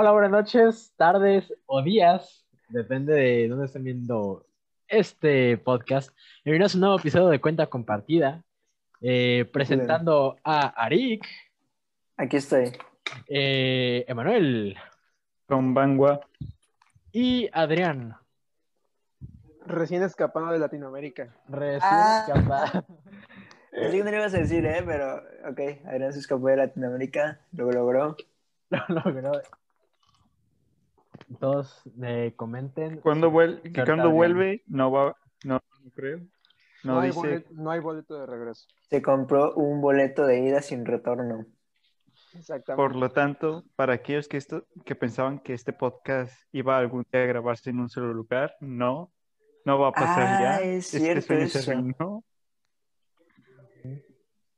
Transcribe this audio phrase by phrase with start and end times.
[0.00, 4.46] Hola, buenas noches, tardes o días, depende de dónde estén viendo
[4.86, 6.16] este podcast.
[6.44, 8.44] Bienvenidos a un nuevo episodio de Cuenta Compartida,
[9.00, 11.26] eh, presentando a Arik,
[12.16, 12.70] Aquí estoy.
[13.28, 14.76] eh, Emanuel
[15.46, 16.20] Con Bangua.
[17.10, 18.14] y Adrián.
[19.66, 21.34] Recién escapado de Latinoamérica.
[21.48, 22.24] Recién Ah.
[22.28, 22.84] escapado.
[23.72, 24.82] Pensé que no lo ibas a decir, ¿eh?
[24.86, 25.16] Pero,
[25.50, 28.16] ok, Adrián se escapó de Latinoamérica, lo logró.
[28.70, 29.32] Lo logró.
[31.40, 33.00] Todos eh, comenten.
[33.00, 36.18] Cuando, vuel- cuando vuelve, no va, no, no creo.
[36.84, 38.66] No, No, hay dice, boleto, no hay boleto de regreso.
[38.88, 41.44] Se compró un boleto de ida sin retorno.
[42.34, 42.76] Exactamente.
[42.76, 47.22] por lo tanto, para aquellos que, esto, que pensaban que este podcast iba algún día
[47.22, 49.12] a grabarse en un solo lugar, no,
[49.64, 50.56] no va a pasar Ah, ya.
[50.60, 51.42] es Este cierto se
[51.72, 51.72] eso.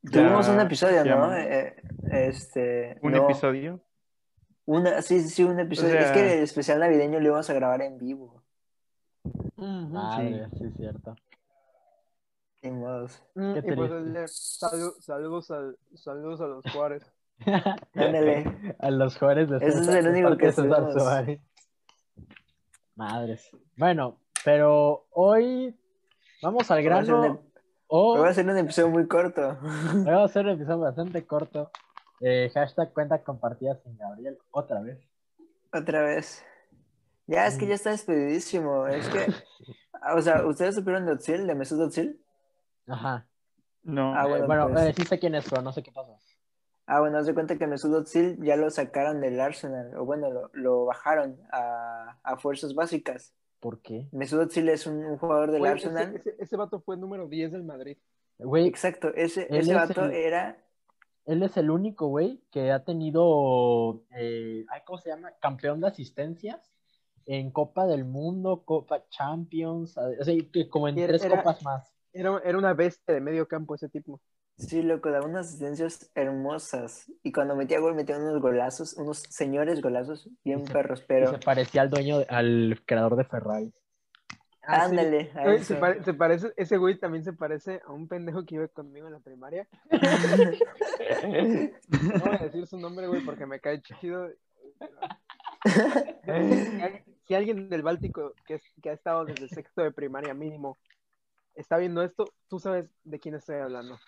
[0.02, 1.34] Tuvimos Ya- un episodio, ya- ¿no?
[1.37, 1.77] Eh,
[2.10, 2.98] este.
[3.02, 3.80] Un no, episodio.
[4.73, 5.98] Una, sí, sí, sí, un episodio.
[5.98, 8.40] Es sea- que el especial navideño lo íbamos a grabar en vivo.
[9.57, 11.16] Madre, sí, es cierto.
[12.62, 13.21] Ni modos.
[13.35, 17.02] Mm, Qué y pues el salu- saludos, al- saludos a los Juárez.
[17.95, 18.77] Ándale.
[18.79, 20.93] A los Juárez de Ese es el único que César.
[20.93, 21.40] Suárez.
[22.95, 23.51] Madres.
[23.77, 25.74] Bueno, pero hoy
[26.43, 27.34] vamos al Vamos a hacer un, grano.
[27.34, 29.59] ep- O voy a hacer un episodio muy corto.
[29.62, 31.71] vamos a hacer un episodio bastante corto.
[32.21, 34.38] Eh, hashtag cuenta compartida sin Gabriel.
[34.51, 34.99] Otra vez.
[35.73, 36.45] Otra vez.
[37.27, 38.87] Ya, es que ya está despedidísimo.
[38.88, 39.27] Es que,
[40.16, 42.21] o sea, ¿ustedes supieron de Otzil, de Mesut Otzil?
[42.87, 43.27] Ajá.
[43.82, 44.88] No, Ah, Eh, bueno, bueno, pues.
[44.88, 46.12] eh, sí sé quién es, pero no sé qué pasa.
[46.87, 50.29] Ah, bueno, haz de cuenta que Mesut Özil ya lo sacaron del Arsenal, o bueno,
[50.30, 53.32] lo, lo bajaron a, a fuerzas básicas.
[53.60, 54.09] ¿Por qué?
[54.10, 56.16] Mesut Özil es un, un jugador del Arsenal.
[56.16, 57.96] ese, ese, ese vato fue el número 10 del Madrid.
[58.38, 60.59] Güey, Exacto, ese, ese es vato el- era,
[61.26, 65.32] él es el único, güey, que ha tenido, eh, ay, ¿cómo se llama?
[65.41, 66.71] Campeón de asistencias
[67.27, 71.93] en Copa del Mundo, Copa Champions, o sea, que como en Era- tres copas más.
[72.12, 74.21] Era, era una bestia de medio campo ese tipo.
[74.56, 77.11] sí, loco, daba unas asistencias hermosas.
[77.23, 81.05] Y cuando metía gol, metía unos golazos, unos señores golazos bien Y se- perros, Y
[81.06, 83.73] pero se parecía al dueño, al creador de Ferrari.
[84.62, 84.91] Ah, sí.
[84.91, 85.32] ándale,
[85.65, 89.06] se, pare- se parece, ese güey también se parece a un pendejo que iba conmigo
[89.06, 89.66] en la primaria.
[91.91, 94.28] No voy a decir su nombre, güey, porque me cae chido.
[97.26, 100.78] Si alguien- del Báltico que, es- que ha estado desde sexto de primaria mínimo
[101.54, 103.99] está viendo esto, tú sabes de quién estoy hablando.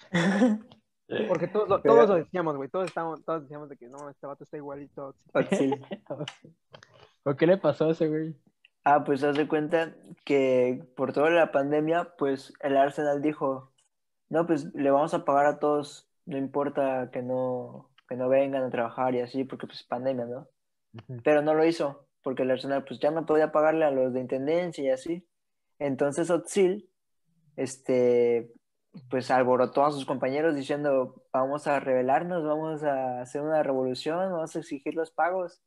[1.29, 2.69] Porque todos lo, todos lo decíamos, güey.
[2.71, 5.15] Todos, estábamos, todos decíamos de que no, este vato está igualito.
[5.35, 5.85] Özil.
[7.23, 8.35] ¿Por qué le pasó a ese güey?
[8.85, 9.95] Ah, pues haz de cuenta
[10.25, 13.73] que por toda la pandemia, pues el Arsenal dijo,
[14.29, 18.65] no, pues le vamos a pagar a todos, no importa que no, que no vengan
[18.65, 20.49] a trabajar y así, porque pues pandemia, ¿no?
[21.23, 24.21] Pero no lo hizo, porque el Arsenal pues ya no podía pagarle a los de
[24.21, 25.29] intendencia y así.
[25.79, 26.91] Entonces Otzil,
[27.57, 28.53] este,
[29.09, 34.55] pues alborotó a sus compañeros diciendo, vamos a rebelarnos, vamos a hacer una revolución, vamos
[34.55, 35.63] a exigir los pagos.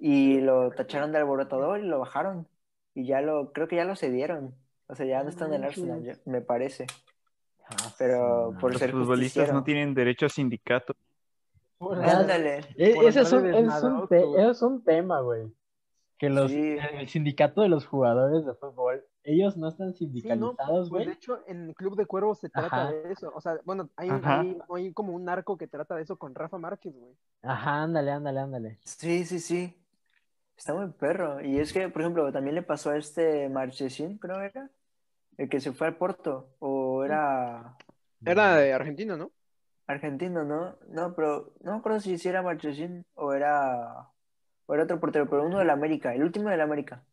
[0.00, 2.46] Y lo tacharon de alborotador y lo bajaron.
[2.94, 4.54] Y ya lo, creo que ya lo cedieron.
[4.86, 6.86] O sea, ya no está en el Arsenal, me parece.
[7.66, 10.94] Ah, Pero por los ser futbolistas no tienen derecho a sindicato.
[11.80, 12.58] Ándale.
[12.76, 15.50] E- Ese es un, es, un te- es un tema, güey.
[16.18, 16.76] Que los, Sí.
[16.92, 21.06] el sindicato de los jugadores de fútbol, ellos no están Sí, no, sindicalizados, pues güey.
[21.06, 22.90] de hecho en el Club de Cuervos se trata Ajá.
[22.90, 23.32] de eso.
[23.34, 26.58] O sea, bueno, hay, hay, hay como un narco que trata de eso con Rafa
[26.58, 27.16] Márquez, güey.
[27.42, 28.80] Ajá, ándale, ándale, ándale.
[28.84, 29.74] Sí, sí, sí.
[30.56, 31.40] Está muy perro.
[31.42, 34.70] Y es que, por ejemplo, también le pasó a este Marchesín, creo era,
[35.38, 36.54] el que se fue al Porto.
[36.60, 37.76] O era
[38.24, 39.32] Era de Argentina, ¿no?
[39.86, 40.76] argentino, ¿no?
[40.88, 44.08] No, pero no acuerdo si, era Marchesín o era,
[44.66, 47.04] o era otro portero, pero uno del América, el último del América.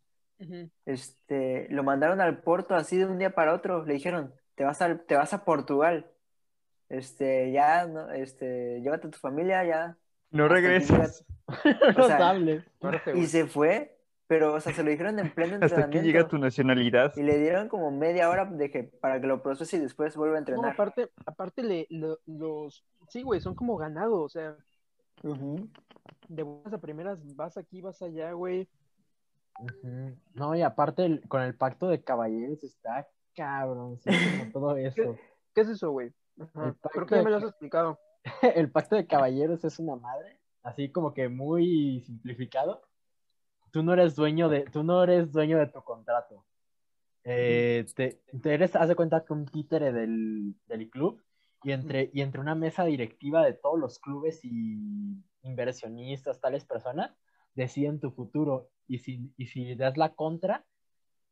[0.84, 3.84] Este, lo mandaron al Porto así de un día para otro.
[3.84, 6.10] Le dijeron, te vas a, te vas a Portugal.
[6.88, 9.96] Este, ya, no, este, llévate a tu familia, ya.
[10.30, 11.24] No regresas.
[11.46, 11.54] no
[12.04, 12.34] O sea,
[13.14, 16.06] Y se fue, pero, o sea, se lo dijeron en pleno Hasta aquí entrenamiento.
[16.06, 17.12] llega tu nacionalidad.
[17.16, 20.36] Y le dieron como media hora de que, para que lo procese y después vuelva
[20.36, 20.72] a No, entrenar.
[20.72, 22.84] aparte, aparte le, lo- los...
[23.08, 24.56] Sí, güey, son como ganados, o sea,
[26.28, 28.68] de buenas a primeras vas aquí, vas allá, güey.
[30.34, 34.10] No, y aparte el- con el pacto de caballeros está cabrón, sí,
[34.52, 35.16] todo eso.
[35.54, 36.12] ¿Qué es eso, güey?
[36.40, 36.66] Ajá.
[36.68, 37.98] El pacto Creo que ya me lo has de- explicado.
[38.56, 42.82] El pacto de caballeros es una madre, así como que muy simplificado.
[43.72, 46.44] Tú no eres dueño de, tú no eres dueño de tu contrato.
[47.24, 51.22] Eh, te, te eres, haz de cuenta que un títere del, del club
[51.62, 57.16] y entre, y entre una mesa directiva de todos los clubes y inversionistas, tales personas,
[57.54, 58.68] deciden tu futuro.
[58.88, 60.64] Y si, y si das la contra,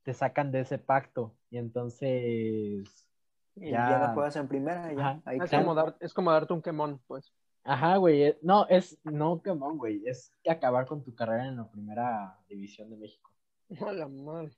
[0.02, 1.36] te sacan de ese pacto.
[1.50, 3.08] Y entonces.
[3.56, 3.90] Y Ya.
[3.90, 5.20] ya, no juegas en primera, ya.
[5.24, 7.32] Ahí Es como, dar- es como darte un quemón, pues.
[7.64, 8.22] Ajá, güey.
[8.22, 8.98] eh, No, es.
[9.04, 10.02] No, on, güey.
[10.06, 13.30] Es acabar con tu carrera en la primera división de México.
[13.88, 14.50] A la madre.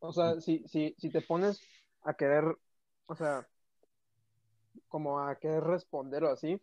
[0.00, 1.60] O sea, si, si, si te pones
[2.02, 2.44] a querer,
[3.06, 3.46] o sea,
[4.88, 6.60] como a querer responder o así,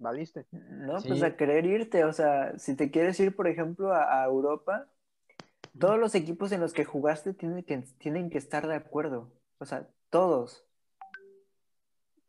[0.00, 0.46] valiste.
[0.50, 1.08] No, Sí.
[1.08, 4.88] pues a querer irte, o sea, si te quieres ir, por ejemplo, a, a Europa,
[5.78, 9.64] todos los equipos en los que jugaste tienen que, tienen que estar de acuerdo, o
[9.64, 10.64] sea, todos.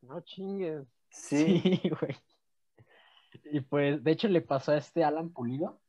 [0.01, 0.85] No chingues.
[1.09, 1.61] Sí.
[1.81, 2.15] Sí, güey.
[3.45, 5.79] Y pues, de hecho, le pasó a este Alan Pulido,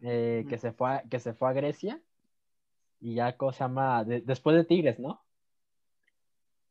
[0.00, 2.00] eh, que, se fue a, que se fue a Grecia,
[3.00, 4.04] y ya, ¿cómo se llama?
[4.04, 5.22] De- después de Tigres, ¿no?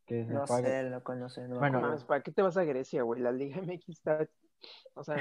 [0.10, 3.04] Que se No sé, loco, no sé, no Bueno, ¿para qué te vas a Grecia,
[3.04, 3.22] güey?
[3.22, 4.28] La Liga MX está,
[4.96, 5.18] o sea,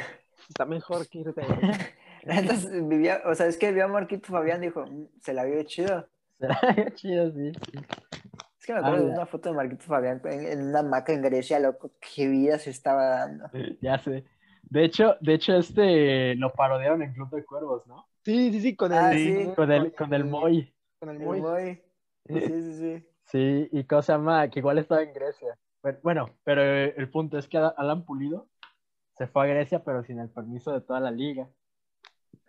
[0.49, 1.43] está mejor que irte.
[2.23, 2.55] La neta,
[2.85, 6.09] vivía, o sea, es que vio a Marquito Fabián, dijo, "Mm, se la vio chido.
[6.41, 6.59] Será
[6.95, 7.53] chido, sí.
[7.53, 7.79] sí.
[8.59, 11.21] Es que me acuerdo de una foto de Marquito Fabián en, en una hamaca en
[11.21, 13.51] Grecia, loco, qué vida se estaba dando.
[13.83, 14.25] Ya sé.
[14.63, 18.09] De hecho, de hecho, este lo parodiaron en Club de Cuervos, ¿no?
[18.25, 19.53] Sí, sí, sí, con el, Ah, sí.
[19.55, 20.75] Con el, con el Moy.
[20.99, 21.27] Con el El.
[21.27, 21.83] Moy.
[22.27, 23.09] Sí, sí, sí.
[23.31, 24.49] Sí, y ¿cómo se llama?
[24.49, 25.59] Que igual estaba en Grecia.
[25.83, 28.49] Pero- bueno, pero eh, el punto es que Alan Pulido
[29.17, 31.49] se fue a Grecia, pero sin el permiso de toda la liga.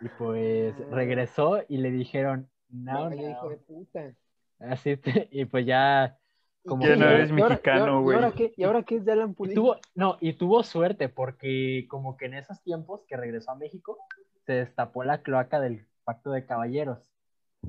[0.02, 0.84] Y pues Ah.
[0.92, 3.16] regresó y le dijeron, no, no.
[3.16, 4.14] hijo de puta.
[4.60, 6.18] Así te- y pues ya,
[6.66, 8.16] como Ya que- no eres ¿Y ahora- mexicano, güey.
[8.18, 8.54] ¿Y ahora qué?
[8.56, 9.62] ¿Y ahora qué es de Alan y Pulido?
[9.62, 13.98] tuvo, no, y tuvo suerte porque como que en esos tiempos que regresó a México,
[14.46, 17.12] se destapó la cloaca del pacto de caballeros.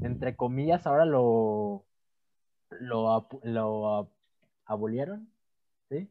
[0.01, 1.85] Entre comillas, ahora lo,
[2.79, 4.09] lo, lo ab-
[4.67, 5.29] abolieron,
[5.89, 6.09] ¿sí?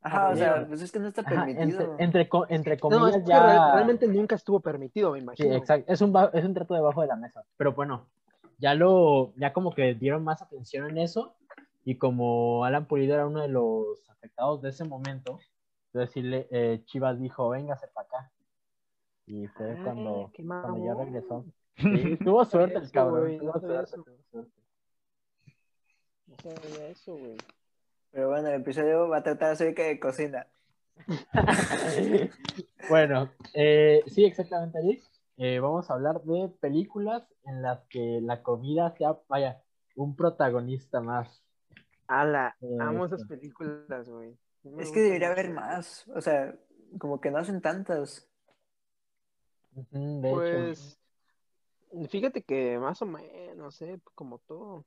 [0.00, 1.96] Ajá, o sea, pues es que no está Ajá, permitido.
[1.98, 3.40] entre, No, comillas es que ya...
[3.40, 5.54] real- realmente nunca estuvo permitido, me Sí, imagino.
[5.54, 5.92] exacto.
[5.92, 7.44] Es un, es un trato debajo de la mesa.
[7.56, 8.08] Pero bueno,
[8.58, 11.36] ya lo, ya como que dieron más atención en eso.
[11.84, 15.38] Y como Alan Pulido era uno de los afectados de ese momento,
[15.92, 18.32] decirle, eh, Chivas dijo, véngase para acá.
[19.26, 20.32] Y fue Ah, cuando,
[20.62, 21.44] cuando ya regresó.
[21.76, 23.38] Sí, tuvo suerte el cabrón.
[23.38, 24.61] tuvo suerte, tuvo suerte.
[26.26, 27.36] No sabía eso, güey.
[28.10, 30.46] Pero bueno, el episodio va a tratar acerca de cocina.
[32.88, 35.02] bueno, eh, sí, exactamente, Eric.
[35.38, 39.62] Eh, vamos a hablar de películas en las que la comida sea, vaya,
[39.96, 41.42] un protagonista más.
[42.06, 44.36] Ala, Eh, amo esas películas, güey.
[44.78, 46.54] Es que debería haber más, o sea,
[46.98, 48.28] como que no hacen tantas.
[49.74, 50.38] Ujú, de hecho.
[50.38, 50.98] Pues,
[52.10, 53.98] fíjate que más o menos, ¿eh?
[54.14, 54.84] Como todo.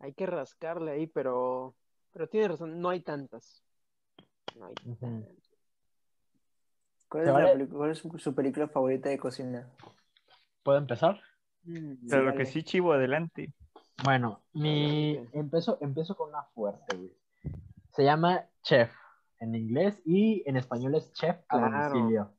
[0.00, 1.74] Hay que rascarle ahí, pero,
[2.12, 3.62] pero tienes razón, no hay tantas.
[4.56, 5.30] No hay tantas.
[7.08, 7.54] ¿Cuál ¿Te es, la vale?
[7.64, 9.68] pelicu- cuál es su, su película favorita de cocina?
[10.62, 11.20] ¿Puedo empezar?
[11.64, 12.36] Mm, Claro dale.
[12.36, 13.52] que sí, Chivo, adelante.
[14.04, 15.12] Bueno, mi...
[15.16, 15.38] Adelante.
[15.38, 17.12] empiezo, empiezo con una fuerte, güey.
[17.94, 18.92] Se llama Chef
[19.40, 21.94] en inglés y en español es Chef a Claro.
[21.94, 22.32] domicilio.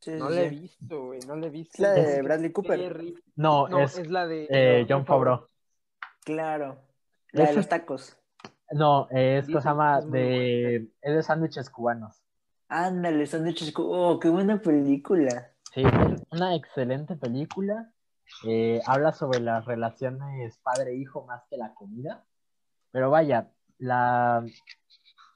[0.00, 1.74] Sí, No sí, la he visto, güey, no la he visto.
[1.74, 3.02] Es la de Bradley Cooper.
[3.36, 5.46] No, No, es, es la de eh, John Favreau.
[6.26, 6.76] Claro.
[7.30, 8.16] La de los tacos.
[8.72, 10.76] No, es cosa muy de...
[11.00, 12.20] Es de sándwiches cubanos.
[12.68, 13.72] Ándale, sándwiches.
[13.72, 15.52] cu- Oh, qué buena película.
[15.72, 15.84] Sí,
[16.32, 17.92] una excelente película.
[18.44, 22.24] Eh, habla sobre las relaciones padre-hijo más que la comida.
[22.90, 24.44] Pero vaya, la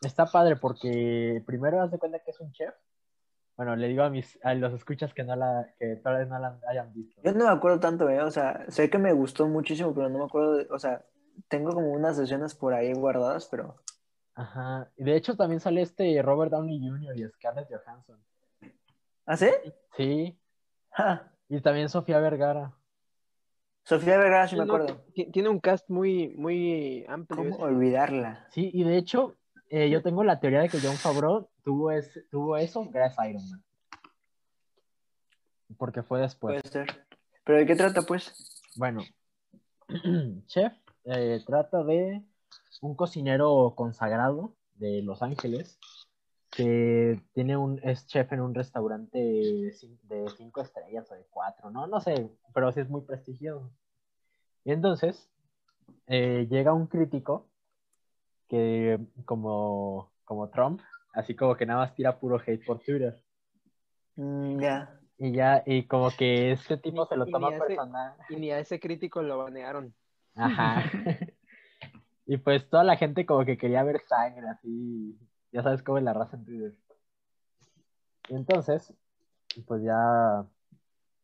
[0.03, 2.75] está padre porque primero haz de cuenta que es un chef.
[3.61, 6.39] Bueno, le digo a mis a los escuchas que no la que tal vez no
[6.39, 7.21] la hayan visto.
[7.23, 8.23] Yo no me acuerdo tanto, ¿eh?
[8.23, 10.55] O sea, sé que me gustó muchísimo, pero no me acuerdo.
[10.57, 11.05] de- o sea,
[11.47, 13.77] tengo como unas escenas por ahí guardadas, pero.
[14.35, 14.89] Ajá.
[14.97, 17.19] Y de hecho también sale este Robert Downey Jr.
[17.19, 18.19] y Scarlett Johansson.
[19.27, 19.51] ¿Ah, sí?
[19.95, 20.39] Sí.
[20.93, 21.31] Ja.
[21.51, 22.73] Y también Sofía Vergara.
[23.85, 25.03] Sofía Vergara, sí me acuerdo.
[25.15, 27.37] ti- Tiene un cast muy, muy amplio.
[27.37, 27.63] ¿Cómo ese.
[27.63, 28.47] olvidarla?
[28.53, 29.37] Sí, y de hecho,
[29.69, 33.29] eh, yo tengo la teoría de que John Favreau tuvo, ese- tuvo eso gracias a
[33.29, 33.63] Iron Man.
[35.77, 36.61] Porque fue después.
[36.63, 37.07] Puede ser.
[37.45, 38.63] ¿Pero de qué trata, pues?
[38.77, 39.03] Bueno,
[40.47, 40.73] Chef
[41.05, 42.23] eh, trata de
[42.81, 45.79] un cocinero consagrado de Los Ángeles
[46.51, 51.25] que tiene un, es chef en un restaurante de cin- de cinco estrellas o de
[51.31, 51.87] cuatro, ¿no?
[51.87, 53.71] No sé, pero sí es muy prestigioso.
[54.65, 55.29] Y entonces
[56.09, 57.47] eh, llega un crítico
[58.49, 60.81] que como, como Trump,
[61.13, 63.23] así como que nada más tira puro hate por Twitter.
[64.17, 65.01] Mm, ya.
[65.19, 68.15] Y ya, y como que este tipo se lo toma personal.
[68.31, 69.95] Y ni a ese crítico lo banearon.
[70.35, 70.83] Ajá.
[72.27, 75.19] Y pues toda la gente como que quería ver sangre, así.
[75.51, 76.75] Ya sabes cómo es la raza en Twitter.
[78.29, 78.95] Y entonces,
[79.67, 80.47] pues ya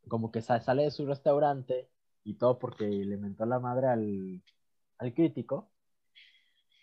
[0.09, 1.87] como que sa- sale de su restaurante
[2.25, 4.41] y todo porque le mentó la madre al,
[4.97, 5.69] al crítico.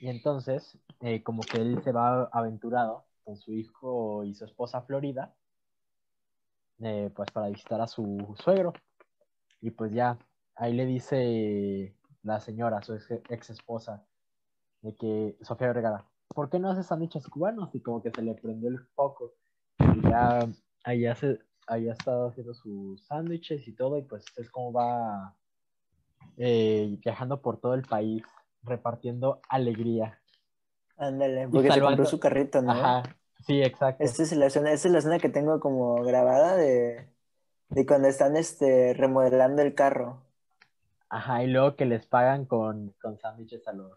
[0.05, 4.83] Y entonces, eh, como que él se va aventurado con su hijo y su esposa
[4.83, 5.35] Florida,
[6.81, 8.75] eh, pues para visitar a su suegro.
[9.63, 10.19] Y pues ya,
[10.57, 12.93] ahí le dice la señora, su
[13.31, 14.05] ex, esposa,
[14.83, 17.75] de que Sofía Vergara, ¿por qué no haces sándwiches cubanos?
[17.75, 19.33] Y como que se le prendió el foco.
[19.79, 20.47] Y ya,
[20.85, 24.71] ahí ya se, ahí ha estado haciendo sus sándwiches y todo, y pues es como
[24.71, 25.35] va
[26.37, 28.23] eh, viajando por todo el país,
[28.65, 30.21] repartiendo alegría.
[30.97, 32.73] Ándale, porque se compró su carrito, ¿no?
[32.73, 33.03] Ajá,
[33.47, 34.03] sí, exacto.
[34.03, 37.09] Esta es la escena, esta es la escena que tengo como grabada de,
[37.69, 40.23] de cuando están este, remodelando el carro.
[41.09, 43.93] Ajá, y luego que les pagan con, con sándwiches a los,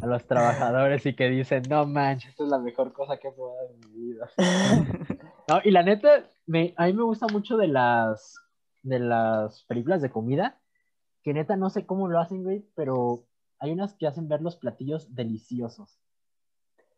[0.00, 3.32] a los trabajadores y que dicen, no manches, esta es la mejor cosa que he
[3.32, 4.30] probado en mi vida.
[5.48, 8.36] No, y la neta, me, a mí me gusta mucho de las,
[8.82, 10.60] de las películas de comida,
[11.24, 13.24] que neta no sé cómo lo hacen, güey, pero
[13.62, 16.00] hay unas que hacen ver los platillos deliciosos.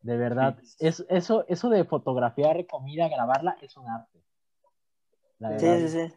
[0.00, 4.24] De verdad, es, eso, eso de fotografiar comida, grabarla, es un arte.
[5.38, 5.86] La Sí, verdad.
[5.86, 6.14] sí, sí.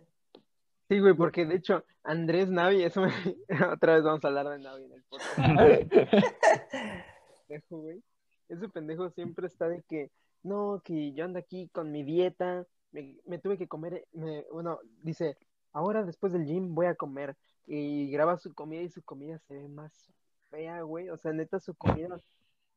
[0.88, 3.12] Sí, güey, porque de hecho, Andrés Navi, eso me...
[3.74, 5.38] otra vez vamos a hablar de Navi en el podcast.
[7.48, 8.02] pendejo, güey.
[8.48, 10.12] Ese pendejo siempre está de que,
[10.44, 14.80] no, que yo ando aquí con mi dieta, me, me tuve que comer, me, bueno,
[15.02, 15.38] dice,
[15.74, 17.36] ahora después del gym voy a comer,
[17.66, 20.10] y graba su comida y su comida se ve más
[20.50, 22.18] fea, güey, o sea, neta su comida,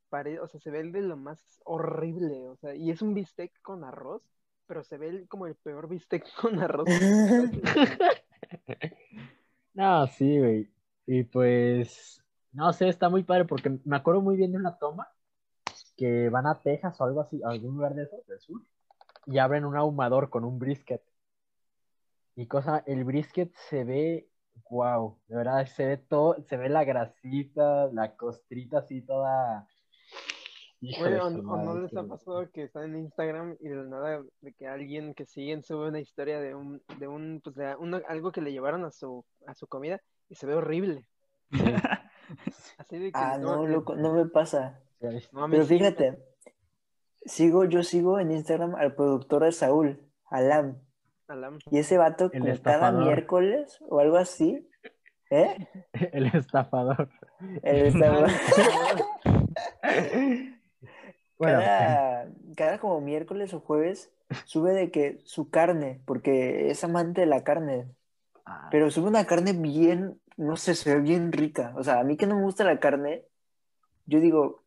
[0.08, 3.52] pare- o sea, se ve de lo más horrible, o sea, y es un bistec
[3.62, 4.22] con arroz,
[4.66, 6.88] pero se ve el- como el peor bistec con arroz.
[9.72, 10.68] No, sí, güey.
[11.06, 12.22] Y pues,
[12.52, 15.08] no sé, está muy padre porque me acuerdo muy bien de una toma
[15.96, 18.62] que van a Texas o algo así, algún lugar de esos, del sur,
[19.26, 21.02] y abren un ahumador con un brisket.
[22.36, 24.28] Y cosa, el brisket se ve,
[24.70, 29.66] wow, de verdad, se ve todo, se ve la grasita, la costrita así toda.
[30.80, 34.52] De o, no les ha pasado que están en Instagram y de la nada de
[34.54, 38.32] que alguien que siguen sube una historia de un, de un, pues de una- algo
[38.32, 41.06] que le llevaron a su, a su comida y se ve horrible.
[42.78, 44.80] Así de que Ah, no, que- loco, no me pasa.
[45.32, 46.18] no, Pero fíjate,
[47.26, 50.78] sigo, yo sigo en Instagram al productor de Saúl, Alam.
[51.30, 51.58] Alam.
[51.70, 53.04] Y ese vato, El como cada estafador.
[53.04, 54.68] miércoles o algo así,
[55.30, 55.68] ¿eh?
[56.12, 57.08] El estafador.
[57.62, 58.26] Está-
[61.38, 64.12] Bueno, cada, cada como miércoles o jueves
[64.44, 67.86] sube de que su carne, porque es amante de la carne,
[68.44, 71.72] ah, pero sube una carne bien, no sé, se ve bien rica.
[71.76, 73.24] O sea, a mí que no me gusta la carne,
[74.04, 74.64] yo digo,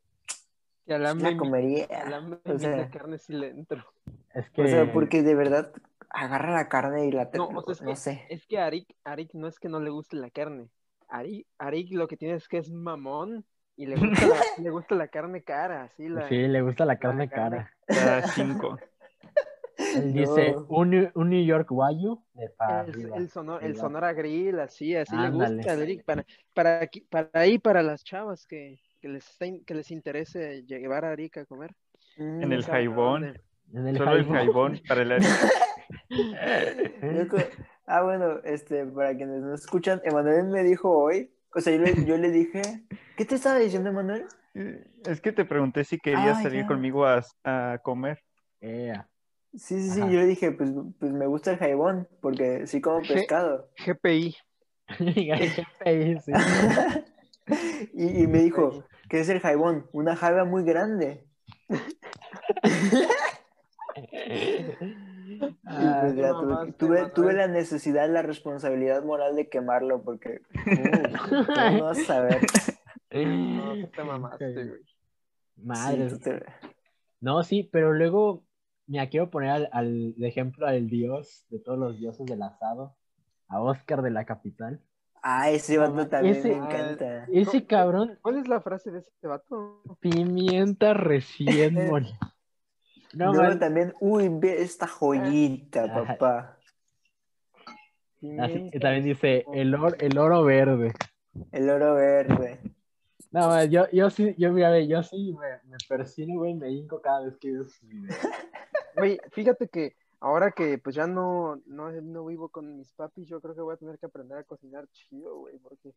[0.85, 1.87] la me, comería.
[2.45, 3.83] O sea, carne si le entro.
[4.33, 5.71] es que o sea, porque de verdad
[6.13, 7.29] agarra la carne y la...
[7.33, 8.25] No, o sea, es no que, sé.
[8.29, 10.69] es que Arik, Arik no es que no le guste la carne.
[11.09, 14.95] Arik, Arik lo que tiene es que es mamón y le gusta la, le gusta
[14.95, 16.27] la carne cara, así la...
[16.29, 17.67] sí, le gusta la carne carne.
[17.87, 18.21] cara.
[18.21, 18.77] Da cinco.
[19.77, 20.65] Él dice No.
[20.69, 23.75] un, un New York Wagyu de para El, el, sonor, el.
[23.75, 28.45] Sonora Grill, así, así le gusta, Eric, para, para, aquí- para ahí, para las chavas
[28.45, 31.73] que, que les, que les interese llevar a Arica a comer.
[32.17, 33.21] Mm, En el jaibón.
[33.23, 33.41] dónde.
[33.73, 34.81] En el Solo el jaibón.
[34.87, 35.27] para el área.
[37.85, 42.05] Ah, bueno, este, para quienes no escuchan, Emanuel me dijo hoy, o sea, yo le,
[42.05, 42.61] yo le dije,
[43.17, 44.25] ¿qué te estaba diciendo, Emanuel?
[45.05, 46.67] Es que te pregunté si querías Ah, salir ya.
[46.67, 48.23] conmigo a, a comer.
[48.61, 50.09] Sí, sí, sí, Ajá.
[50.11, 53.69] yo le dije, pues, pues me gusta el jaibón, porque sí como pescado.
[53.85, 54.35] GPI.
[56.23, 56.31] Sí.
[57.93, 59.87] Y, y me dijo, ¿qué es el jaibón?
[59.91, 61.25] Una jaiba muy grande.
[65.65, 70.53] Ah, pues ya tuve, tuve, tuve la necesidad, la responsabilidad moral de quemarlo, porque uh,
[71.55, 72.41] ¿cómo no vas a saber?
[73.11, 74.81] No, te mamaste, güey.
[75.57, 76.09] Madre.
[76.09, 76.43] Sí, tú te-
[77.21, 78.43] No, sí, pero luego
[78.87, 82.95] me quiero poner al, al de ejemplo al dios de todos los dioses del asado,
[83.47, 84.81] a Oscar de la capital.
[85.21, 87.25] Ah, ese vato Mamá, también ese- me encanta.
[87.31, 89.81] Ese ¿Cómo- cabrón, ¿Cuál es la frase de ese vato?
[90.01, 92.32] pimienta recién molida.
[93.13, 96.03] No, Luego man, también, uy, ve esta joyita, Ajá.
[96.17, 96.57] papá.
[98.39, 100.93] así- también dice el, or- el oro verde.
[101.51, 102.59] El oro verde.
[103.31, 107.01] No, man, yo, yo sí, yo mira, yo sí me, me persino, güey, me hinco
[107.01, 108.15] cada vez que veo sus videos.
[108.95, 113.41] Güey, fíjate que ahora que pues ya no, no, no vivo con mis papis, yo
[113.41, 115.95] creo que voy a tener que aprender a cocinar chido, güey, porque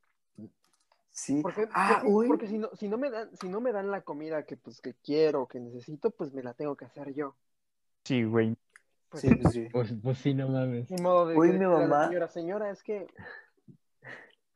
[1.19, 1.41] Sí.
[1.43, 2.27] Porque, Ah, porque- uy.
[2.29, 4.83] porque si no, si no me dan, si no me dan la comida que pues
[4.83, 7.35] que quiero, que necesito, pues me la tengo que hacer yo.
[8.05, 8.55] Sí, güey.
[9.09, 9.67] Pues, Sí, pues sí.
[9.73, 10.91] Pues, pues sí, no mames.
[10.91, 12.09] Ni modo de Uy, mi mamá.
[12.09, 13.07] señora, señora, es que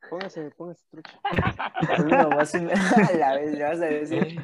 [0.07, 1.19] póngase, póngase trucha.
[2.05, 2.73] Mi mamá sí me...
[2.73, 4.39] A la vez, le vas a decir,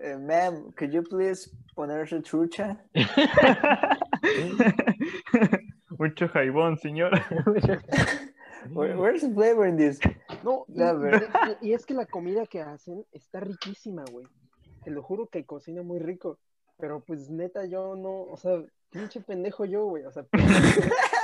[0.00, 2.82] eh, ma'am, could you please ponerse trucha?
[5.98, 7.26] Mucho jaibón, señora.
[8.72, 9.98] Where- where's the flavor in this?
[10.42, 11.58] No, y, La verdad.
[11.60, 14.26] y- es que la comida que hacen está riquísima, güey.
[14.84, 16.38] Te lo juro que cocina muy rico.
[16.78, 20.04] Pero pues neta, yo no, o sea, pinche pendejo yo, güey.
[20.04, 20.24] O sea,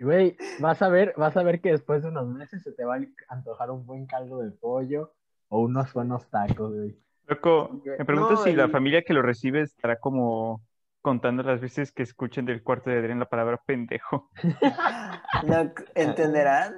[0.00, 2.96] Güey, vas a ver, vas a ver que después de unos meses se te va
[2.96, 5.12] a antojar un buen caldo de pollo
[5.48, 6.96] o unos buenos tacos, güey.
[7.26, 10.62] Loco, me pregunto No, si la familia que lo recibe estará como
[11.02, 14.30] contando las veces que escuchen del cuarto de Adrián la palabra pendejo.
[15.46, 16.74] ¿No entenderán?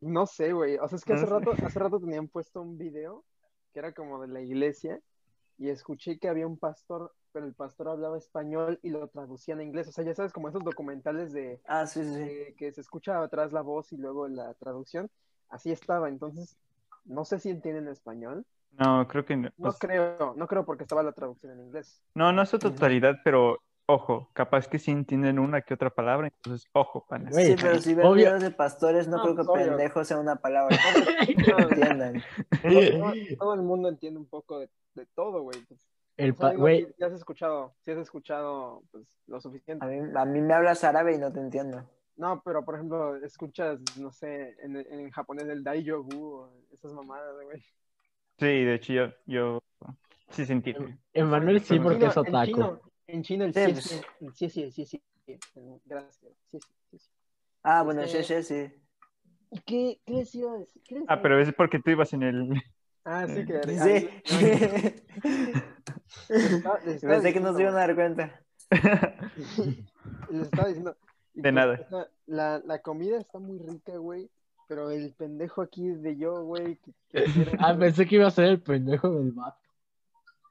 [0.00, 0.76] No sé, güey.
[0.78, 3.24] O sea, es que hace rato, hace rato tenían puesto un video
[3.72, 5.00] que era como de la iglesia
[5.58, 9.62] y escuché que había un pastor, pero el pastor hablaba español y lo traducían a
[9.62, 9.88] inglés.
[9.88, 13.52] O sea, ya sabes, como esos documentales de, Ah, sí, sí, que se escucha atrás
[13.52, 15.10] la voz y luego la traducción.
[15.48, 16.56] Así estaba, entonces
[17.04, 18.44] no sé si entienden español.
[18.72, 19.42] No, creo que no.
[19.48, 22.02] No Pues, creo, no creo porque estaba la traducción en inglés.
[22.14, 23.58] no, no es su totalidad, pero
[23.94, 27.34] ojo, capaz que sí entienden una que otra palabra, entonces ojo, panas.
[27.34, 28.14] Sí, pero si ven obvio.
[28.26, 29.66] videos de pastores, no No, creo que obvio.
[29.68, 30.76] pendejo sea una palabra.
[31.48, 32.22] No, No entiendan.
[32.62, 35.60] todo, todo el mundo entiende un poco de, de todo, güey.
[35.66, 39.04] Pues, El o sea, pa- digo, güey, si, si has escuchado, si has escuchado pues,
[39.26, 39.84] lo suficiente.
[39.84, 41.84] A mí, a mí me hablas árabe y no te entiendo.
[42.16, 47.34] No, pero por ejemplo, escuchas, no sé, en, en japonés el Daijobu o esas mamadas,
[47.44, 47.60] güey.
[48.38, 49.62] Sí, de hecho yo, yo
[50.30, 50.72] sí sentí.
[50.74, 50.96] güey.
[51.14, 52.44] Emanuel sí En porque chino- es En otaku.
[52.46, 52.80] chino,
[53.12, 53.84] en chino el Sí, sí, pues.
[53.84, 56.16] sí, el sí, sí, sí, sí, sí, Gracias.
[56.50, 57.10] Sí, sí, sí, sí.
[57.62, 58.74] Ah, bueno, Este- sí, sí, sí.
[59.52, 60.82] ¿Y qué, qué les iba a decir?
[60.84, 62.62] ¿Qué les Ah, pero es porque tú ibas en el...
[63.04, 63.62] Ah, sí, que.
[63.64, 64.08] Sí.
[67.00, 68.40] Pensé que no se iban a dar cuenta.
[70.30, 70.96] Les estaba diciendo.
[71.34, 72.08] y De pues, nada.
[72.26, 74.28] La, la comida está muy rica, güey.
[74.68, 76.76] Pero el pendejo aquí de yo, güey.
[76.76, 79.59] que- que quiere- Ah, pensé que iba a ser el pendejo del vato.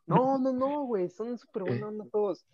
[0.10, 1.10] No, no, no, güey.
[1.10, 2.46] Son súper buenos onda todos.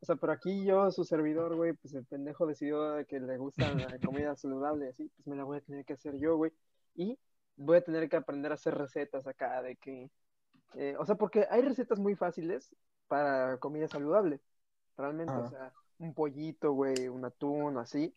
[0.00, 3.72] O sea, pero aquí yo, su servidor, güey, pues el pendejo decidió que le gusta
[3.72, 6.52] la comida saludable, así, pues me la voy a tener que hacer yo, güey.
[6.94, 7.18] Y
[7.56, 10.10] voy a tener que aprender a hacer recetas acá de que.
[10.74, 12.68] eh, o sea, porque hay recetas muy fáciles
[13.08, 14.40] para comida saludable.
[14.98, 18.14] Realmente, o sea, un pollito, güey, un atún, así.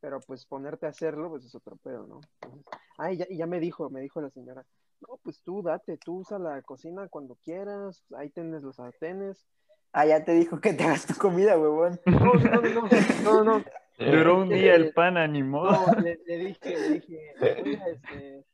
[0.00, 2.20] Pero pues ponerte a hacerlo, pues es otro pedo, ¿no?
[2.42, 2.66] Entonces,
[2.98, 4.64] ah, y ya, y ya me dijo, me dijo la señora,
[5.00, 9.46] no, pues tú date, tú usa la cocina cuando quieras, ahí tienes los sartenes.
[9.92, 12.00] Ah, ya te dijo que te hagas tu comida, huevón.
[12.06, 12.88] No, no, no, no,
[13.22, 13.64] no, no,
[13.98, 15.70] Duró un día el pan, animó.
[15.70, 18.44] no, le, le dije, le dije, oiga, este,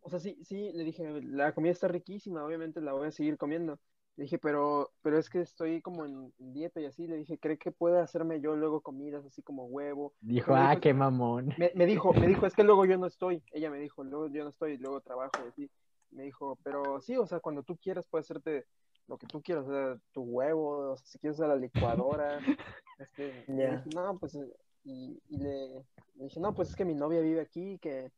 [0.00, 3.36] o sea, sí, sí, le dije, la comida está riquísima, obviamente la voy a seguir
[3.38, 3.78] comiendo.
[4.16, 7.56] Le dije, pero, pero es que estoy como en dieta y así, le dije, ¿cree
[7.56, 10.12] que puede hacerme yo luego comidas así como huevo?
[10.20, 11.54] Dijo, Me ah, dijo- qué mamón.
[11.56, 13.42] Me, me dijo, me dijo, es que luego yo no estoy.
[13.52, 15.70] Ella me dijo, luego yo no estoy, luego trabajo y así.
[16.10, 18.66] Me dijo, pero sí, o sea, cuando tú quieras puedes hacerte
[19.08, 22.38] lo que tú quieras, o sea, tu huevo, o sea, si quieres usar la licuadora.
[22.98, 24.38] Este, le dije, no, pues,
[24.84, 25.68] y, y le,
[26.14, 28.12] le dije, no, pues es que mi novia vive aquí, que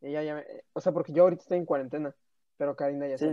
[0.00, 2.14] ella ya, me- o sea, porque yo ahorita estoy en cuarentena,
[2.56, 3.26] pero Karina ya sí.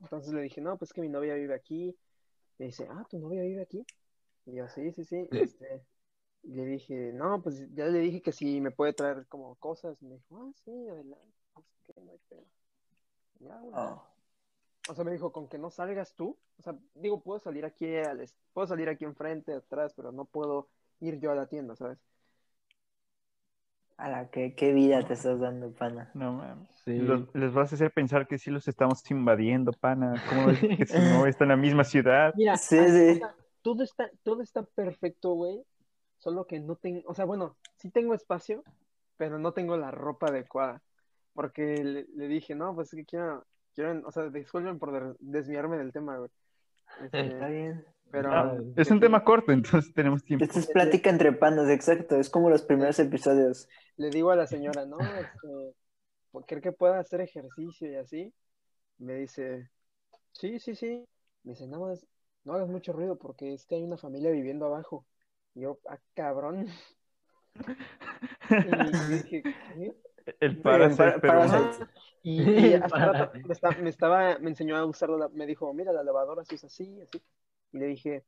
[0.00, 1.96] Entonces le dije, no, pues que mi novia vive aquí.
[2.58, 3.84] Y dice, ah, ¿tu novia vive aquí?
[4.46, 5.28] Y yo, sí, sí, sí.
[5.30, 5.82] Este,
[6.42, 10.00] y le dije, no, pues ya le dije que si me puede traer como cosas.
[10.02, 11.34] Y me dijo, ah, sí, adelante.
[11.96, 12.44] no hay pedo".
[13.40, 13.72] Ya, güey.
[13.74, 14.02] Oh.
[14.88, 16.36] O sea, me dijo, con que no salgas tú.
[16.58, 20.68] O sea, digo, puedo salir aquí al puedo salir aquí enfrente, atrás, pero no puedo
[21.00, 21.98] ir yo a la tienda, ¿sabes?
[23.98, 26.10] A la que, qué vida te estás dando, pana.
[26.14, 26.68] No mames.
[26.84, 26.98] Sí.
[26.98, 30.14] Los- les vas a hacer pensar que sí los estamos invadiendo, pana.
[30.28, 32.32] ¿Cómo es que si no está en la misma ciudad?
[32.36, 33.20] Mira, Sí, sí.
[33.60, 35.62] todo está, todo está perfecto, güey.
[36.18, 38.62] Solo que no tengo, o sea, bueno, sí tengo espacio,
[39.16, 40.80] pero no tengo la ropa adecuada.
[41.32, 45.16] Porque le, le dije, no, pues es que quiero, quiero, o sea, disculpen por de-
[45.20, 46.30] desviarme del tema, güey.
[47.04, 47.84] Este, Está bien.
[48.10, 50.44] Pero Ah, Es un tema corto, entonces tenemos tiempo.
[50.44, 52.16] Esta es plática entre panas, exacto.
[52.16, 53.68] Es como los primeros episodios.
[53.96, 55.74] le digo a la señora, no, este,
[56.46, 58.32] ¿cree que pueda hacer ejercicio y así?
[58.98, 59.68] Me dice,
[60.32, 61.04] sí, sí, sí.
[61.44, 62.06] Me dice, no, más,
[62.44, 65.06] no hagas mucho ruido porque es que hay una familia viviendo abajo.
[65.54, 66.66] Y yo, ah, cabrón.
[68.50, 69.94] Y dije, ¿qué?
[70.40, 71.86] El para- pero Parasite.
[72.22, 75.46] Y, y hace Para- rato me, esta- me estaba, me enseñó a usar la, me
[75.46, 77.22] dijo, mira, la lavadora se usa así, así.
[77.72, 78.24] Y le dije,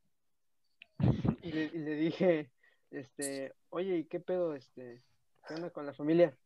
[1.43, 2.51] y le, dije,
[2.91, 5.03] este, oye, ¿y qué pedo, este,
[5.47, 6.37] qué onda con la familia?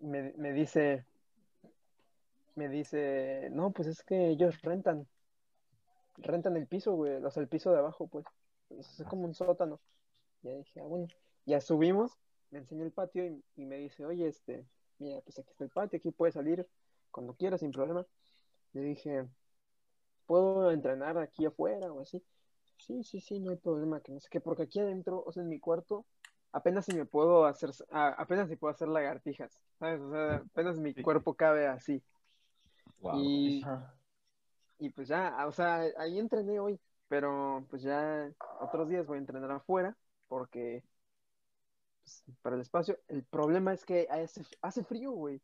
[0.00, 1.04] Me, me dice,
[2.54, 5.06] me dice, no, pues es que ellos rentan,
[6.16, 8.26] rentan el piso, güey, o sea, el piso de abajo, pues,
[8.70, 9.80] es como un sótano.
[10.42, 11.06] Ya dije, ah, bueno,
[11.46, 12.12] ya subimos,
[12.50, 14.66] me enseñó el patio y, y me dice, oye, este,
[14.98, 16.66] mira, pues aquí está el patio, aquí puedes salir
[17.10, 18.06] cuando quieras, sin problema.
[18.72, 19.26] Le dije,
[20.28, 22.24] ¿puedo entrenar aquí afuera o así?
[22.78, 25.42] Sí, sí, sí, no hay problema, que no sé qué, porque aquí adentro, o sea,
[25.42, 26.06] en mi cuarto,
[26.52, 30.00] apenas si me puedo hacer, a- apenas si puedo hacer lagartijas, ¿sabes?
[30.00, 31.02] O sea, apenas mi Sí.
[31.02, 32.02] cuerpo cabe así.
[33.00, 33.14] Wow.
[33.16, 33.64] Y,
[34.78, 39.20] y pues ya, o sea, ahí entrené hoy, pero pues ya otros días voy a
[39.20, 39.96] entrenar afuera,
[40.28, 40.82] porque
[42.02, 45.40] pues, para el espacio, el problema es que hace, hace frío, güey.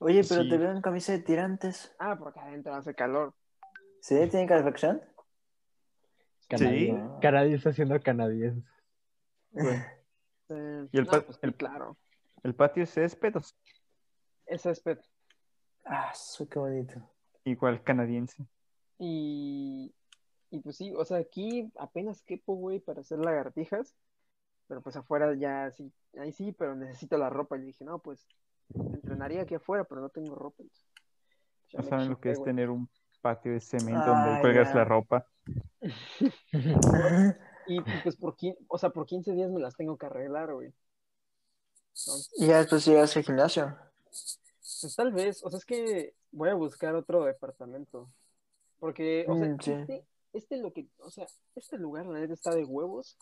[0.00, 0.48] Oye, pero Sí.
[0.48, 1.92] te veo en camisa de tirantes.
[1.98, 3.34] Ah, porque adentro hace calor.
[4.02, 4.16] ¿Sí?
[4.28, 5.00] ¿Tiene calefacción?
[6.58, 6.92] Sí.
[7.20, 8.68] Canadiense haciendo canadiense.
[9.54, 11.96] Eh, ¿Y el no, pues el- claro.
[12.42, 13.34] ¿El patio es césped
[14.46, 14.98] Es césped.
[15.84, 17.00] Ah, su, qué bonito.
[17.44, 18.44] igual canadiense?
[18.98, 19.94] Y,
[20.50, 23.94] y pues sí, o sea, aquí apenas quepo, güey, para hacer lagartijas.
[24.66, 27.56] Pero pues afuera ya sí, ahí sí, pero necesito la ropa.
[27.56, 28.26] Y dije, no, pues
[28.74, 30.64] entrenaría aquí afuera, pero no tengo ropa.
[30.64, 30.88] entonces,
[31.68, 32.88] ya No saben lo que es tener un
[33.22, 34.74] patio de cemento Ah, donde cuelgas ya.
[34.74, 35.26] la ropa.
[37.64, 40.52] Y, y, pues por, quin- o sea, por 15 días me las tengo que arreglar,
[40.52, 40.72] güey.
[42.04, 43.76] Entonces, y ya después llegas al gimnasio.
[44.80, 48.10] Pues tal vez, o sea, es que voy a buscar otro departamento.
[48.78, 49.72] Porque, o sea, Mm, sí.
[49.72, 53.18] este, este lo que, o sea, este lugar la neta está de huevos.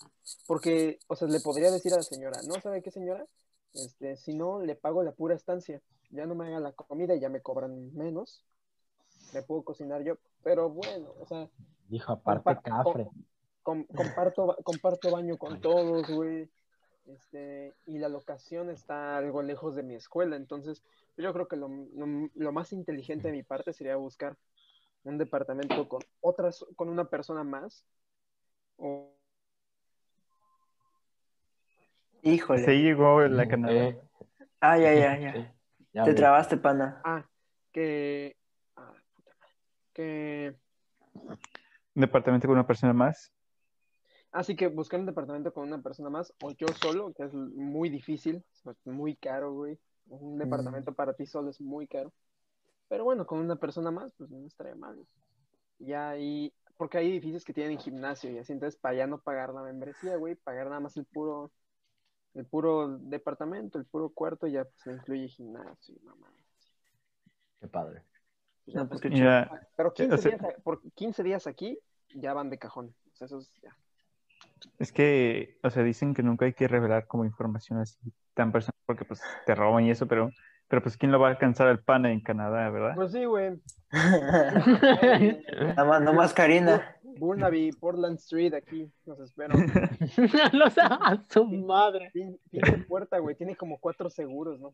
[0.47, 3.27] Porque, o sea, le podría decir a la señora, ¿no sabe qué señora?
[3.75, 5.83] Este, si no, le pago la pura estancia.
[6.11, 8.45] Ya no me haga la comida y ya me cobran menos.
[9.33, 10.15] Le puedo cocinar yo.
[10.43, 11.49] Pero bueno, o sea,
[11.89, 13.09] Dijo, aparte Compa- cafre.
[13.63, 16.49] com- comparto, ba- comparto baño con todos, güey.
[17.07, 20.85] Este, y la locación está algo lejos de mi escuela, entonces
[21.17, 24.37] yo creo que lo, lo- lo más inteligente de mi parte sería buscar
[25.03, 27.85] un departamento con otras, con una persona más.
[28.77, 29.13] O,
[32.23, 32.65] Híjole.
[32.65, 33.73] Se llegó la Canadá.
[33.75, 34.01] Eh,
[34.61, 35.33] Ah, ya, ya, ya.
[35.33, 35.47] sí,
[35.95, 36.17] ya Te vi.
[36.17, 37.01] trabaste, pana.
[37.05, 37.25] ah,
[37.73, 38.37] que,
[39.93, 40.57] que,
[41.95, 43.33] Un departamento con una persona más.
[44.33, 47.89] así que buscar un departamento con una persona más o yo solo, que es muy
[47.89, 49.79] difícil, es muy caro, güey.
[50.07, 52.13] Un departamento para ti solo es muy caro.
[52.89, 55.07] Pero bueno, con una persona más, pues no estaría mal.
[55.79, 59.55] Ya ahí, porque hay edificios que tienen gimnasio y así, entonces para ya no pagar
[59.55, 61.53] la membresía, güey, pagar nada más el puro,
[62.35, 66.27] el puro departamento, el puro cuarto, ya pues le incluye gimnasio y mamá.
[67.61, 68.03] Qué padre.
[68.73, 69.31] Pues, pues pues, qué chido.
[69.77, 71.79] Pero 15 o sea- días, por 15 días aquí
[72.15, 72.95] ya van de cajón.
[73.13, 73.77] O sea, eso es ya.
[74.79, 77.99] es que, o sea, dicen que nunca hay que revelar como información así
[78.35, 80.31] tan personal porque pues te roban y eso, pero,
[80.69, 82.95] pero pues ¿quién lo va a alcanzar al pana en Canadá, verdad?
[82.95, 83.61] Pues sí, güey.
[83.93, 86.97] Nada más, no más Karina.
[87.21, 89.55] Burnaby, Portland Street, aquí, los espero.
[90.53, 92.11] Los a su madre.
[92.13, 94.73] Pinche puerta, güey, tiene como cuatro seguros, ¿no?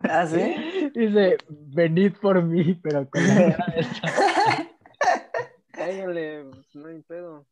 [0.00, 0.90] ¿Ah, sí?
[0.94, 4.08] Dice, venid por mí, pero con la cara de esta.
[5.70, 7.46] Cállale, pues, no hay pedo.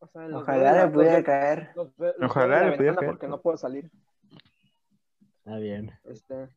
[0.00, 1.70] O sea, Ojalá le pudiera caer.
[1.74, 3.10] los veo- los Ojalá le pudiera caer.
[3.10, 3.90] Porque no puedo salir.
[5.38, 5.90] Está bien.
[6.04, 6.48] Este,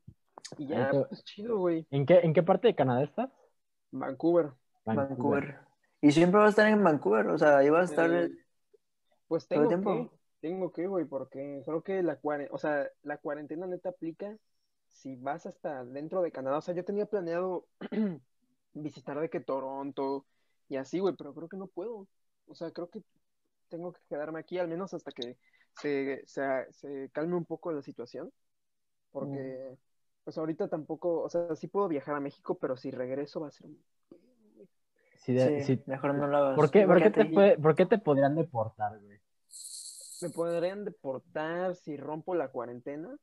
[0.57, 1.87] y ya, pues chido, güey.
[1.89, 3.29] ¿En qué, ¿En qué parte de Canadá estás?
[3.91, 4.51] Vancouver.
[4.85, 5.57] Vancouver.
[6.01, 8.11] Y siempre va a estar en Vancouver, o sea, ahí va a estar.
[8.11, 8.31] Eh,
[9.27, 10.13] pues todo el tengo que, tiempo.
[10.41, 14.35] tengo que, güey, porque creo que la cuarentena, o sea, la cuarentena neta aplica
[14.87, 16.57] si vas hasta dentro de Canadá.
[16.57, 17.67] O sea, yo tenía planeado
[18.73, 20.25] visitar de que Toronto
[20.69, 22.07] y así, güey, pero creo que no puedo.
[22.47, 23.01] O sea, creo que
[23.69, 25.37] tengo que quedarme aquí al menos hasta que
[25.75, 28.31] se, se, se calme un poco la situación.
[29.11, 29.77] Porque,
[30.23, 33.51] pues ahorita tampoco, o sea, sí puedo viajar a México, pero si regreso va a
[33.51, 33.67] ser...
[33.67, 33.83] un-
[35.21, 36.55] Sí, de- Sí, mejor no lo hagas.
[36.55, 39.19] ¿Por, qué, por, qué Quédate te puede- ¿Por qué te podrían deportar, güey?
[40.21, 43.15] ¿Me podrían deportar si rompo la cuarentena?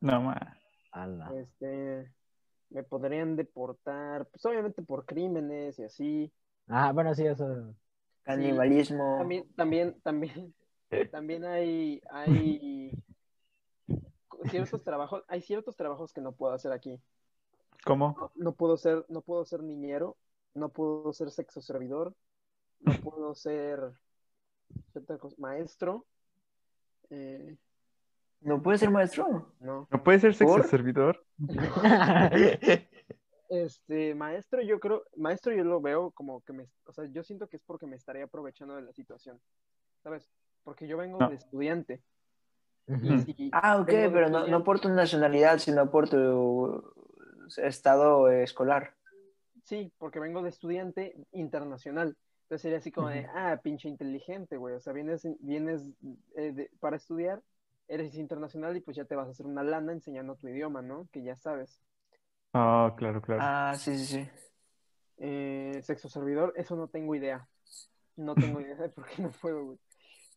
[0.00, 0.58] No, ma.
[0.90, 1.32] Ala.
[1.34, 2.12] Este,
[2.70, 6.32] me podrían deportar, pues obviamente por crímenes y así.
[6.68, 7.74] Ah, bueno, sí, eso.
[8.22, 9.16] Canibalismo.
[9.18, 10.54] También, también, también,
[11.12, 12.92] también hay, hay
[14.50, 17.00] ciertos trabajos, hay ciertos trabajos que no puedo hacer aquí.
[17.84, 18.16] ¿Cómo?
[18.18, 20.16] No, no puedo ser, no puedo ser niñero,
[20.54, 22.14] no puedo ser sexo servidor,
[22.80, 23.80] no puedo ser
[25.38, 26.06] maestro,
[27.10, 27.56] eh,
[28.40, 29.52] ¿No puede ser maestro?
[29.60, 29.86] no.
[29.90, 30.64] ¿No puede ser sexo ¿Por?
[30.68, 31.24] servidor?
[33.48, 37.48] Este, maestro, yo creo, maestro yo lo veo como que me, o sea, yo siento
[37.48, 39.38] que es porque me estaría aprovechando de la situación,
[40.02, 40.26] ¿sabes?
[40.64, 41.28] Porque yo vengo No.
[41.28, 42.02] de estudiante.
[42.86, 43.18] Y Ujú.
[43.18, 46.82] si Ah, ok, pero no, no por tu nacionalidad, sino por tu
[47.58, 48.94] estado escolar.
[49.62, 52.16] Sí, porque vengo de estudiante internacional.
[52.42, 54.74] Entonces sería así como de, ah, pinche inteligente, güey.
[54.74, 55.82] O sea, vienes, vienes
[56.36, 57.40] eh, de- para estudiar,
[57.88, 61.08] eres internacional y pues ya te vas a hacer una lana enseñando tu idioma, ¿no?
[61.12, 61.80] Que ya sabes.
[62.52, 63.40] Ah, claro, claro.
[63.42, 64.28] Ah, sí, sí, sí.
[65.18, 67.46] Eh, sexo servidor, eso no tengo idea.
[68.16, 69.78] No tengo idea de por qué no puedo, güey.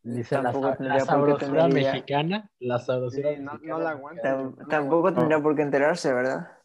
[0.04, 2.52] Dice la, Tampoco la tendría sabrosura mexicana.
[2.60, 3.84] La sabrosura Sí, no- no mexicana.
[3.84, 4.22] la aguanto.
[4.22, 5.18] Tam- no, tampoco no.
[5.18, 6.60] tendría por qué enterarse, ¿verdad?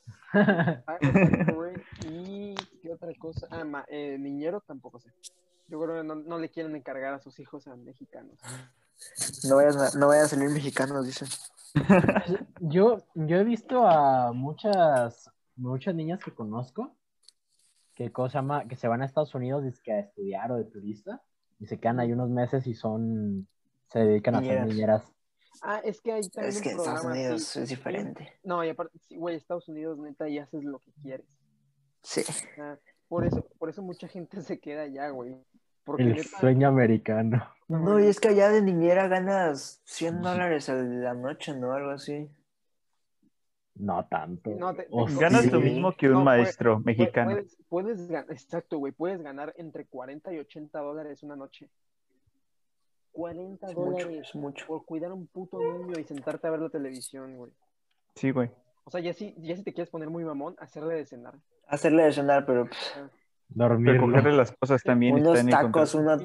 [2.11, 3.47] Y qué otra cosa.
[3.51, 5.11] Ah, ma- eh, niñero tampoco sé.
[5.69, 8.39] Yo creo que no, no le quieren encargar a sus hijos a mexicanos.
[9.49, 11.29] No vayan a, no vayan a salir mexicanos, dicen.
[12.61, 16.97] Yo, yo he visto a muchas, muchas niñas que conozco
[17.95, 21.23] que cosa que se van a Estados Unidos dizque, a estudiar o de turista
[21.61, 23.47] y se quedan ahí unos meses y son,
[23.89, 25.05] se dedican a ser Niñeras.
[25.63, 27.61] Ah, es que hay también Es que en Estados Unidos así.
[27.61, 28.39] es diferente.
[28.43, 31.27] No, y aparte, sí, güey, Estados Unidos, neta, y haces lo que quieres.
[32.03, 32.23] Sí.
[33.09, 35.37] Por eso, por eso mucha gente se queda allá, güey.
[35.85, 37.45] Porque El neta, sueño americano.
[37.69, 41.73] No, y es que allá de niñera ganas 100 dólares a la noche, ¿no?
[41.73, 42.29] Algo así.
[43.75, 44.51] No tanto.
[44.51, 45.51] No, te- O Ganas sí.
[45.51, 47.31] lo mismo que un No, maestro mexicano.
[47.33, 51.71] Puedes, puedes ganar, exacto, güey, puedes ganar entre 40 y 80 dólares una noche.
[53.13, 54.67] 40 Es mucho, dólares es mucho.
[54.67, 57.53] por cuidar a un puto niño y sentarte a ver la televisión, güey.
[58.15, 58.51] Sí, güey.
[58.85, 61.35] O sea, ya si, ya si te quieres poner muy mamón, hacerle de cenar.
[61.71, 63.01] Hacerle de cenar, pero pues.
[63.57, 66.17] Recogerle las cosas también unos tacos, una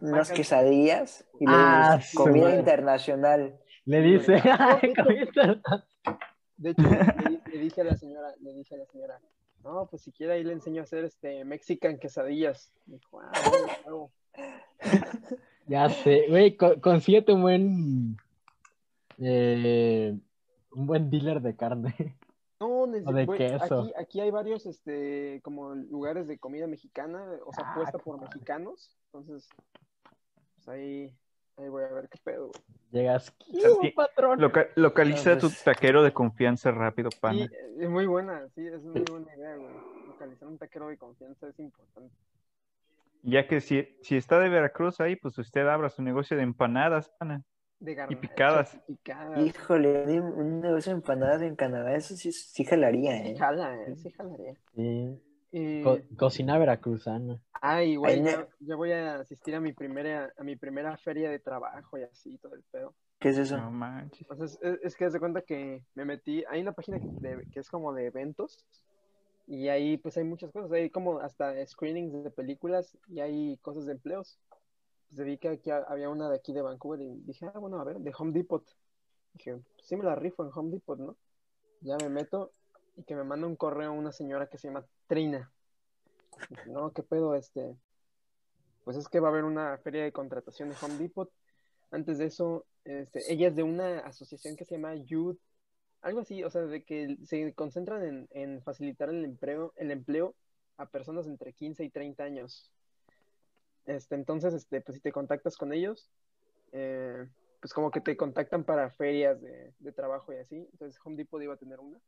[0.00, 1.50] unas quesadillas y Ah,
[1.86, 2.58] luego su comida madre.
[2.58, 3.58] internacional.
[3.84, 5.60] Le dice, "Ay, comiste".
[6.56, 9.20] De hecho, le, le dije a la señora, le dije a la señora,
[9.62, 12.72] no, pues si quiere ahí le enseño a hacer este Mexican quesadillas.
[12.86, 14.10] Dijo, ah, bueno, hago".
[15.68, 18.16] Ya sé, güey, co- consíguete un buen,
[19.18, 20.16] eh,
[20.72, 22.16] un buen dealer de carne.
[22.60, 23.80] No, neces- O de güey, queso.
[23.82, 28.16] Aquí, aquí hay varios, este, como lugares de comida mexicana, o sea, Ah, puesta por
[28.18, 28.30] padre.
[28.34, 28.96] mexicanos.
[29.06, 29.48] Entonces,
[30.54, 31.14] pues ahí,
[31.58, 32.62] ahí voy a ver qué pedo, güey.
[32.92, 33.30] Llegas,
[33.82, 34.40] "¿Qué patrón?
[34.40, 37.44] Loca- localiza tu taquero de confianza rápido, Sí, pana.
[37.78, 39.74] es muy buena, sí, es muy buena idea, güey.
[40.06, 42.14] Localizar un taquero de confianza es importante.
[43.22, 47.10] Ya que si, si está de Veracruz ahí, pues usted abra su negocio de empanadas,
[47.18, 47.42] pana.
[47.78, 48.74] De garnachas picadas.
[48.74, 49.46] y picadas.
[49.46, 53.36] Híjole, un, un negocio de empanadas en Canadá, eso sí, sí jalaría, Sí, ¿eh?
[53.38, 54.54] jala, eh, sí jalaría.
[54.74, 55.20] Sí,
[55.52, 57.38] Y- co- cocina veracruzana.
[57.60, 61.30] Ay, güey, Ahí ya, ya voy a asistir a mi primera, a mi primera feria
[61.30, 62.94] de trabajo y así, todo el pedo.
[63.18, 63.56] ¿Qué es eso?
[63.58, 64.26] No manches.
[64.26, 67.46] Pues es, es, es que haz de cuenta que me metí, hay una página de-
[67.52, 68.64] que es como de eventos
[69.46, 73.86] y ahí pues hay muchas cosas, hay como hasta screenings de películas y hay cosas
[73.86, 74.38] de empleos.
[75.08, 77.80] Pues vi que aquí ha- había una de aquí de Vancouver y dije, ah, bueno,
[77.80, 78.64] a ver, de Home Depot.
[79.34, 81.16] Dije, sí me la rifo en Home Depot, ¿no?
[81.80, 82.52] Ya me meto
[82.96, 85.52] y que me manda un correo una señora que se llama Trina.
[86.48, 87.76] Dije, no, qué pedo, este.
[88.84, 91.30] Pues es que va a haber una feria de contratación de Home Depot.
[91.90, 95.38] Antes de eso, este, ella es de una asociación que se llama Youth,
[96.02, 100.34] algo así, o sea, de que se concentran en, en facilitar el empleo, el empleo
[100.76, 102.70] a personas entre 15 y 30 años.
[103.86, 106.10] Este, entonces, este, pues si te contactas con ellos,
[106.72, 107.28] eh,
[107.60, 110.56] pues como que te contactan para ferias de, de trabajo y así.
[110.72, 111.98] Entonces Home Depot iba a tener una.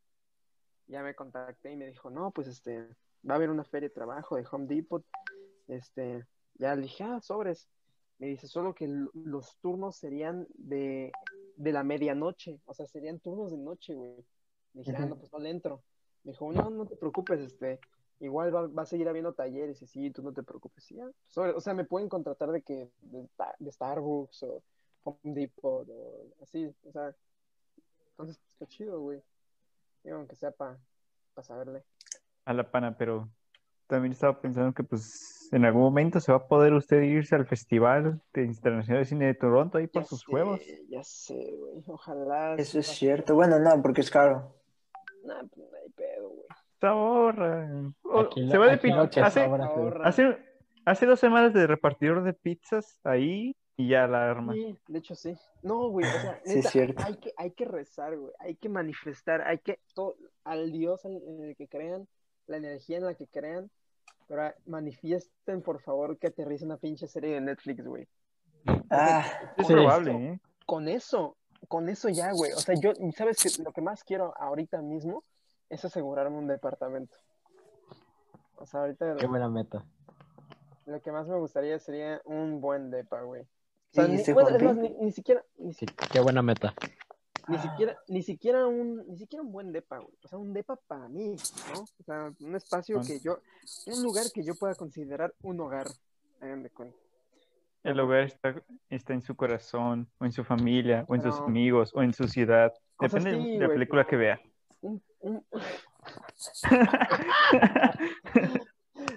[0.88, 2.80] Ya me contacté y me dijo, no, pues este,
[3.28, 5.04] va a haber una feria de trabajo de Home Depot.
[5.68, 7.68] Este, ya le dije, ah, sobres.
[8.18, 11.12] Me dice, solo que los turnos serían de,
[11.56, 14.24] de la medianoche, o sea, serían turnos de noche, güey.
[14.72, 15.82] Dije, ah, no, pues no le entro.
[16.24, 17.78] Me dijo, no, no te preocupes, este,
[18.20, 20.88] igual va, va a seguir habiendo talleres y así, tú no te preocupes.
[20.88, 24.62] Ya, sobre- o sea, me pueden contratar de que, de, Sta- de Starbucks o
[25.04, 27.14] Home Depot o así, o sea,
[28.10, 29.22] entonces está chido, güey.
[30.04, 30.78] Digo, aunque sea para
[31.42, 31.84] saberle.
[32.44, 33.28] A la pana, pero
[33.86, 37.46] también estaba pensando que pues en algún momento se va a poder usted irse al
[37.46, 40.60] Festival de Internacional de Cine de Toronto ahí por Ya sus sé, juegos.
[40.88, 42.54] Ya sé, güey, ojalá.
[42.56, 43.34] Eso es sí cierto.
[43.34, 44.54] Bueno, no, porque es caro.
[45.24, 46.46] Nah, pues no hay pedo, güey.
[46.80, 47.68] Se ahorra.
[48.50, 49.48] Se va de aquí lo pi- que hace,
[50.04, 50.38] hace,
[50.84, 54.52] hace dos semanas de repartidor de pizzas ahí y ya la arma.
[54.52, 55.36] Sí, de hecho sí.
[55.62, 57.02] No, güey, o sea, Sí, es neta, cierto.
[57.04, 61.16] hay que, hay que rezar, güey, hay que manifestar, hay que, todo, al Dios en
[61.26, 62.06] en el que crean,
[62.46, 63.70] la energía en la que crean,
[64.28, 68.06] pero ah, manifiesten, por favor, que aterrice una pinche serie de Netflix, güey.
[68.90, 69.24] Ah,
[69.56, 69.72] Es Sí.
[69.72, 70.40] probable, ¿eh?
[70.66, 71.36] Con eso,
[71.68, 72.52] con eso ya, güey.
[72.52, 73.62] O sea, yo, ¿sabes qué?
[73.62, 75.24] Lo que más quiero ahorita mismo
[75.70, 77.16] es asegurarme un departamento.
[78.56, 79.84] O sea, ahorita Qué buena meta.
[80.86, 83.42] lo que más me gustaría sería un buen depa, güey.
[83.42, 83.46] O
[83.92, 86.74] ¿Qué sea, ni, bueno, es más, ni, ni siquiera, ni Sí, qué buena meta.
[87.48, 87.62] Ni Ah.
[87.62, 90.12] siquiera, ni siquiera un, ni siquiera un buen depa, güey.
[90.22, 91.34] O sea, un depa para mí,
[91.74, 91.80] ¿no?
[91.82, 93.38] O sea, un espacio Un- que yo,
[93.86, 95.86] un lugar que yo pueda considerar un hogar.
[96.40, 96.96] Hagan de cuenta.
[97.84, 98.54] El hogar está,
[98.90, 102.28] está en su corazón, o en su familia, o en sus amigos, o en su
[102.28, 102.74] ciudad.
[102.98, 104.40] O sea, Depende sí, de la película pero- que vea.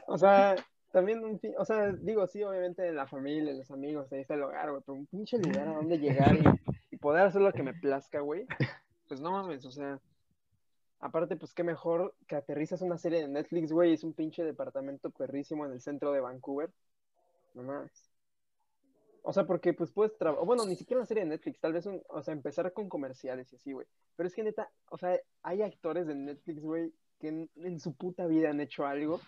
[0.07, 0.55] O sea,
[0.91, 4.69] también un, o sea, digo, sí, obviamente la familia, los amigos, ahí está el hogar,
[4.69, 6.37] güey, pero un pinche lugar a donde llegar
[6.91, 8.45] y, poder hacer lo que me plazca, güey.
[9.07, 9.99] Pues no mames, o sea,
[10.99, 15.09] aparte, pues qué mejor que aterrizas una serie de Netflix, güey, es un pinche departamento
[15.09, 16.69] perrísimo en el centro de Vancouver.
[17.55, 18.10] No más.
[19.23, 21.85] O sea, porque pues puedes trabajar, bueno, ni siquiera una serie de Netflix, tal vez,
[21.85, 23.85] un, o sea, empezar con comerciales y así, güey.
[24.15, 27.93] Pero es que neta, o sea, hay actores de Netflix, güey, que en, en su
[27.95, 29.19] puta vida han hecho algo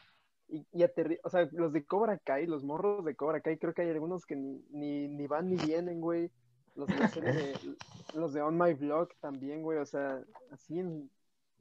[0.49, 3.73] y, y aterri- o sea, los de Cobra Kai, los morros de Cobra Kai, creo
[3.75, 6.32] que hay algunos que ni, ni, ni van ni vienen, güey.
[6.75, 6.95] Los de,
[8.15, 11.10] los de On My Vlog también, güey, o sea, así en-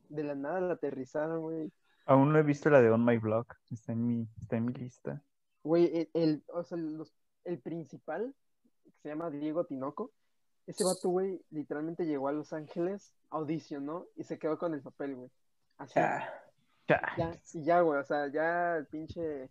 [0.08, 1.70] de la nada la aterrizaron, güey.
[2.06, 3.46] Aún no he visto la de On My Blog.
[3.70, 5.22] Está en mi, está en mi lista.
[5.64, 7.12] Güey, el, el- o sea, los-
[7.44, 8.34] el principal,
[8.84, 10.10] que se llama Diego Tinoco,
[10.66, 15.16] ese vato, güey, literalmente llegó a Los Ángeles, audicionó y se quedó con el papel,
[15.16, 15.30] güey.
[15.78, 15.94] Así.
[15.96, 16.28] Ya.
[16.88, 17.00] Ya.
[17.16, 19.50] Ya, y ya, güey, o sea, ya el pinche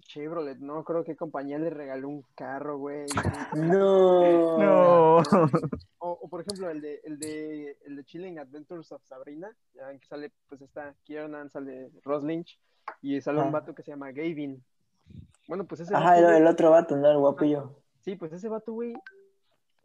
[0.00, 3.06] Chevrolet, no creo que compañía le regaló un carro, güey.
[3.54, 4.58] No.
[4.58, 5.16] No.
[5.98, 9.90] O, o, por ejemplo, el de, el de, el de Chilling Adventures of Sabrina, ya
[9.98, 12.58] que sale, pues está Kiernan, sale Ross Lynch,
[13.02, 13.50] y sale un Ah.
[13.50, 14.64] vato que se llama Gavin.
[15.48, 17.10] Bueno, pues ese Ajá, vato, el, el otro vato, ¿no?
[17.10, 17.74] El guapillo.
[18.00, 18.94] Sí, pues ese vato, güey,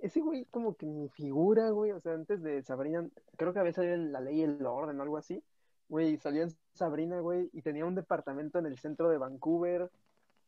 [0.04, 3.72] ese güey como que mi figura, güey, o sea, antes de Sabrina, creo que había
[3.72, 5.42] salido en La Ley y el Orden o algo así,
[5.88, 9.90] güey, salió en Sabrina, güey, y tenía un departamento en el centro de Vancouver,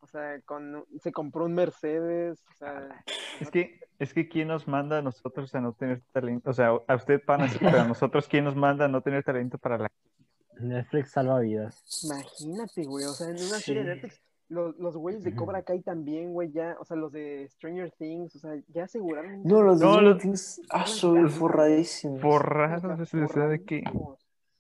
[0.01, 3.04] o sea, con, se compró un Mercedes, o sea,
[3.39, 6.49] Es que, es que ¿quién nos manda a nosotros a no tener talento?
[6.49, 9.58] O sea, a usted, pana, pero a nosotros, ¿quién nos manda a no tener talento
[9.58, 9.91] para la...
[10.60, 12.04] Netflix salva vidas.
[12.04, 13.95] imagínate, güey, o sea, en una serie de.
[13.95, 17.91] Netflix, los, los güeyes de Cobra Kai también, güey, ya, o sea, los de Stranger
[17.91, 19.41] Things, o sea, ya aseguraron.
[19.43, 22.21] No, los de No, Stranger los- Things, ah, son forradísimos.
[22.21, 23.84] Forrados, o sea, de que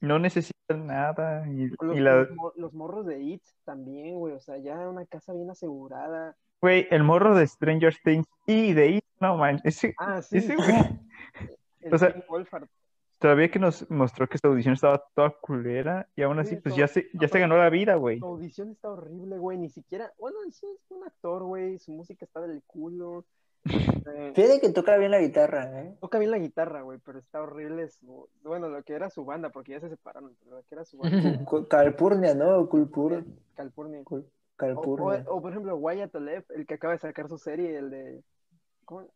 [0.01, 1.47] no necesitan nada.
[1.47, 2.15] Y, Los, y la...
[2.23, 4.33] los mo- los morros de It también, güey.
[4.33, 6.35] O sea, ya una casa bien asegurada.
[6.61, 10.37] Güey, el morro de Stranger Things y de It, no man, ese, Ah, sí.
[10.37, 10.67] ese güey,
[11.81, 12.67] El o sea, Wolfhard.
[13.25, 16.75] Todavía que nos mostró que su audición estaba toda culera y aún así Sí, pues
[16.75, 18.19] ya se, ya se ganó la vida, güey.
[18.19, 19.57] Su audición está horrible, güey.
[19.57, 20.11] Ni siquiera.
[20.19, 21.79] Bueno, sí es un actor, güey.
[21.79, 23.25] Su música está del culo.
[23.65, 25.97] Eh, Fíjate que toca bien la guitarra, ¿eh?
[25.99, 26.99] toca bien la guitarra, güey.
[27.03, 28.29] Pero está horrible su.
[28.43, 30.35] Bueno, lo que era su banda, porque ya se separaron.
[30.43, 31.17] Pero lo que era su banda.
[31.69, 32.69] Calpurnia, ¿no?
[32.69, 33.23] Culpur...
[33.55, 34.03] California.
[34.03, 35.25] Cul- O, o- Calpurnia.
[35.27, 38.23] o, por ejemplo, Wyatt el que acaba de sacar su serie, el de.
[38.85, 39.07] ¿Cómo?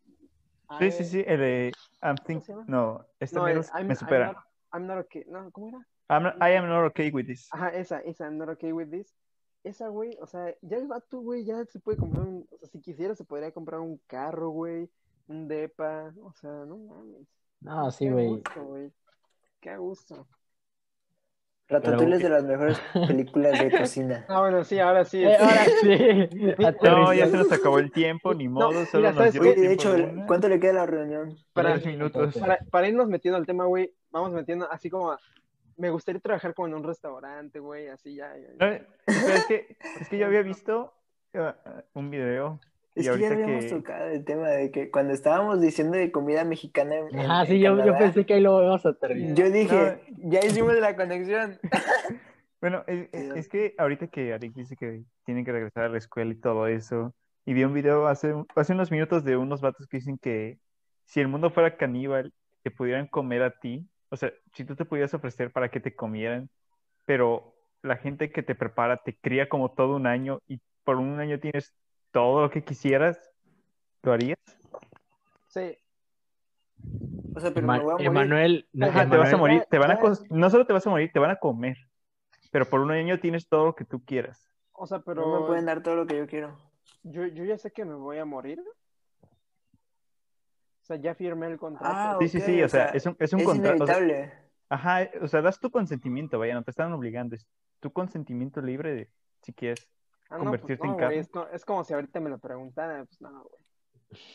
[0.78, 2.16] Sí, sí, sí, el de I'm?
[2.66, 4.26] No, esta No, I'm, me I'm supera.
[4.32, 4.36] not,
[4.72, 5.24] I'm not okay.
[5.26, 5.86] No, ¿cómo era?
[6.08, 7.48] I'm not- I am not okay with this.
[7.52, 9.14] Ajá, esa, esa, I'm not okay with this.
[9.62, 12.68] Esa, güey, o sea, ya el vato, güey, ya se puede comprar un, o sea,
[12.68, 14.90] si quisiera se podría comprar un carro, güey,
[15.26, 17.28] un depa, o sea, no mames.
[17.60, 18.26] No, sí, Qué güey.
[18.28, 18.92] gusto, güey.
[19.60, 20.26] Qué gusto.
[21.70, 24.24] Ratatouille es de las mejores películas de cocina.
[24.28, 25.22] Ah, bueno, sí, ahora sí.
[25.24, 26.28] Eh, ahora sí.
[26.82, 29.92] No, ya se nos acabó el tiempo, ni modo, solo nos ¿sabes dio de hecho,
[29.92, 30.24] de.
[30.26, 31.36] ¿cuánto le queda a la reunión?
[31.52, 32.36] Para, Tres minutos.
[32.36, 35.20] para, para irnos metiendo al tema, güey, vamos metiendo así como, a-
[35.76, 38.34] me gustaría trabajar como en un restaurante, güey, así ya.
[38.36, 38.78] ya, ya.
[38.78, 40.92] No, pero es que, es que yo había visto
[41.32, 41.52] eh,
[41.94, 42.60] un video
[42.94, 43.70] Es que ya habíamos que...
[43.70, 47.76] tocado el tema de que cuando estábamos diciendo de comida mexicana en, en sí, yo,
[47.96, 49.34] pensé que ahí lo íbamos a aterrizar.
[49.34, 51.58] yo dije, ya hicimos la conexión.
[52.60, 53.34] Bueno, es, es- Cuidado.
[53.36, 56.66] es que ahorita que Arik dice que tiene que regresar a la escuela y todo
[56.66, 57.14] eso,
[57.46, 60.58] y vi un video hace, hace unos minutos de unos vatos que dicen que
[61.06, 64.84] si el mundo fuera caníbal, te pudieran comer a ti, o sea, si tú te
[64.84, 66.50] pudieras ofrecer para que te comieran,
[67.06, 71.18] pero la gente que te prepara te cría como todo un año y por un
[71.18, 71.72] año tienes
[72.12, 73.32] todo lo que quisieras,
[74.02, 74.38] ¿lo harías?
[75.48, 75.76] Sí,
[77.34, 78.06] O sea, pero me voy a morir.
[78.06, 80.90] Emanuel, no, Ajá, te vas a morir, te van a no solo te vas a
[80.90, 81.76] morir, te van a comer,
[82.50, 84.48] pero por un año tienes todo lo que tú quieras.
[84.72, 86.56] o sea, No pero me pueden dar todo lo que yo quiero.
[87.02, 88.60] yo, yo ya sé que me voy a morir.
[89.22, 91.94] O sea, ya firmé el contrato.
[91.94, 93.84] Ah, Sí, sí, ok, sí, o sea, sea, es un, es un Es contrato.
[93.84, 94.32] o sea, inevitable.
[94.68, 97.46] Ajá, o sea, das tu consentimiento, vaya, no te están obligando, es
[97.80, 99.10] tu consentimiento libre de
[99.42, 99.88] si quieres.
[100.30, 101.18] Ah, no, pues convertirte en güey, carne.
[101.18, 103.62] Es, co- es como si ahorita me lo preguntaran, pues no, güey.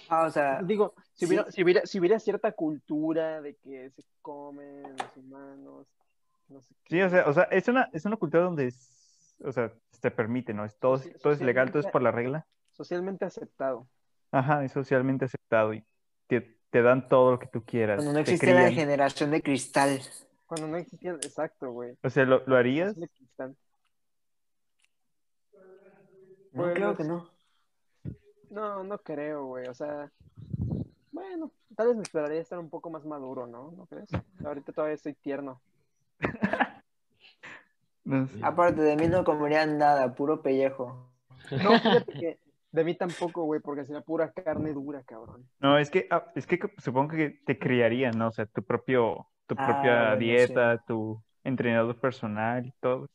[0.09, 1.27] Ah, o sea, Digo, si sí.
[1.27, 5.87] hubiera, si, hubiera, si hubiera cierta cultura de que se comen los humanos,
[6.47, 9.51] no sé Sí, o sea, o sea, es una, es una cultura donde es, o
[9.51, 10.63] sea, te permite, ¿no?
[10.65, 12.45] Es todo, Sí, todo es legal, todo es por la regla.
[12.71, 13.87] socialmente aceptado.
[14.31, 15.83] Ajá, es socialmente aceptado y
[16.27, 17.97] te, te dan todo lo que tú quieras.
[17.97, 19.99] Cuando no te existía la generación de cristal.
[20.45, 21.97] Cuando no existían, exacto, güey.
[22.03, 22.95] O sea, ¿lo, lo harías?
[26.55, 27.29] No, Pues- claro que no.
[28.49, 29.67] No, no creo, güey.
[29.67, 30.09] O sea,
[31.11, 33.71] bueno, tal vez me esperaría estar un poco más maduro, ¿no?
[33.71, 34.09] ¿No crees?
[34.45, 35.61] Ahorita todavía estoy tierno.
[38.03, 38.39] No sé.
[38.43, 41.09] Aparte de mí no comerían nada, puro pellejo.
[41.49, 42.39] No, fíjate que
[42.71, 45.49] de mí tampoco, güey, porque sería pura carne dura, cabrón.
[45.59, 48.27] No, es que, ah, es que supongo que te criarían, ¿no?
[48.27, 53.09] O sea, tu propio, tu Ah, propia dieta, tu entrenador personal y todo.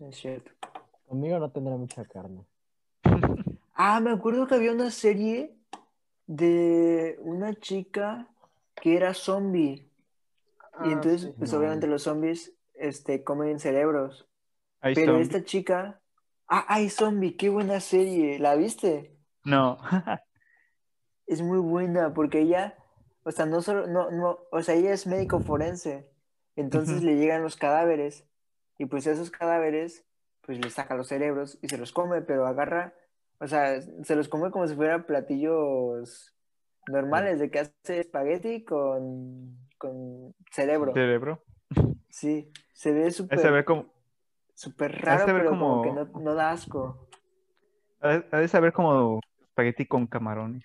[0.00, 0.50] Es cierto.
[1.06, 2.44] Conmigo no tendrá mucha carne.
[3.78, 5.54] Ah, me acuerdo que había una serie
[6.26, 8.26] de una chica
[8.74, 9.86] que era zombie.
[10.72, 11.34] Ah, y entonces, sí.
[11.36, 11.58] pues No.
[11.58, 14.26] obviamente los zombies este, comen cerebros.
[14.80, 16.00] Pero esta chica.
[16.48, 18.38] Ah, ay, zombie, qué buena serie.
[18.38, 19.14] ¿La viste?
[19.44, 19.76] No.
[21.26, 22.78] Es muy buena porque ella,
[23.24, 26.08] o sea, no solo, no, no, o sea, ella es médico forense.
[26.54, 28.24] Entonces le llegan los cadáveres
[28.78, 30.04] y pues esos cadáveres,
[30.46, 32.94] pues le saca los cerebros y se los come, pero agarra,
[33.40, 36.32] o sea, se los come como si fueran platillos
[36.88, 40.92] normales de que hace espagueti con, con cerebro.
[40.94, 41.42] Cerebro.
[42.08, 43.86] Sí, se ve súper cómo,
[44.54, 47.08] súper de raro, ver pero como como- que no, no da asco.
[48.00, 50.64] ha de saber como espagueti con camarones.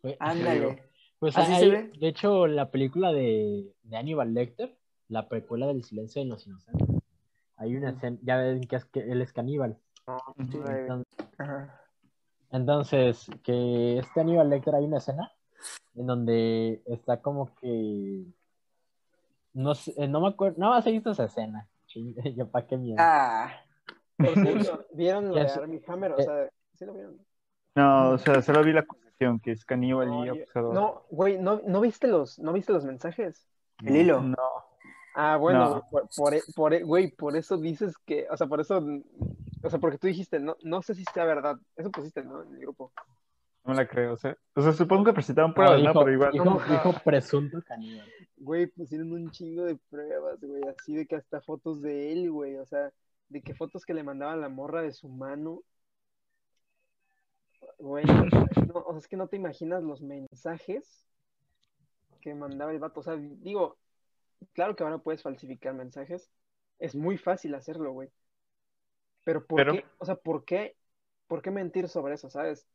[0.00, 0.82] Fue- Ándale.
[1.18, 1.90] Pues ¿Así hay- se ve?
[1.98, 4.76] de hecho, la película de, de Aníbal Lecter,
[5.08, 6.88] la precuela del silencio de los inocentes,
[7.56, 9.78] hay una escena, ya ven que, es que él es caníbal.
[10.36, 10.86] Güey.
[12.50, 15.32] Entonces, que este Aníbal Lecter hay una escena
[15.94, 18.24] en donde está como que
[19.54, 21.68] no sé, eh, no me acuerdo, no vas a visto esa escena.
[22.36, 22.96] Yo pa' qué miedo.
[23.00, 23.52] Ah,
[24.16, 24.34] Por
[24.94, 25.40] ¿Vieron lo de.
[25.42, 26.12] Armie Hammer?
[26.12, 26.22] O Eh.
[26.24, 27.18] sea, ¿sí lo vieron?
[27.74, 30.74] No, o sea, solo vi la acusación que es caníbal No, y yo- abusador.
[30.74, 33.48] No, güey, ¿no, no viste los, ¿no viste los mensajes?
[33.84, 34.20] el hilo.
[34.22, 34.36] No.
[35.14, 35.88] Ah, bueno, No.
[35.90, 38.84] por, por, e- por, e- güey, por eso dices que, o sea, por eso,
[39.62, 41.56] o sea, porque tú dijiste, no, no sé si sea verdad.
[41.76, 42.42] Eso pusiste, ¿no?
[42.42, 42.92] En el grupo.
[43.64, 44.14] No me la creo.
[44.14, 45.88] O sea, o sea supongo que presentaron pruebas, ¿no?
[45.90, 46.32] dijo, Pero igual.
[46.36, 48.06] no, dijo presunto caníbal.
[48.36, 52.56] Güey, pusieron un chingo de pruebas, güey, así de que hasta fotos de él, güey,
[52.56, 52.92] o sea,
[53.28, 55.62] de que fotos que le mandaba la morra de su mano.
[57.78, 58.04] Güey,
[58.74, 61.06] no, o sea, es que no te imaginas los mensajes
[62.20, 63.00] que mandaba el vato.
[63.00, 63.78] O sea, digo,
[64.52, 66.30] claro que ahora puedes falsificar mensajes.
[66.78, 68.10] Es muy fácil hacerlo, güey.
[69.24, 69.84] Pero ¿por Pero- qué?
[69.98, 70.76] O sea, ¿por qué?
[71.26, 72.66] ¿Por qué mentir sobre eso, sabes?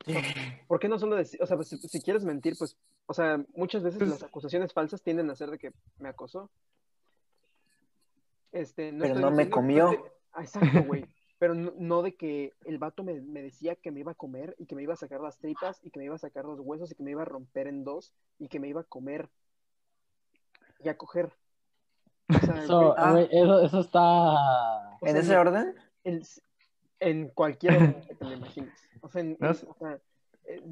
[0.68, 2.76] ¿Por qué no solo decir, o sea, pues, si, si quieres mentir, pues,
[3.06, 6.50] o sea, muchas veces Pues- las acusaciones falsas tienden a ser de que me acosó.
[8.52, 9.90] Este, Pero estoy no me comió.
[10.32, 11.04] Ah, exacto, güey.
[11.38, 14.56] Pero no, no de que el vato me, me decía que me iba a comer
[14.58, 16.58] y que me iba a sacar las tripas y que me iba a sacar los
[16.60, 19.28] huesos y que me iba a romper en dos y que me iba a comer
[20.82, 21.30] y a coger.
[22.28, 23.10] O sea, Eso, güey, ah.
[23.12, 24.98] güey, eso, eso está.
[25.02, 25.74] ¿En sea, ese orden?
[26.04, 26.22] en,
[27.00, 28.74] en cualquier orden que te lo imagines.
[29.00, 29.98] O sea, en- No en- o sea,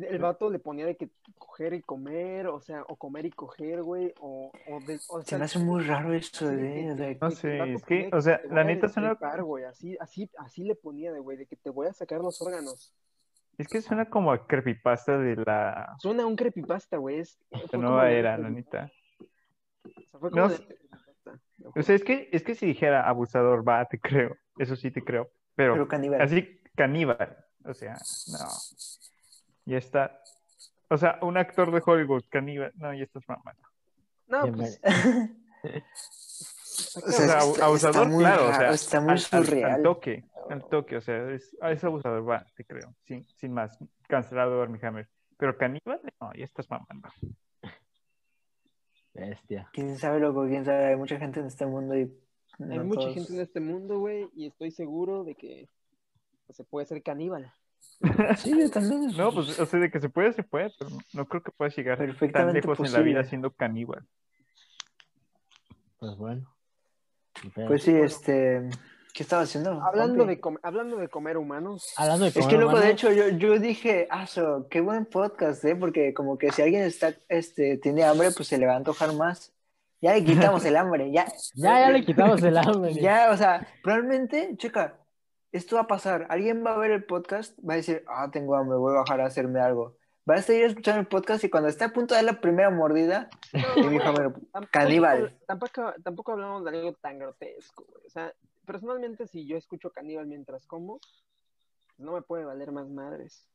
[0.09, 3.83] el, vato le ponía de que coger y comer, o sea, o comer y coger,
[3.83, 7.19] güey, o, o, de- o Se sea, me hace muy raro eso, de, de- de-
[7.21, 10.75] No sé, es que, o sea, la a neta suena- güey, así, así, así le
[10.77, 12.95] ponía de, güey, de que te voy a sacar los órganos.
[13.59, 17.39] Es que suena como a creepypasta de la, Suena un creepypasta, güey, es...
[17.51, 18.91] la nueva era, la neta.
[19.21, 19.76] o sea, fue como
[20.33, 20.79] No de-.
[21.75, 24.37] O sea, es que, es que si dijera abusador, va, te creo.
[24.59, 25.31] Eso sí te creo.
[25.55, 26.21] Pero, pero caníbal.
[26.21, 27.37] así, caníbal.
[27.65, 27.95] O sea,
[28.29, 28.49] no.
[29.65, 30.21] Ya está.
[30.89, 32.73] O sea, un actor de Hollywood, caníbal.
[32.77, 33.63] No, ya estás mamando.
[34.29, 34.81] No, Bien, pues...
[34.85, 34.91] O
[37.07, 38.47] O sea, abusador, está muy claro.
[38.47, 39.83] o raro, sea, está muy al, al- al surreal.
[39.83, 40.25] toque.
[40.51, 42.95] Al toque, o sea, es, es abusador, va, te creo.
[43.05, 43.77] Sin, sin más.
[44.09, 45.09] Cancelado Armie Hammer.
[45.39, 47.09] Pero caníbal, no, ya estás mamando.
[49.17, 49.69] Bestia.
[49.73, 50.87] Quién sabe, loco, quién sabe.
[50.87, 52.13] Hay mucha gente en este mundo y.
[52.59, 55.69] Hay mucha todos- gente en este mundo, güey, y estoy seguro de que
[56.51, 57.53] se puede ser caníbal.
[58.39, 59.17] Sí, yo también.
[59.17, 61.77] No, pues, o sea, de que se puede, se puede, pero no, creo que puedas
[61.77, 61.99] llegar
[62.33, 64.07] tan lejos en la vida siendo caníbal.
[65.99, 66.55] Pues bueno.
[67.55, 68.69] Pues sí, este.
[69.17, 69.83] ¿Qué estaba haciendo?
[69.83, 72.93] Hablando de, com- hablando de comer humanos, Hablando de Es comer que, loco, de humanos,
[72.93, 75.75] hecho, yo, yo dije, ah, so, qué buen podcast, ¿eh?
[75.75, 79.15] Porque como que si alguien está, este, tiene hambre, pues se le va a antojar
[79.15, 79.55] más.
[80.03, 81.25] Ya le quitamos el hambre, ya.
[81.55, 82.93] Ya, ya le quitamos el hambre.
[83.01, 84.99] Ya, o sea, probablemente, checa,
[85.51, 86.27] esto va a pasar.
[86.29, 89.23] Alguien va a ver el podcast, va a decir, ah, tengo hambre, voy a bajar
[89.23, 89.97] a hacerme algo.
[90.29, 92.69] Va a seguir escuchando el podcast y cuando esté a punto de dar la primera
[92.69, 93.31] mordida,
[93.77, 94.35] y dijo, bueno,
[94.71, 95.39] Caníbal.
[95.47, 98.05] Tampoco, tampoco hablamos de algo tan grotesco, güey.
[98.07, 98.35] O sea,
[98.67, 101.25] personalmente, si yo escucho caníbal mientras como, pues
[101.99, 103.49] no me puede valer más madres.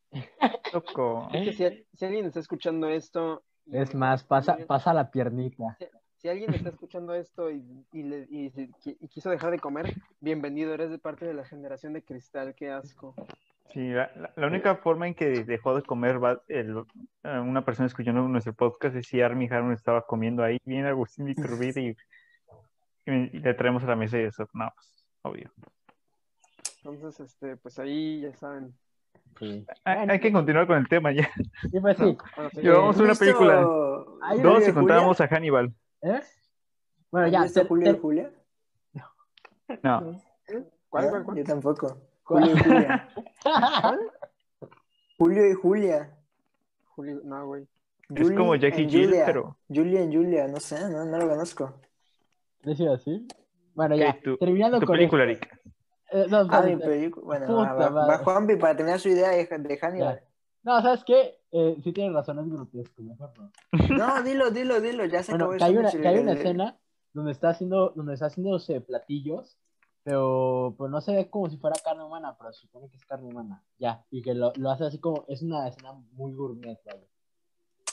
[0.73, 1.29] Loco.
[1.33, 3.43] Es que si, si alguien está escuchando esto.
[3.71, 5.77] Es más, pasa, pasa la piernita.
[6.17, 10.89] Si alguien está escuchando esto y, y, le- y quiso dejar de comer, bienvenido, eres
[10.91, 13.15] de parte de la generación de cristal, qué asco.
[13.73, 16.83] Sí, la, la- la única forma en que dejó de comer va- el-
[17.23, 21.25] eh, una persona escuchando nuestro podcast es si Army Harmon estaba comiendo ahí, bien Agustín
[21.25, 21.89] de Iturbide y,
[23.09, 25.51] y- y le traemos a la mesa y eso, no, pues, obvio.
[26.83, 28.73] Entonces, este, pues ahí ya saben.
[29.39, 29.65] Sí.
[29.85, 31.29] Hay, hay que continuar con el tema ya.
[31.71, 32.17] Sí, pues sí.
[32.35, 33.61] Bueno, sí, Llevamos ¿Has una visto película.
[34.43, 35.73] Dos y contábamos a Hannibal.
[36.01, 36.19] ¿Eh?
[37.11, 37.43] Bueno, ¿Has ya.
[37.43, 38.31] visto ter- Julio y Julia?
[39.83, 40.21] No,
[40.89, 41.37] ¿Cuál, No, cuál, cuál?
[41.37, 41.97] Yo tampoco.
[42.23, 42.43] ¿Cuál?
[42.43, 43.09] Julio y Julia.
[45.17, 46.17] Julio y Julia.
[46.95, 47.67] Julio, no, güey.
[48.15, 49.25] es como Jackie Jill, Julia.
[49.25, 51.79] pero Julia y Julia, no sé, no, no lo conozco.
[52.63, 53.25] ¿Decía así?
[53.73, 54.19] Bueno, ya.
[54.23, 55.45] Tu- terminando tu con película, esto.
[55.45, 55.61] Rick.
[56.11, 56.85] Eh, no, Ah, mi espérate.
[56.85, 57.25] película.
[57.25, 60.19] Bueno, Puta va, va, va Juanpi para terminar su idea de, de Hannibal.
[60.19, 60.27] Ya.
[60.63, 61.39] No, ¿sabes qué?
[61.51, 63.51] Eh, sí tienes razón, es grotesco, mejor no.
[63.97, 66.37] No, dilo, dilo, dilo, ya se Bueno, acabó que hay una, que hay una de-
[66.39, 66.77] escena
[67.13, 69.57] donde está haciendo, donde está haciéndose platillos,
[70.03, 73.05] pero pues no se ve como si fuera carne humana, pero se supone que es
[73.05, 76.77] carne humana, ya, y que lo, lo hace así como, es una escena muy gourmet,
[76.85, 77.03] vaya.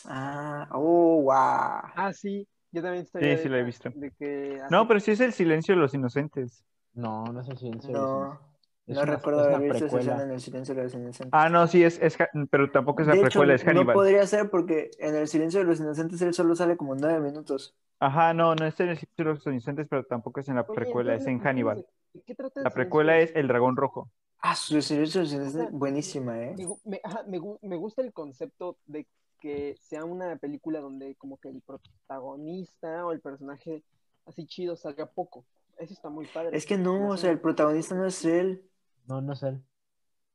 [0.04, 1.32] Ah, oh, wow.
[1.34, 3.22] Ah, sí, yo también estoy.
[3.22, 3.94] Sí, sí la he visto.
[3.94, 6.64] De que No, pero sí es el silencio de los inocentes.
[6.94, 8.10] No, no sé si en serio.
[8.12, 8.38] No,
[8.86, 9.98] es no una- recuerdo es haber visto esa precuela.
[9.98, 11.32] escena en el silencio de los inocentes.
[11.32, 12.16] Ah, no, sí, es, es
[12.50, 13.86] pero tampoco es la de precuela, hecho, es Hannibal.
[13.86, 17.20] no podría ser porque en el silencio de los inocentes él solo sale como nueve
[17.20, 17.74] minutos.
[18.00, 20.66] Ajá, no, no es en el silencio de los inocentes, pero tampoco es en la
[20.66, 21.84] Oye, precuela, es en Hannibal.
[22.12, 24.10] ¿de qué trata el La silencio precuela de es El Dragón Rojo.
[24.40, 26.54] Ah, su silencio de los inocentes, buenísima, ¿eh?
[26.84, 29.06] Me, ajá, me me gusta el concepto de
[29.40, 33.82] que sea una película donde como que el protagonista o el personaje
[34.26, 35.44] así chido salga poco.
[35.78, 36.56] Eso está muy padre.
[36.56, 38.68] Es que no, o sea, el protagonista no es él,
[39.06, 39.60] No, no sé.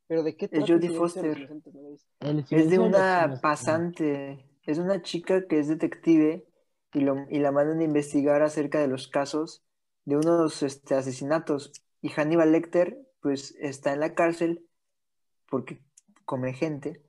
[0.07, 1.49] Pero ¿de qué trata Jodie Foster.
[2.21, 6.45] No es de una pasante, es una chica que es detective
[6.93, 9.63] y, lo, y la mandan a investigar acerca de los casos
[10.05, 11.71] de unos este, asesinatos.
[12.01, 14.67] Y Hannibal Lecter, pues, está en la cárcel
[15.49, 15.81] porque
[16.25, 17.01] come gente.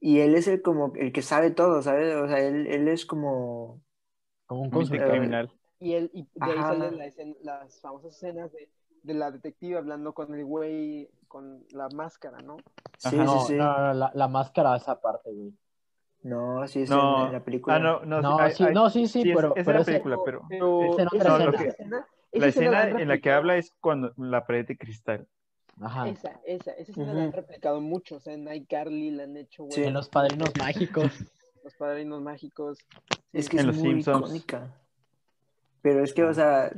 [0.00, 2.16] Y él es el como el que sabe todo, ¿sabes?
[2.16, 3.82] O sea, él, él es como...
[4.46, 5.52] Como un criminal.
[5.78, 6.68] Y, él, y de ahí Ajá.
[6.68, 8.68] salen la escena- las famosas escenas de,
[9.02, 12.56] de la detective hablando con el güey con la máscara, ¿no?
[12.98, 13.24] Sí, Ajá.
[13.24, 13.54] No, sí, sí.
[13.54, 15.52] no, no, la, la máscara esa parte, güey.
[16.22, 17.20] No, sí, es No.
[17.20, 17.76] en, en la película.
[17.76, 19.72] Ah, no, no, No, hay- sí, hay- no, sí, sí, sí, es- pero, es pero
[19.78, 21.18] la ese- película, pero Pero Es en otra
[21.66, 22.06] escena.
[22.32, 25.26] esa la escena en la que habla es cuando la pared de cristal.
[25.80, 26.08] Ajá.
[26.08, 27.36] Esa, esa, esa escena la han Ujú.
[27.36, 28.16] replicado mucho.
[28.16, 29.74] O sea, en iCarly la han hecho, güey.
[29.74, 29.82] Sí.
[29.84, 31.12] En los padrinos mágicos.
[31.62, 32.78] Los padrinos mágicos.
[33.34, 34.24] Es que En es Los muy Simpsons.
[34.26, 34.74] icónica.
[35.82, 36.72] Pero es que, o sea,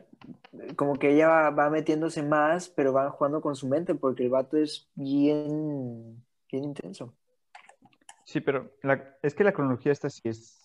[0.76, 4.30] como que ella va, va metiéndose más, pero va jugando con su mente, porque el
[4.30, 7.14] vato es bien, bien intenso.
[8.24, 10.58] Sí, pero la- es que la cronología esta sí es.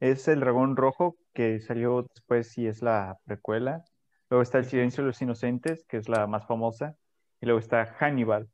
[0.00, 3.84] Es el dragón rojo que salió después, sí es la precuela.
[4.30, 6.96] Luego está El silencio de los inocentes, que es la más famosa.
[7.40, 8.48] Y luego está Hannibal,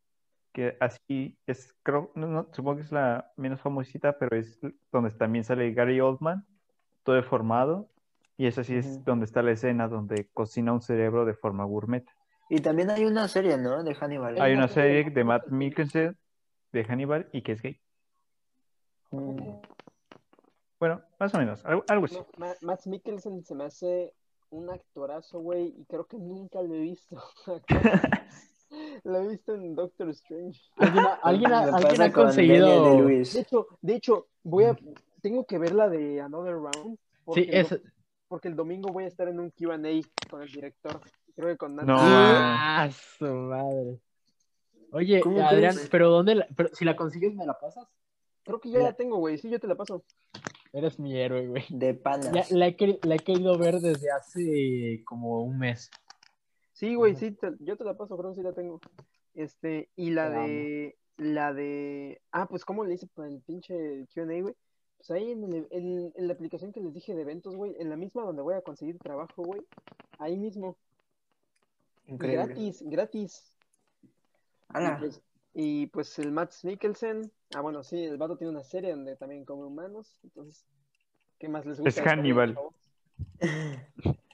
[0.52, 4.58] que así es, creo, no, no, supongo que es la menos famosita, pero es
[4.92, 6.46] donde también sale Gary Oldman,
[7.02, 7.90] todo deformado.
[8.38, 12.06] Y esa sí es donde está la escena donde cocina un cerebro de forma gourmet.
[12.50, 13.82] Y también hay una serie, ¿no?
[13.82, 14.40] De Hannibal.
[14.40, 16.16] Hay una serie de Matt Mikkelsen
[16.72, 17.80] de Hannibal y que es gay.
[19.10, 19.60] Mm.
[20.78, 22.16] Bueno, más o menos, algo, algo así.
[22.16, 24.12] No, Ma- Mads Mikkelsen se me hace
[24.50, 27.16] un actorazo, güey, y creo que nunca lo he visto.
[29.04, 30.60] lo he visto en Doctor Strange.
[30.76, 32.84] ¿Alguien, ha- alguien, ha- alguien conseguido.
[32.84, 33.34] de De Luis.
[33.36, 34.76] hecho, de hecho, voy a,
[35.22, 36.98] tengo que ver la de Another Round.
[37.24, 37.80] Porque, Sí, el es.
[38.28, 39.78] porque el domingo voy a estar en un Q&A
[40.30, 41.00] con el director.
[41.34, 41.84] Creo que con Nat.
[41.86, 41.96] No.
[41.98, 42.88] Ah,
[43.18, 43.98] su madre.
[44.92, 47.86] Oye, ¿Cómo Adrián, pero ¿dónde la- pero si la consigues me la pasas?
[48.44, 49.36] Creo que ya la tengo, güey.
[49.38, 50.04] Sí, yo te la paso.
[50.72, 51.64] Eres mi héroe, güey.
[51.70, 52.32] De panas.
[52.32, 55.90] Ya, la, he la he querido ver desde hace como un mes.
[56.76, 58.82] Sí, güey, sí, te- yo te la paso, creo que sí la tengo.
[59.32, 64.06] Este, y la Te de, la de, ah, pues, ¿cómo le hice para el pinche
[64.12, 64.54] Q&A, güey?
[64.98, 67.88] Pues ahí en, el- en- en la aplicación que les dije de eventos, güey, en
[67.88, 69.62] la misma donde voy a conseguir trabajo, güey,
[70.18, 70.76] ahí mismo,
[72.08, 72.44] Increíble.
[72.44, 73.54] gratis, gratis.
[74.68, 75.22] Y pues,
[75.54, 79.46] y pues el Matt Mikkelsen, ah, bueno, sí, el vato tiene una serie donde también
[79.46, 80.66] come humanos, entonces,
[81.38, 82.02] ¿qué más les gusta?
[82.02, 82.54] Es Hannibal.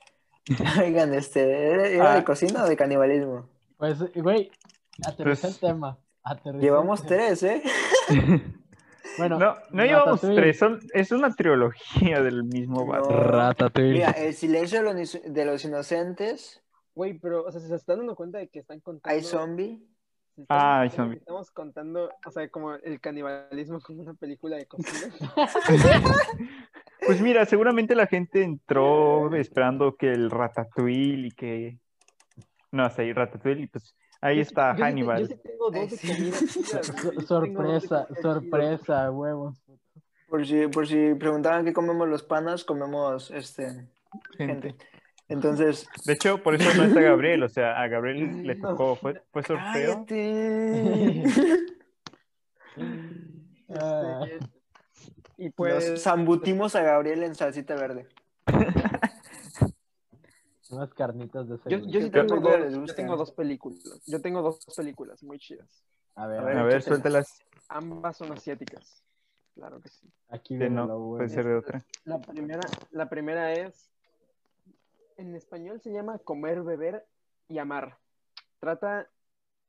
[0.80, 2.16] Oigan, este, ¿era Ah.
[2.16, 3.48] de cocina o de canibalismo?
[3.76, 4.50] Pues, güey,
[5.06, 5.98] aterriza Pues- el tema.
[6.24, 7.08] aterriza el Llevamos tema.
[7.26, 7.62] tres, ¿eh?
[9.18, 12.86] Bueno, No, no llevamos tres, son, es una trilogía del mismo.
[12.86, 13.02] No.
[13.02, 13.92] Ratatouille.
[13.92, 16.58] Mira, el silencio de los, de los inocentes,
[16.94, 19.14] Güey, pero, o sea, se están dando cuenta de que están contando...
[19.16, 19.86] hay zombie.
[20.36, 21.18] Si Ah, estamos, zombie.
[21.18, 25.12] estamos contando, o sea, como el canibalismo como una película de cocina.
[27.06, 31.78] Pues mira, seguramente la gente entró esperando que el Ratatouille y que...
[32.70, 35.20] No sé, Ratatouille y pues ahí Yo está sí Hannibal.
[35.20, 35.34] Yo sí.
[36.30, 39.62] Yo sí tengo dos de sorpresa, comida sorpresa, huevos.
[40.28, 43.88] Por si, por si preguntaban qué comemos los panas, comemos este
[44.38, 44.74] gente.
[45.28, 49.22] Entonces, De hecho, por eso no está Gabriel, o sea, a Gabriel le tocó, fue,
[49.30, 50.04] fue sorteo.
[50.06, 51.24] cállate.
[53.74, 54.26] Ah.
[54.28, 54.51] Este,
[55.42, 58.06] y pues, Nos zambutimos a Gabriel en salsita verde.
[60.70, 63.80] Unas carnitas de yo, yo sí ¿Qué tengo dos, yo tengo dos películas.
[64.06, 65.84] Yo tengo dos películas muy chidas.
[66.14, 67.40] A ver, A ver, A ver, suéltalas.
[67.68, 69.02] Ambas son asiáticas.
[69.54, 70.08] Claro que sí.
[70.28, 71.84] aquí Sí, viene no, lo puede ser de otra.
[72.04, 72.60] La primera,
[72.92, 73.90] la primera es,
[75.16, 77.04] en español se llama Comer, Beber
[77.48, 77.98] y Amar.
[78.60, 79.10] Trata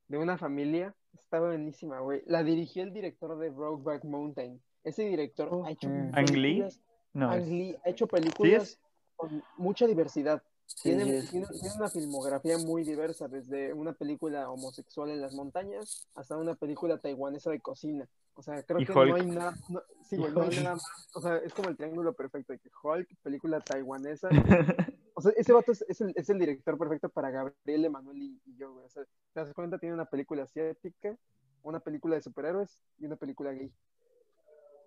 [0.07, 2.21] de una familia, está buenísima, güey.
[2.27, 4.61] La dirigió el director de Brokeback Mountain.
[4.83, 5.87] Ese director Oh, ha hecho.
[5.87, 6.59] ¿Ang Lee?
[6.61, 6.79] películas,
[7.13, 8.79] No, Ang es- Lee ha hecho películas
[9.15, 10.41] con mucha diversidad.
[10.65, 16.07] Sí, Tiene, tiene- tiene una filmografía muy diversa, desde una película homosexual en las montañas
[16.15, 18.07] hasta una película taiwanesa de cocina.
[18.35, 19.09] O sea, creo que Hulk.
[19.09, 20.83] no hay nada, no- sí, no hay nada más.
[21.13, 24.29] O sea, es como el triángulo perfecto de que Hulk, película taiwanesa.
[25.15, 28.41] O sea, ese vato es, es el, es el director perfecto para Gabriel, Emanuel y,
[28.45, 28.83] y yo, güey.
[28.83, 31.15] O sea, te das cuenta, tiene una película asiática,
[31.61, 33.71] una película de superhéroes y una película gay.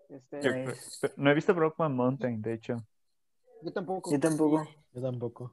[0.09, 2.77] Este, Yo- no he visto Brockman Mountain, de hecho.
[3.63, 4.11] yo tampoco.
[4.13, 4.69] Yo tampoco.
[4.93, 5.53] Yo tampoco.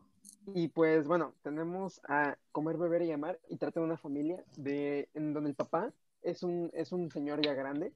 [0.54, 5.10] Y pues bueno, tenemos a Comer, Beber y Amar y trata de una familia de,
[5.14, 7.94] en donde el papá es un, es un señor ya grande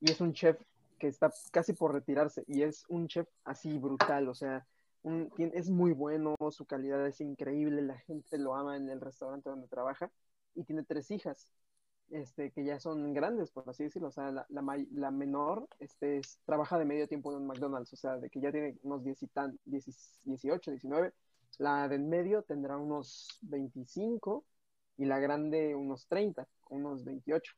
[0.00, 0.60] y es un chef
[0.98, 4.66] que está casi por retirarse y es un chef así brutal, o sea,
[5.02, 9.00] un- tiene- es muy bueno, su calidad es increíble, la gente lo ama en el
[9.00, 10.10] restaurante donde trabaja
[10.54, 11.46] y tiene tres hijas.
[12.10, 14.08] Este, que ya son grandes, por así decirlo.
[14.08, 17.92] O sea, la, la, la menor este, es- trabaja de medio tiempo en un McDonald's,
[17.92, 21.12] o sea, de que ya tiene unos 10 y tan, 10 18, 19.
[21.58, 24.44] La de en medio tendrá unos 25
[24.96, 27.52] y la grande unos 30, unos 28.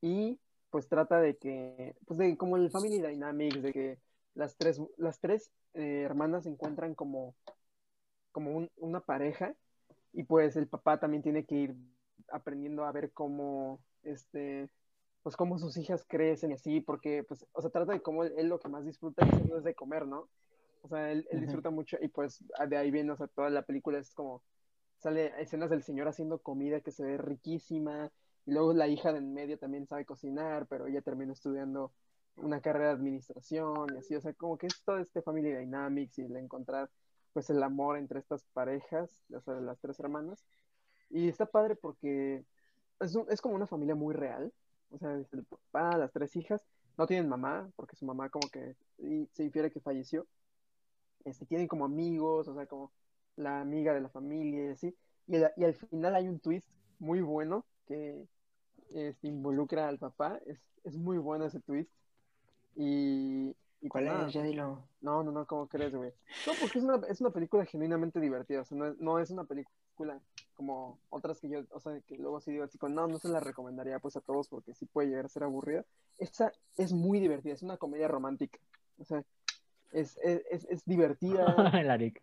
[0.00, 0.38] Y
[0.70, 3.98] pues trata de que, pues de como el Family Dynamics, de que
[4.34, 7.34] las tres, las tres eh, hermanas se encuentran como,
[8.32, 9.54] como un- una pareja
[10.12, 11.76] y pues el papá también tiene que ir
[12.30, 14.68] aprendiendo a ver cómo, este,
[15.22, 18.32] pues cómo sus hijas crecen y así, porque pues, o sea, trata de cómo él,
[18.36, 20.28] él lo que más disfruta es, de comer, ¿no?
[20.82, 23.62] O sea, él, él disfruta mucho y pues de ahí viene, o sea, toda la
[23.62, 24.42] película es como,
[24.98, 28.10] sale escenas del señor haciendo comida que se ve riquísima,
[28.46, 31.92] y luego la hija de en medio también sabe cocinar, pero ella terminó estudiando
[32.36, 36.18] una carrera de administración y así, o sea, como que es todo este Family Dynamics
[36.18, 36.88] y el encontrar
[37.32, 40.44] pues el amor entre estas parejas, o sea, las tres hermanas.
[41.10, 42.44] Y está padre porque
[43.00, 44.52] es, un- es como una familia muy real,
[44.90, 46.64] o sea, es el papá, las tres hijas,
[46.98, 50.26] no tienen mamá, porque su mamá como que y se infiere que falleció.
[51.24, 52.92] Este, tienen como amigos, o sea, como
[53.36, 54.94] la amiga de la familia y así.
[55.26, 58.26] Y, al- y al final hay un twist muy bueno que
[58.94, 60.40] este, involucra al papá.
[60.46, 61.90] Es, es muy bueno ese twist.
[62.76, 64.34] Y, y ¿Cuál pues es?
[64.34, 64.82] Ya dilo.
[65.00, 66.12] no, no, no, ¿cómo crees, güey?
[66.46, 69.30] No, porque es una, es una película genuinamente divertida, o sea, no, es- no es
[69.30, 70.20] una película
[70.56, 73.28] como otras que yo, o sea, que luego sí digo así, con, no, no se
[73.28, 75.84] la recomendaría pues a todos porque sí puede llegar a ser aburrida.
[76.18, 78.58] Esta es muy divertida, es una comedia romántica,
[78.98, 79.22] o sea,
[79.92, 81.44] es, es, es, es divertida,
[81.80, 82.22] El Arik.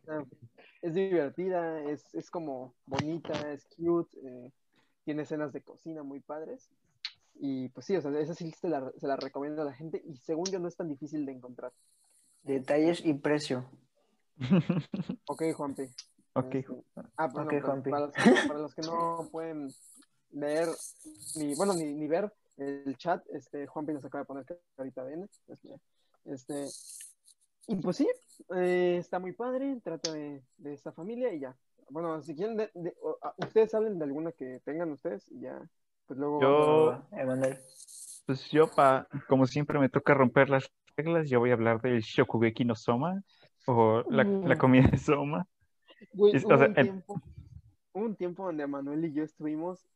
[0.81, 4.51] Es divertida, es, es como bonita, es cute, eh,
[5.05, 6.69] tiene escenas de cocina muy padres.
[7.35, 10.01] Y pues sí, o sea, esa sí se la, se la recomiendo a la gente
[10.05, 11.71] y según yo no es tan difícil de encontrar.
[12.43, 13.65] Detalles y precio.
[15.25, 15.89] Ok, Juanpi.
[16.35, 16.55] Ok.
[16.55, 16.73] Este,
[17.17, 17.89] ah, bueno, pero Juanpi.
[17.91, 19.69] para, los que, para los que no pueden
[20.31, 20.67] leer,
[21.35, 25.13] ni, bueno, ni, ni ver el chat, este, Juanpi nos acaba de poner carita de
[25.13, 25.27] N.
[25.47, 25.69] Este,
[26.25, 26.67] este,
[27.67, 28.07] y pues sí,
[28.55, 31.55] eh, está muy padre, trata de, de esta familia y ya.
[31.89, 35.41] Bueno, si quieren, de- de- o- a- ustedes hablen de alguna que tengan ustedes y
[35.41, 35.59] ya,
[36.07, 36.41] pues luego...
[36.41, 37.57] Yo- Emanuel.
[38.25, 41.99] Pues yo, pa, como siempre me toca romper las reglas, yo voy a hablar del
[42.01, 43.21] Shokugeki no Soma,
[43.67, 44.57] o la, la Mm.
[44.57, 45.45] comida de Soma.
[46.13, 47.21] Güey, o hubo, sea, un tiempo,
[47.93, 49.87] hubo un tiempo donde Manuel y yo estuvimos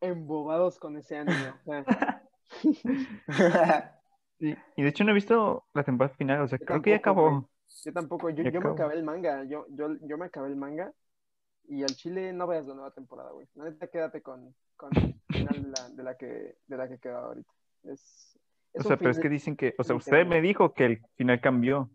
[0.00, 1.50] embobados con ese anime.
[1.50, 2.22] o sea,
[4.40, 6.90] Sí, Y de hecho no he visto la temporada final, o sea, Yo creo que
[6.90, 7.30] ya acabó.
[7.30, 7.42] güey.
[7.84, 10.92] Yo tampoco, yo, me acabé el manga, yo, yo, yo me acabé el manga
[11.68, 13.46] y al Chile no veas la nueva temporada, güey.
[13.54, 16.98] La neta quédate con, con el final de la, de la que, de la que
[16.98, 17.52] queda ahorita.
[17.84, 18.38] Es,
[18.72, 21.02] es O sea, pero es que dicen que, o sea, usted me dijo que el
[21.16, 21.90] final cambió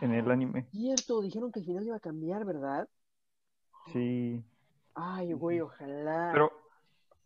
[0.00, 0.66] en el anime.
[0.70, 2.88] cierto, dijeron que el final iba a cambiar, ¿verdad?
[3.92, 4.44] Sí.
[4.94, 6.30] Ay, güey, ojalá.
[6.32, 6.52] Pero,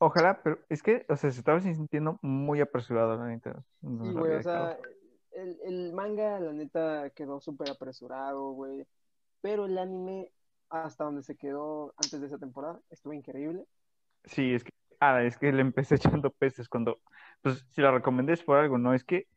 [0.04, 3.64] Ojalá, pero es que, o sea, se estaba sintiendo muy apresurado, la neta.
[3.82, 4.76] No Sí, güey, o sea,
[5.30, 8.84] el, el manga, la neta, quedó súper apresurado, güey.
[9.42, 10.32] Pero el anime,
[10.70, 13.64] hasta donde se quedó antes de esa temporada, estuvo increíble.
[14.24, 16.98] Sí, es que, ah, es que le empecé echando peces cuando,
[17.40, 18.94] pues, si la recomendé es por algo, ¿no?
[18.94, 19.28] Es que,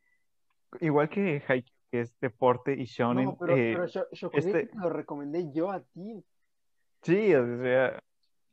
[0.80, 3.84] igual que Haikyuu, que es deporte y shonen, No, pero, eh, pero
[4.32, 6.22] este- te lo recomendé yo a ti.
[7.02, 7.98] sí, o sea,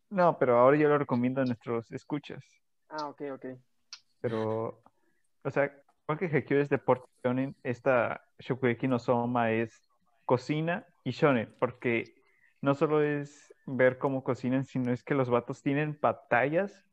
[0.10, 2.44] no, pero ahora yo lo recomiendo a nuestros escuchas.
[2.90, 3.46] Ah, ok, ok.
[4.22, 4.82] Pero,
[5.44, 5.66] o sea,
[6.04, 9.90] igual que Haikyuu es deporte y shonen, esta Shokugeki no Soma es
[10.26, 12.16] cocina y shonen, porque
[12.62, 16.86] no solo es ver cómo cocinan, sino es que los vatos tienen batallas,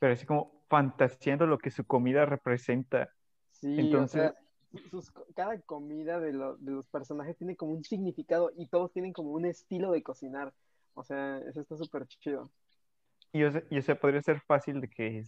[0.00, 3.10] pero así como fantaseando lo que su comida representa.
[3.50, 4.43] Sí, Entonces- o sea,
[4.90, 9.12] sus- cada comida de, lo- de los personajes tiene como un significado y todos tienen
[9.12, 10.52] como un estilo de cocinar.
[10.94, 12.50] O sea, eso está súper chido.
[13.32, 15.22] Y o sea, y, o sea, podría ser fácil de que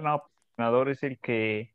[0.00, 0.20] no, el
[0.56, 1.74] ganador es el que,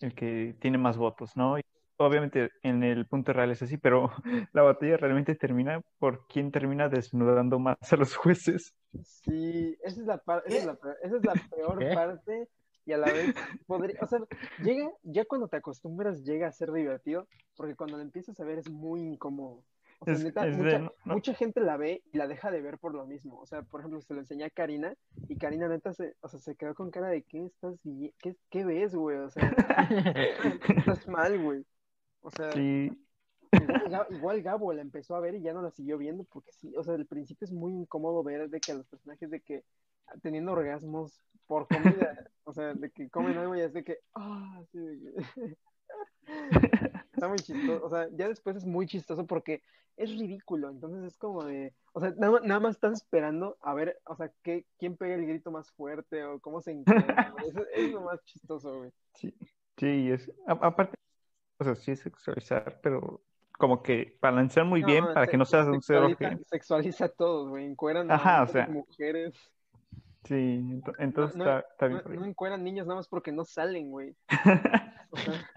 [0.00, 1.58] el que tiene más votos, ¿no?
[1.58, 1.62] Y
[1.98, 4.10] obviamente en el punto real es así, pero
[4.52, 8.72] la batalla realmente termina por quién termina desnudando más a los jueces.
[9.02, 11.94] Sí, esa es la, par- esa es la, peor- esa es la peor ¿Qué?
[11.94, 12.48] parte
[12.86, 13.34] y a la vez
[13.66, 14.20] podría, o sea,
[14.62, 17.26] llega, ya cuando te acostumbras llega a ser divertido,
[17.56, 19.62] porque cuando lo empiezas a ver es muy incómodo.
[20.00, 20.92] O sea, Es- neta, es mucha, no.
[21.04, 23.38] mucha gente la ve y la deja de ver por lo mismo.
[23.40, 24.94] O sea, por ejemplo, se lo enseñé a Karina
[25.28, 27.76] y Karina neta se, o sea, se quedó con cara de ¿qué estás
[28.18, 29.16] qué, qué ves, güey?
[29.18, 29.42] O sea,
[30.76, 31.64] estás mal, güey.
[32.20, 32.90] O sea, Sí,
[33.52, 36.50] Igual, Ga- igual Gabo la empezó a ver y ya no la siguió viendo porque
[36.52, 39.40] sí, o sea, al principio es muy incómodo ver de que a los personajes de
[39.40, 39.62] que
[40.22, 44.62] teniendo orgasmos por comida, o sea, de que comen algo y es de que, ah,
[44.72, 45.56] sí, de que-
[47.12, 49.62] Está muy chistoso, o sea, ya después es muy chistoso porque
[49.96, 54.00] es ridículo, entonces es como de, o sea, nada, nada más estás esperando a ver,
[54.06, 57.48] o sea, qué, quién pega el grito más fuerte o cómo se encuentra, güey.
[57.50, 58.90] Eso es lo más chistoso, güey.
[59.14, 59.32] sí,
[59.76, 60.96] sí, es, a- aparte,
[61.58, 63.22] o sea, sí es sexualizar, pero
[63.56, 67.08] como que balancear muy bien para se- que no seas un cero sexualiza, sexualiza a
[67.10, 69.34] todos, güey, encueran a Ajá, o hombres, sea, mujeres.
[70.24, 72.18] Sí, ento- entonces no, está, está bien No, por ahí.
[72.18, 74.16] no encueran niños nada más porque no salen, güey.
[75.10, 75.48] O sea,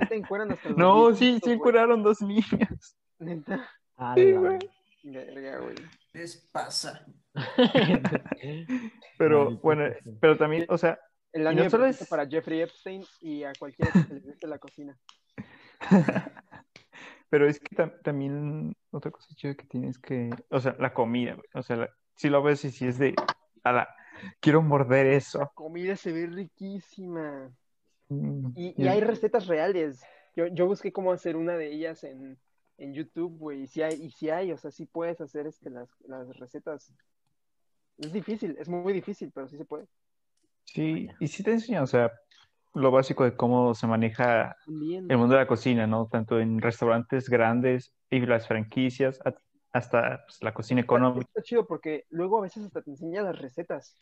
[0.00, 1.58] neta encueran hasta los No, sí, sí güey.
[1.58, 2.96] curaron dos niños.
[3.20, 4.58] Neta, A Sí, güey.
[5.04, 5.76] verga, güey.
[6.12, 7.06] Les pasa.
[9.18, 9.84] Pero bueno,
[10.20, 10.98] pero también, o sea,
[11.32, 14.46] El no anime solo es- para Jeffrey Epstein y a cualquiera que se le guste
[14.48, 14.98] la cocina.
[17.30, 21.34] pero es que tam- también otra cosa chida que tienes que, o sea, la comida,
[21.34, 21.48] güey.
[21.54, 23.14] O sea, la- si lo ves y si es de,
[23.70, 23.88] la,
[24.40, 25.52] quiero morder eso.
[25.54, 27.52] Comida se ve riquísima.
[28.08, 30.02] Mm, Y, hay recetas reales.
[30.34, 32.38] Yo, yo busqué cómo hacer una de ellas en,
[32.78, 33.62] en YouTube, güey.
[33.62, 36.92] Y si hay, y si hay, o sea, sí puedes hacer este, las, las recetas.
[37.98, 39.86] Es difícil, es muy difícil, pero sí se puede.
[40.64, 42.10] Sí, y sí te enseña, o sea,
[42.74, 45.10] lo básico de cómo se maneja También.
[45.10, 46.08] el mundo de la cocina, ¿no?
[46.10, 49.34] Tanto en restaurantes grandes y las franquicias, a-
[49.72, 51.26] hasta pues, la cocina económica.
[51.28, 53.96] Está chido porque luego a veces hasta te enseñan las recetas.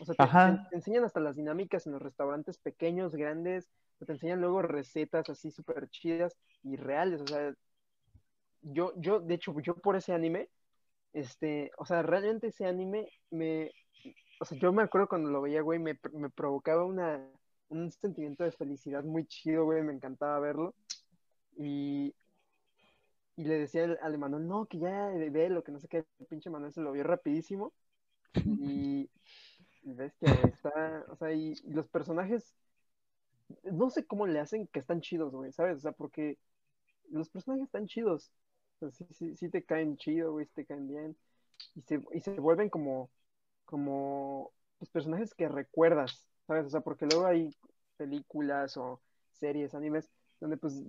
[0.00, 3.68] O sea, te, te- te enseñan hasta las dinámicas en los restaurantes pequeños, grandes.
[4.04, 7.20] Te enseñan luego recetas así súper chidas y reales.
[7.22, 7.52] O sea,
[8.62, 10.48] yo, yo, de hecho, yo por ese anime,
[11.12, 13.72] este, o sea, realmente ese anime me,
[14.40, 17.24] o sea, yo me acuerdo cuando lo veía, güey, me, me provocaba una,
[17.68, 20.74] un sentimiento de felicidad muy chido, güey, me encantaba verlo.
[21.56, 22.14] Y,
[23.38, 26.04] y le decía al, al Emanuel, no, que ya ve lo que no sé qué,
[26.18, 27.72] el pinche Manuel se lo vio rapidísimo.
[28.34, 29.10] Y,
[29.82, 32.56] y bestia, güey, está, o sea, y, y los personajes,
[33.64, 35.78] no sé cómo le hacen que están chidos, güey, ¿sabes?
[35.78, 36.38] O sea, porque
[37.10, 38.32] los personajes están chidos.
[38.80, 41.16] O sea, sí, sí, sí te caen chido, güey, sí te caen bien.
[41.76, 43.10] Y se, y se vuelven como,
[43.66, 46.66] como, pues, personajes que recuerdas, ¿sabes?
[46.66, 47.56] O sea, porque luego hay
[47.96, 49.00] películas o
[49.32, 50.10] series, animes,
[50.40, 50.82] donde pues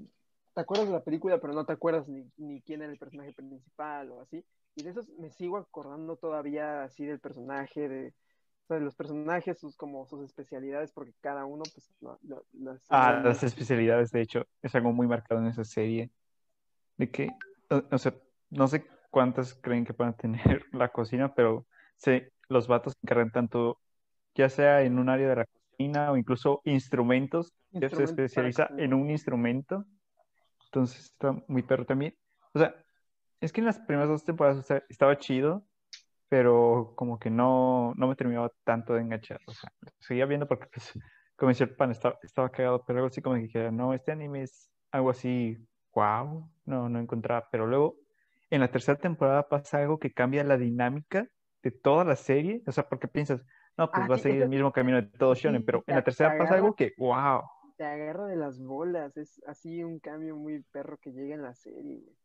[0.59, 3.31] te acuerdas de la película, pero no te acuerdas ni, ni quién era el personaje
[3.31, 4.43] principal o así.
[4.75, 8.93] Y de esos me sigo acordando todavía así del personaje, de, o sea, de los
[8.95, 11.89] personajes, sus como sus especialidades, porque cada uno, pues,
[12.51, 16.11] las- Ah, las especialidades, de hecho, es algo muy marcado en esa serie.
[16.97, 17.29] De que,
[17.69, 18.13] o, o sea,
[18.49, 20.33] no sé cuántas creen que puedan tener
[20.73, 23.79] la cocina, pero se, los vatos se encargan tanto,
[24.35, 28.93] ya sea en un área de la cocina o incluso instrumentos, ya se especializa en
[28.93, 29.85] un instrumento.
[30.71, 32.15] Entonces está muy perro también.
[32.53, 32.75] O sea,
[33.41, 35.67] es que en las primeras dos temporadas o sea, estaba chido,
[36.29, 39.41] pero como que no, no me terminaba tanto de enganchar.
[39.45, 40.93] O sea, seguía viendo porque, pues,
[41.35, 44.11] como decía el pan, estaba, estaba cagado, pero luego sí como que dije, no, este
[44.11, 45.57] anime es algo así,
[45.93, 47.47] wow, no, no encontraba.
[47.51, 47.97] Pero luego,
[48.49, 51.27] en la tercera temporada pasa algo que cambia la dinámica
[51.63, 52.63] de toda la serie.
[52.67, 53.41] O sea, porque piensas,
[53.77, 55.83] no, pues Ah, va a sí, seguir ese- el mismo camino de todo shonen, pero
[55.87, 57.41] en la tercera pasa algo que, wow.
[57.79, 59.15] Te agarra de las bolas.
[59.15, 62.17] Es así un cambio muy perro que llega en la serie, güey.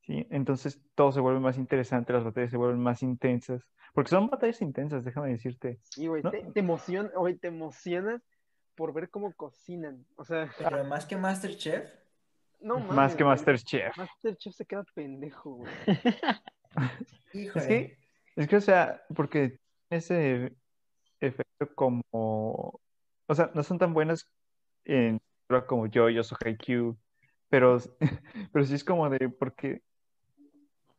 [0.00, 4.28] Sí, entonces todo se vuelve más interesante, las batallas se vuelven más intensas, porque son
[4.30, 5.78] batallas intensas, déjame decirte.
[5.90, 6.30] Sí, güey, ¿No?
[6.30, 8.22] te, te emociona, güey, te emocionas
[8.74, 10.06] por ver cómo cocinan.
[10.16, 11.92] O sea, Pero más que Masterchef,
[12.60, 12.92] no mames.
[12.96, 13.34] más que güey.
[13.36, 13.94] Masterchef.
[13.98, 15.72] Masterchef se queda pendejo, güey.
[17.34, 17.60] híjole.
[17.60, 17.98] Es que,
[18.36, 19.60] es que, o sea, porque
[19.90, 20.56] ese
[21.20, 22.80] efecto como,
[23.26, 24.26] o sea, no son tan buenos
[24.84, 25.20] en
[25.66, 26.96] como yo, yo soy Haikyuu,
[27.48, 27.78] pero,
[28.52, 29.82] pero sí es como de, porque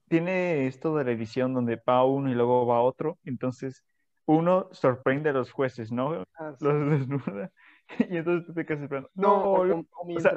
[0.08, 3.84] tiene esto de la edición donde va uno y luego va otro, entonces
[4.26, 6.24] uno sorprende a los jueces, ¿no?
[6.36, 6.66] Ah, sí.
[6.66, 7.52] Los desnuda,
[8.10, 9.86] y entonces tú te quedas esperando, No, o, o-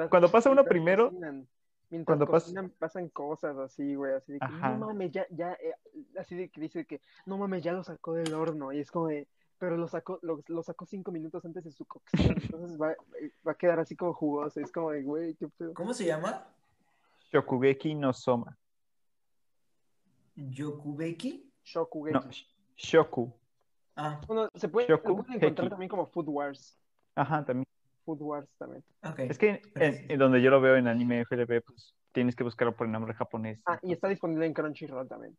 [0.09, 1.47] cuando pasa uno primero, cocinan,
[1.89, 4.77] mientras cuando pasan cosas así, güey, así de que, Ajá.
[4.77, 5.75] no mames, ya, ya, eh,
[6.17, 9.07] así de que dice que, no mames, ya lo sacó del horno, y es como
[9.07, 9.27] de,
[9.59, 12.11] pero lo sacó, lo, lo sacó cinco minutos antes de su cocción,
[12.51, 15.73] entonces va, eh, va a quedar así como jugoso, es como de, güey, qué pedo.
[15.73, 16.47] ¿Cómo se llama?
[17.31, 18.57] Shokugeki no Soma,
[20.35, 21.51] Yokubeki.
[21.63, 22.13] Shokugeki.
[22.13, 22.47] no, Sh-
[22.77, 23.33] Shoku,
[23.95, 25.69] Ah, Bueno, se puede, Shoku pueden encontrar Heki.
[25.71, 26.77] también como Food Wars,
[27.15, 27.65] ajá, también.
[28.05, 28.83] Food Wars también.
[29.03, 29.19] ok.
[29.19, 32.75] Es que en, en donde yo lo veo en anime FLB, pues tienes que buscarlo
[32.75, 33.59] por el nombre japonés.
[33.65, 35.35] Ah, y está disponible en Crunchyroll también.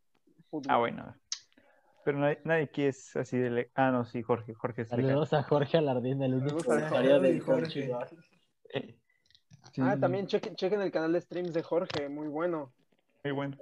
[0.50, 0.92] Food Ah, Wars.
[0.94, 1.14] bueno.
[2.08, 3.50] Pero nadie, nadie aquí es así de...
[3.50, 4.54] le- Ah, no, sí, Jorge.
[4.54, 5.10] Jorge es legal.
[5.10, 7.18] Saludos a Jorge Alardín, el único usuario Jorge.
[7.20, 8.06] de Crunchyroll.
[9.72, 12.72] Sí, Ah, también chequen, chequen el canal de streams de Jorge, muy bueno.
[13.24, 13.58] Muy bueno.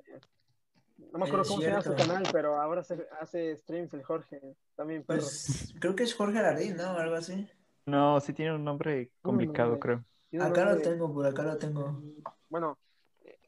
[1.12, 4.04] No me acuerdo Es cómo se llama su canal, pero ahora se hace streams el
[4.04, 4.40] Jorge.
[4.76, 5.22] También perro.
[5.22, 6.92] Pues creo que es Jorge Alardín, ¿no?
[6.92, 7.48] O algo así.
[7.86, 10.04] No, sí tiene un nombre complicado, nombre.
[10.30, 10.46] creo.
[10.46, 12.00] Acá lo tengo, por acá lo tengo.
[12.48, 12.78] Bueno,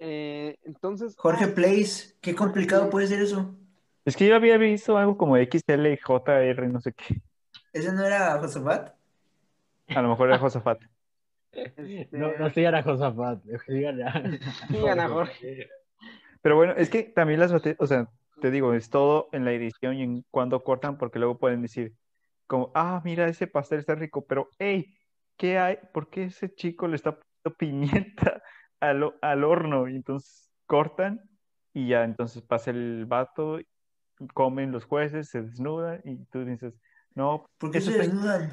[0.00, 1.14] eh, entonces.
[1.16, 2.16] Jorge ah, Place.
[2.20, 3.54] Qué complicado puede ser eso.
[4.08, 7.20] Es que yo había visto algo como XLJR, no sé qué.
[7.74, 8.94] ¿Ese no era Josafat?
[9.88, 10.80] A lo mejor era Josafat.
[11.52, 14.40] este, No, no sigan a Josafat, sigan a...
[14.68, 15.68] Sigan a Jorge.
[16.40, 18.08] Pero bueno, es que también las o sea,
[18.40, 21.92] te digo, es todo en la edición y en cuando cortan, porque luego pueden decir,
[22.46, 24.96] como, ah, mira, ese pastel está rico, pero, hey,
[25.36, 25.80] ¿qué hay?
[25.92, 28.42] ¿Por qué ese chico le está poniendo pimienta
[28.80, 29.86] al, al horno?
[29.86, 31.28] Y entonces cortan
[31.74, 33.58] y ya, entonces pasa el vato,
[34.34, 36.74] comen los jueces, se desnudan y tú dices,
[37.14, 38.52] no, ¿Por qué eso se está desnudan?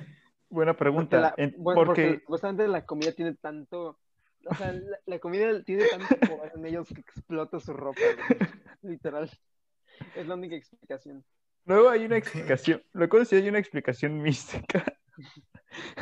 [0.50, 1.20] buena Porque, pregunta.
[1.20, 4.00] la, En- bueno, porque porque, la comida tiene tanto.
[4.48, 8.00] O sea, la, la comida tiene tanto poder en ellos que explota su ropa.
[8.84, 9.30] Literal.
[10.16, 11.24] Es la única explicación.
[11.66, 14.84] luego hay una explicación, luego sí hay una explicación mística.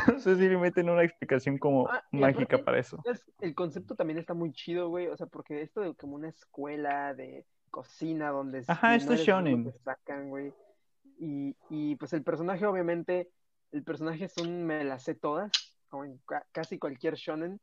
[0.08, 3.00] No sé si le meten una explicación como Ah, mágica aparte- para eso.
[3.06, 5.08] Es- El concepto también está muy chido, güey.
[5.08, 9.74] O sea, porque esto de como una escuela de cocina donde Ajá, esto es shonen.
[9.84, 10.54] sacan, güey.
[11.20, 13.30] Y, y pues el personaje, obviamente,
[13.72, 15.52] el personaje es un me las sé todas,
[15.90, 17.60] como en ca- casi cualquier shonen,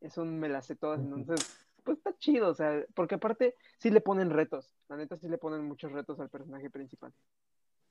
[0.00, 1.46] es un me las sé todas, entonces,
[1.84, 5.38] pues está chido, o sea, porque aparte sí le ponen retos, la neta sí le
[5.38, 7.12] ponen muchos retos al personaje principal.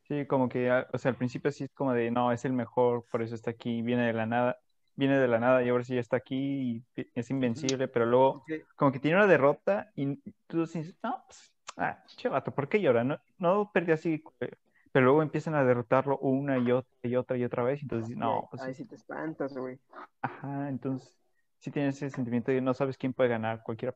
[0.07, 2.53] Sí, como que, ah, o sea, al principio sí es como de, no, es el
[2.53, 4.57] mejor, por eso está aquí, viene de la nada,
[4.95, 8.41] viene de la nada y ahora sí ya está aquí y es invencible, pero luego
[8.77, 10.15] como que tiene una derrota y
[10.47, 13.03] tú dices, no, pues, ah, che vato, ¿por qué llora?
[13.03, 14.51] No, no perdió así, eh,
[14.91, 18.47] pero luego empiezan a derrotarlo una y otra y otra y otra vez, entonces, no,
[18.49, 19.79] pues Ahí sí, te espantas, güey.
[20.21, 21.15] ajá, entonces
[21.59, 23.95] sí tienes ese sentimiento de no sabes quién puede ganar, cualquiera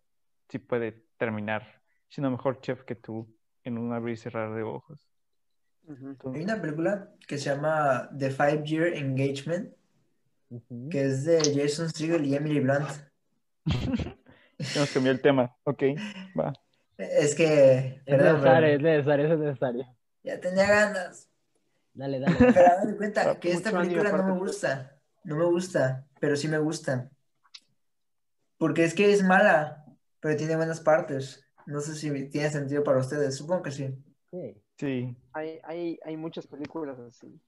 [0.49, 3.27] sí puede terminar siendo mejor chef que tú
[3.63, 5.07] en un abrir y cerrar de ojos.
[5.88, 9.73] Hay Entonces, una película que se llama The Five Year Engagement,
[10.89, 12.88] que es de Jason Segel y Emily Blunt.
[14.75, 15.55] Nos cambió el tema.
[15.63, 15.84] Ok,
[16.38, 16.53] va.
[17.02, 19.86] Es que, Es necesario, es necesario, es necesario.
[20.24, 21.30] ya tenía ganas.
[21.93, 22.36] Dale, dale.
[22.54, 24.97] Pero me cuenta que esta película no me gusta.
[25.24, 27.12] No me gusta, pero sí me gusta.
[28.58, 29.86] Porque es que es mala,
[30.20, 31.45] pero tiene buenas partes.
[31.68, 33.36] No sé si tiene sentido para ustedes.
[33.38, 33.95] Supongo que sí.
[34.32, 34.62] Sí.
[34.78, 35.16] Sí.
[35.34, 37.39] Hay, hay, hay muchas películas así.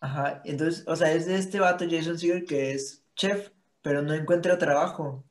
[0.00, 0.42] Ajá.
[0.44, 4.58] Entonces, o sea, es de este vato Jason Segel que es chef, pero no encuentra
[4.58, 5.24] trabajo.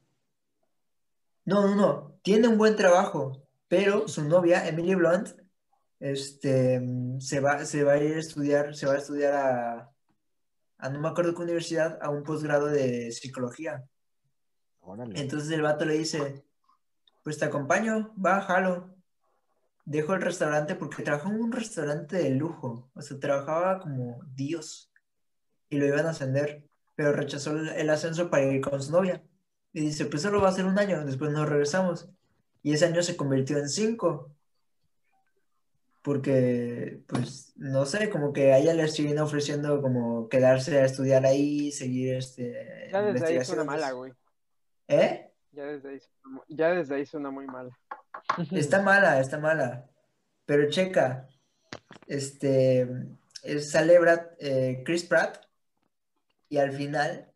[1.46, 2.20] No, no, no.
[2.24, 5.30] Tiene un buen trabajo, pero su novia, Emily Blunt,
[6.00, 6.82] este,
[7.20, 9.92] se va, se va a ir a estudiar, se va a estudiar a,
[10.78, 13.84] a no me acuerdo qué universidad, a un posgrado de psicología.
[14.80, 15.20] Órale.
[15.20, 16.46] Entonces el vato le dice,
[17.24, 18.96] pues te acompaño, va, jalo.
[19.86, 24.92] Dejo el restaurante porque trabajó en un restaurante de lujo, o sea, trabajaba como Dios
[25.70, 29.24] y lo iban a ascender, pero rechazó el, el ascenso para ir con su novia.
[29.74, 32.10] Y dice, pues solo va a ser un año, después nos regresamos.
[32.68, 34.30] Y ese año se convirtió en cinco.
[36.02, 41.26] porque, pues, no sé, como que a ella le estuvieron ofreciendo como quedarse a estudiar
[41.26, 44.14] ahí, seguir este, Ya desde ahí suena mala, güey.
[44.88, 45.32] ¿Eh?
[45.52, 47.78] Ya desde ahí suena, ya desde ahí suena muy mala.
[48.52, 49.86] Está mala, está mala.
[50.46, 51.28] Pero checa,
[52.08, 52.88] este,
[53.44, 55.46] es- sale Brad- eh, Chris Pratt
[56.50, 57.32] y al final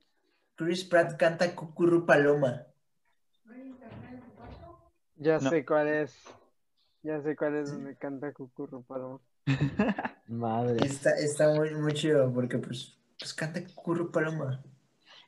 [0.55, 2.67] Chris Pratt canta Cucurru Paloma.
[5.21, 5.49] Ya No.
[5.51, 6.17] sé cuál es.
[7.03, 9.19] Ya sé cuál es donde canta Cucurru Paloma.
[10.27, 10.85] Madre.
[10.85, 14.63] Está, está muy, muy chido porque pues, pues canta Cucurru Paloma.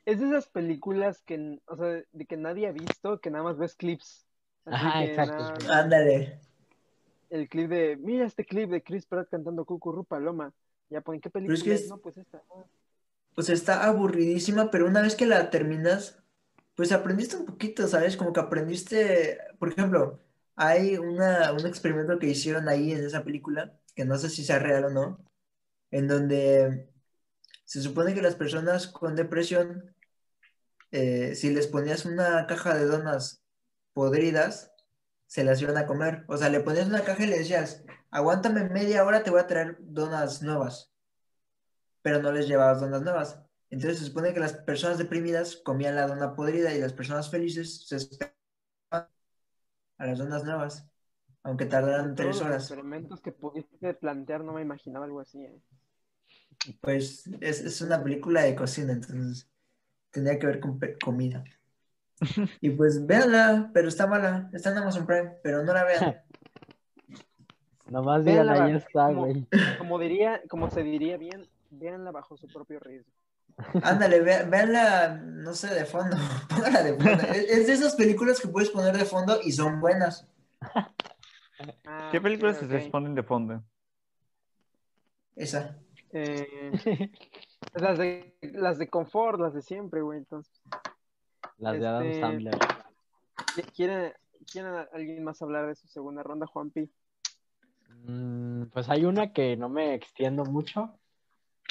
[0.04, 3.56] Es de esas películas que, o sea, de que nadie ha visto, que nada más
[3.56, 4.26] ves clips.
[4.64, 5.36] Así Ajá, exacto.
[5.62, 6.38] nada- Ándale.
[7.30, 10.52] el clip de, mira este clip de Chris Pratt cantando Cucurru Paloma.
[10.90, 11.82] Ya ponen, ¿qué película es que es?
[11.82, 12.42] es- No, pues esta.
[12.50, 12.64] Ah.
[13.34, 16.22] Pues está aburridísima, pero una vez que la terminas,
[16.74, 18.16] pues aprendiste un poquito, ¿sabes?
[18.16, 20.20] Como que aprendiste, por ejemplo,
[20.56, 24.58] hay una, un experimento que hicieron ahí en esa película, que no sé si sea
[24.58, 25.24] real o no,
[25.90, 26.90] en donde
[27.64, 29.94] se supone que las personas con depresión,
[30.92, 33.42] eh, si les ponías una caja de donas
[33.92, 34.72] podridas,
[35.26, 36.24] se las iban a comer.
[36.28, 39.46] O sea, le ponías una caja y le decías, aguántame media hora, te voy a
[39.46, 40.94] traer donas nuevas
[42.04, 43.40] pero no les llevabas donas nuevas.
[43.70, 47.86] Entonces se supone que las personas deprimidas comían la dona podrida y las personas felices
[47.86, 48.34] se esperaban
[48.90, 50.88] a las donas nuevas,
[51.42, 52.62] aunque tardaran tres los horas.
[52.64, 55.42] experimentos que pudiste plantear no me imaginaba algo así.
[55.44, 55.60] eh.
[56.80, 59.48] Pues es, es una película de cocina, entonces
[60.10, 61.44] tendría que ver con comida.
[62.60, 66.22] Y pues véanla, pero está mala, está en Amazon Prime, pero no la vean.
[67.90, 69.46] Nomás Véanla, ahí está, como- güey.
[69.78, 73.10] Como diría, como se diría bien, véanla bajo su propio riesgo.
[73.82, 76.16] Ándale, ve- véanla, no sé, de fondo,
[76.48, 77.22] póngala de fondo.
[77.34, 80.26] Es, de esas películas que puedes poner de fondo y son buenas.
[81.86, 82.72] Ah, ¿Qué películas ok, se ok.
[82.72, 83.62] responden de fondo?
[85.36, 85.78] Esa.
[86.12, 87.10] Eh,
[87.74, 90.18] las de las de confort, las de siempre, güey.
[90.18, 90.62] Entonces,
[91.58, 92.58] Las de Adam Este- Sandler.
[93.74, 94.12] ¿quieren,
[94.50, 96.88] quieren alguien más hablar de su segunda ronda, Juanpi?
[98.06, 100.96] Mm, pues hay una que no me extiendo mucho.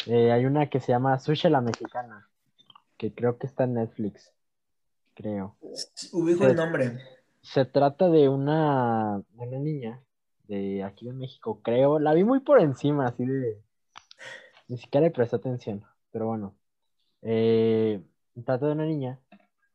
[0.08, 2.30] Eh, hay una que se llama Sushi la Mexicana,
[2.98, 4.34] que creo que está en Netflix.
[5.14, 5.56] Creo.
[6.12, 7.00] Ubico el nombre.
[7.42, 10.02] Se trata de una, de una niña
[10.48, 12.00] de aquí de México, creo.
[12.00, 13.62] La vi muy por encima, así de...
[14.68, 16.56] Ni siquiera le presté atención, pero bueno.
[17.22, 18.02] Eh,
[18.46, 19.20] trata de una niña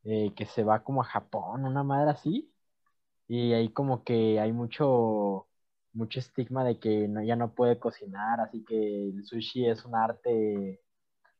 [0.04, 2.52] eh, que se va como a Japón, una madre así.
[3.28, 5.47] Y ahí como que hay mucho,
[5.98, 9.94] mucho estigma de que no, ella no puede cocinar, así que el sushi es un
[9.96, 10.80] arte,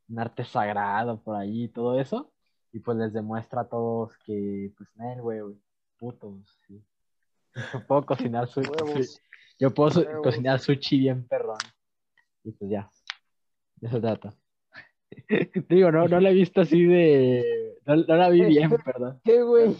[0.09, 2.33] un arte sagrado por ahí y todo eso.
[2.73, 5.41] Y pues les demuestra a todos que, pues, no, güey,
[5.99, 6.83] putos, sí.
[7.73, 8.69] Yo puedo cocinar sushi.
[8.69, 9.23] Huevos.
[9.61, 10.23] Yo puedo su- Huevos.
[10.23, 11.59] cocinar sushi bien perrón.
[12.45, 12.91] Y pues ya.
[13.77, 14.35] De eso trata.
[15.69, 17.77] Digo, no, no la he visto así de.
[17.87, 19.21] No, no la vi bien, perdón.
[19.25, 19.77] ¿Qué, güey?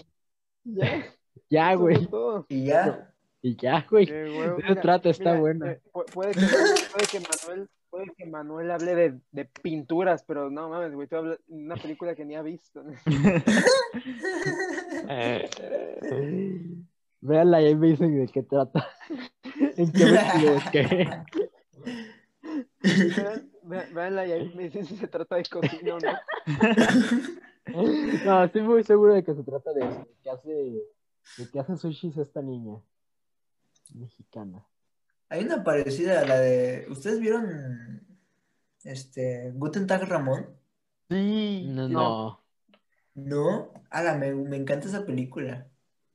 [0.65, 1.05] Ya,
[1.51, 2.09] Ya, güey.
[2.49, 3.13] Y ya.
[3.43, 4.07] Y ya, güey.
[4.07, 5.73] De trata, está mira, buena.
[5.73, 10.51] eh, pu- puede, que, puede que Manuel, puede que Manuel hable de, de pinturas, pero
[10.51, 12.83] no mames, güey, tú hablas de una película que ni ha visto.
[17.21, 18.87] Véanla y ahí me dicen de qué trata.
[19.77, 21.09] ¿En qué me equivoqué?
[22.83, 26.13] Vean- ve- Véanla y ahí me dicen si se trata de cocina o no.
[28.25, 29.99] No, estoy muy seguro de que se trata de eso.
[30.01, 30.51] De que hace,
[31.39, 32.77] de que hace sushis esta niña.
[33.95, 34.65] Mexicana.
[35.29, 36.87] Hay una parecida a la de.
[36.91, 38.07] ¿Ustedes vieron
[38.85, 40.47] este Guten Tag Ramón?
[41.11, 41.67] Sí.
[41.69, 42.45] No, no.
[43.15, 43.73] No.
[43.91, 45.67] Ala, me, me encanta esa película.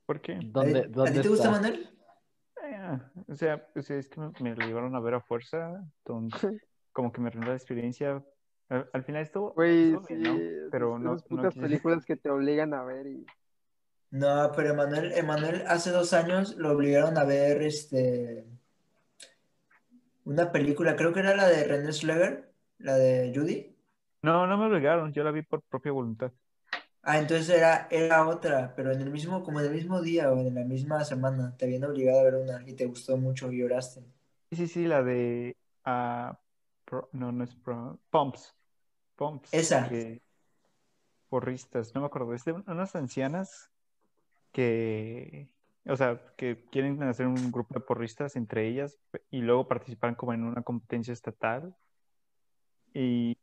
[0.05, 0.39] ¿Por qué?
[0.43, 1.51] ¿Dónde, ¿A ti- dónde ¿A ti te gusta?
[1.51, 1.89] Manuel?
[2.63, 5.84] Eh, o sea, o sea, es que me, me lo llevaron a ver a fuerza,
[5.99, 6.61] entonces
[6.91, 8.24] como que me arruinó la experiencia.
[8.69, 10.38] Al, al final estuvo, Güey, estuvo sí, ¿no?
[10.71, 13.26] Pero no, no putas películas que te obligan a ver y...
[14.20, 18.45] No, pero Emanuel, Emanuel hace dos años lo obligaron a ver este
[20.26, 23.76] una película, creo que era la de René Schleger, la de Judy.
[24.22, 26.32] No, no me obligaron, yo la vi por propia voluntad.
[27.03, 30.39] Ah, entonces era, era otra, pero en el mismo, como en el mismo día o
[30.39, 33.59] en la misma semana, te habían obligado a ver una y te gustó mucho y
[33.59, 34.03] lloraste.
[34.51, 35.57] Sí, sí, sí, la de...
[36.86, 38.55] Pro- no, no es Pro- Pumps.
[39.16, 39.51] Pumps.
[39.51, 39.89] Esa.
[39.89, 40.22] que-
[41.30, 43.72] porristas, no me acuerdo, es de unas ancianas
[44.53, 45.49] que,
[45.85, 48.97] o sea, que quieren hacer un grupo de porristas entre ellas
[49.29, 51.75] y luego participan como en una competencia estatal.
[52.93, 53.37] Y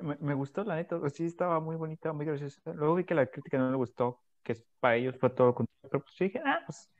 [0.00, 2.60] me, me gustó, la neta, sí estaba muy bonita, muy graciosa.
[2.72, 6.02] Luego vi que la crítica no le gustó, que para ellos fue todo contrario, pero
[6.02, 6.90] pues yo dije, ah, pues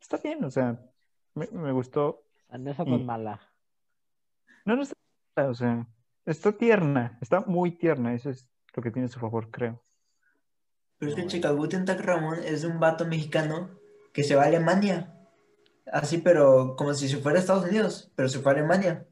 [0.00, 0.80] está bien, o sea,
[1.34, 2.24] me, me gustó.
[2.50, 3.40] Y- con mala.
[4.64, 4.96] No, no está,
[5.48, 5.86] o sea,
[6.24, 9.82] está tierna, está muy tierna, eso es lo que tiene a su favor, creo.
[10.98, 13.78] Pero es que No, Chica Guten Tag Ramón es un vato mexicano
[14.12, 15.14] que se va a Alemania.
[15.86, 19.08] Así, pero como si se fuera a Estados Unidos, pero se fue a Alemania.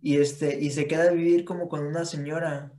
[0.00, 2.72] Y este, y se queda a vivir como con una señora.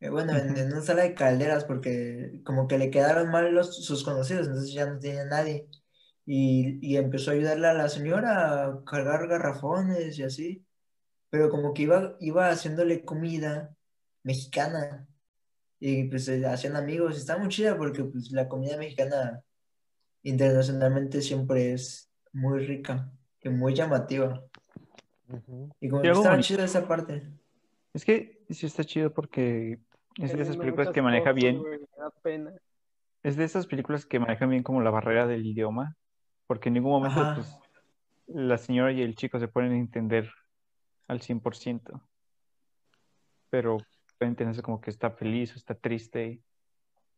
[0.00, 3.84] eh, bueno, en, en una sala de calderas, porque como que le quedaron mal los,
[3.86, 5.68] sus conocidos, entonces ya no tenía nadie.
[6.26, 10.66] Y, y empezó a ayudarle a la señora a cargar garrafones y así.
[11.30, 13.76] Pero como que iba, iba haciéndole comida
[14.24, 15.08] mexicana.
[15.84, 17.16] Y pues se hacían amigos.
[17.16, 19.42] Está muy chida porque pues la comida mexicana
[20.22, 23.10] internacionalmente siempre es muy rica
[23.40, 24.44] y muy llamativa.
[25.80, 26.40] Y como que bonito.
[26.40, 27.28] chida esa parte.
[27.92, 29.80] Es que sí está chido porque
[30.20, 32.52] es de esas Viendo películas que maneja bien, güey, me da pena.
[33.24, 35.96] es de esas películas que manejan bien como la barrera del idioma,
[36.46, 37.58] porque en ningún momento pues
[38.28, 40.30] la señora y el chico se pueden entender
[41.08, 42.00] al 100%,
[43.50, 43.78] pero
[44.22, 46.40] pueden entenderse como que está feliz o está triste.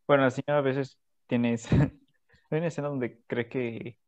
[0.08, 1.68] Bueno, la señora a veces tiene esa,
[2.50, 3.98] hay una escena donde cree que,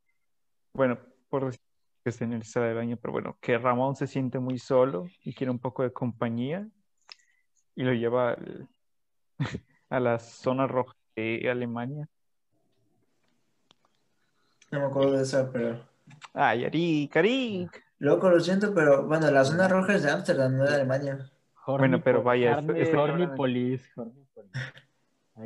[0.72, 1.60] bueno, por decir
[2.02, 5.08] que está en el sala de baño, pero bueno, que Ramón se siente muy solo
[5.22, 6.66] y quiere un poco de compañía
[7.74, 8.66] y lo lleva al-
[9.90, 12.08] a la zona roja de Alemania.
[14.70, 15.86] No me acuerdo de esa, pero...
[16.32, 17.84] Ay, Arik, Arik.
[17.98, 21.30] Loco, lo siento, pero bueno, la zona roja es de Ámsterdam, no de Alemania.
[21.66, 24.52] Bueno, pero vaya, carne- esto- Hornipolis, Hornipolis.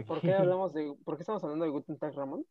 [0.07, 2.45] ¿Por qué hablamos de, por qué estamos hablando de Guten Tag Ramón?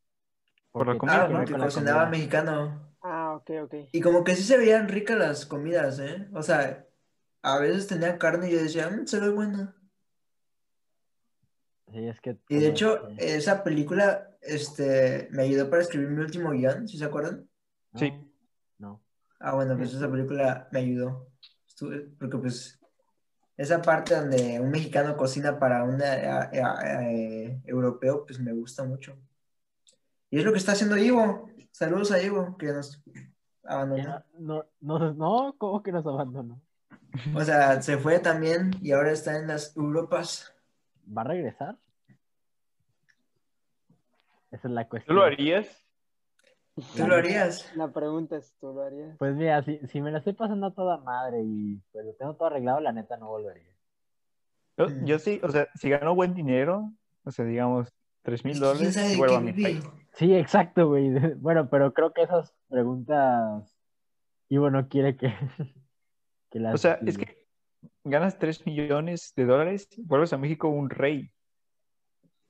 [0.71, 2.95] Por la comida, Ah, tiene que la cocinaba mexicano.
[3.01, 3.73] Ah, ok, ok.
[3.91, 6.27] Y como que sí se veían ricas las comidas, ¿eh?
[6.33, 6.85] O sea,
[7.41, 9.75] a veces tenía carne y yo decía, "Mm, se ve buena.
[11.91, 16.51] Sí, es que Y de hecho, esa película, este, me ayudó para escribir mi último
[16.51, 17.49] guion, ¿sí se acuerdan?
[17.95, 18.13] Sí.
[18.77, 19.01] No.
[19.39, 21.27] Ah, bueno, pues esa película me ayudó.
[21.67, 22.78] Estuve- porque pues
[23.59, 29.17] esa parte donde un mexicano cocina para un eh, europeo, pues me gusta mucho.
[30.29, 31.49] Y es lo que está haciendo Ivo.
[31.69, 33.03] Saludos a Ivo, que nos
[33.65, 34.23] abandonó.
[34.37, 36.61] No, no, no, no, ¿cómo que nos abandonó?
[37.35, 40.53] O sea, se fue también y ahora está en las Europas.
[41.05, 41.77] ¿Va a regresar?
[44.51, 45.17] Esa es la ¿Tú cuestión.
[45.17, 45.85] lo harías?
[46.95, 47.75] ¿Tú lo harías?
[47.75, 49.17] La pregunta es, ¿tú lo harías?
[49.17, 52.35] Pues mira, si, si me la estoy pasando a toda madre y pues lo tengo
[52.35, 53.75] todo arreglado, la neta no volvería.
[54.77, 56.91] Yo, yo sí, o sea, si gano buen dinero,
[57.23, 57.89] o sea, digamos,
[58.21, 59.83] tres mil dólares, vuelvo a mi país.
[60.13, 61.09] Sí, exacto, güey.
[61.37, 63.75] Bueno, pero creo que esas preguntas
[64.49, 65.33] Ivo no quiere que,
[66.49, 67.45] que las O sea, es que
[68.03, 71.31] ganas tres millones de dólares, vuelves a México un rey.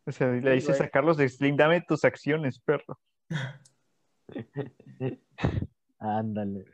[0.06, 3.00] O sea, le dices a Carlos de Slim, dame tus acciones, perro.
[6.00, 6.66] Ándale.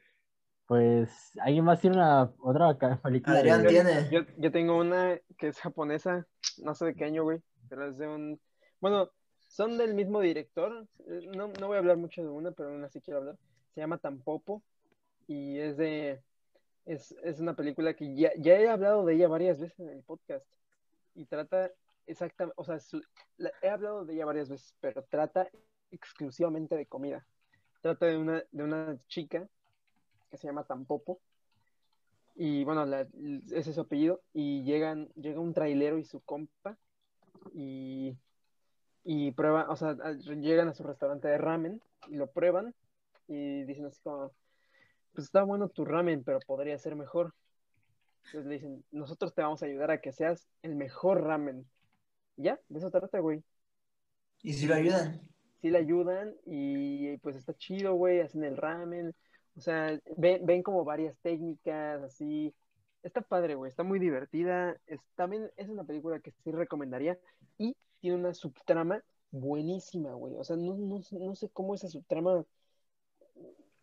[0.67, 3.37] Pues, ¿alguien más tiene una otra película?
[3.37, 4.09] Adrián de- tiene.
[4.11, 6.25] Yo, yo tengo una que es japonesa,
[6.63, 7.39] no sé de qué año, güey,
[7.69, 8.39] pero es de un...
[8.81, 9.11] Bueno,
[9.47, 10.87] son del mismo director,
[11.35, 13.37] no, no voy a hablar mucho de una, pero aún así quiero hablar.
[13.73, 14.63] Se llama Tampopo
[15.27, 16.21] y es de...
[16.85, 20.03] Es, es una película que ya, ya he hablado de ella varias veces en el
[20.03, 20.45] podcast
[21.15, 21.71] y trata
[22.07, 23.01] exactamente, o sea, su-
[23.37, 25.47] la- he hablado de ella varias veces, pero trata
[25.91, 27.25] exclusivamente de comida.
[27.85, 29.47] Trata de una, de una chica
[30.31, 31.19] que se llama Tampopo
[32.33, 33.07] y bueno, la-
[33.51, 36.79] ese es su apellido, y llegan, llega un trailero y su compa,
[37.53, 38.17] y,
[39.03, 42.73] y prueban, o sea, llegan a su restaurante de ramen, y lo prueban,
[43.27, 44.31] y dicen así como,
[45.13, 47.35] pues está bueno tu ramen, pero podría ser mejor.
[48.25, 51.67] Entonces le dicen, nosotros te vamos a ayudar a que seas el mejor ramen.
[52.35, 53.43] Ya, de eso trata, güey.
[54.41, 55.21] Y si lo ayudan.
[55.65, 59.15] Sí le ayudan, y pues está chido, güey, hacen el ramen,
[59.55, 62.53] o sea, ven, ven como varias técnicas, así.
[63.01, 63.69] Está padre, güey.
[63.69, 64.79] Está muy divertida.
[64.85, 67.17] Es, también es una película que sí recomendaría.
[67.57, 70.35] Y tiene una subtrama buenísima, güey.
[70.37, 72.45] O sea, no, no, no sé cómo esa subtrama.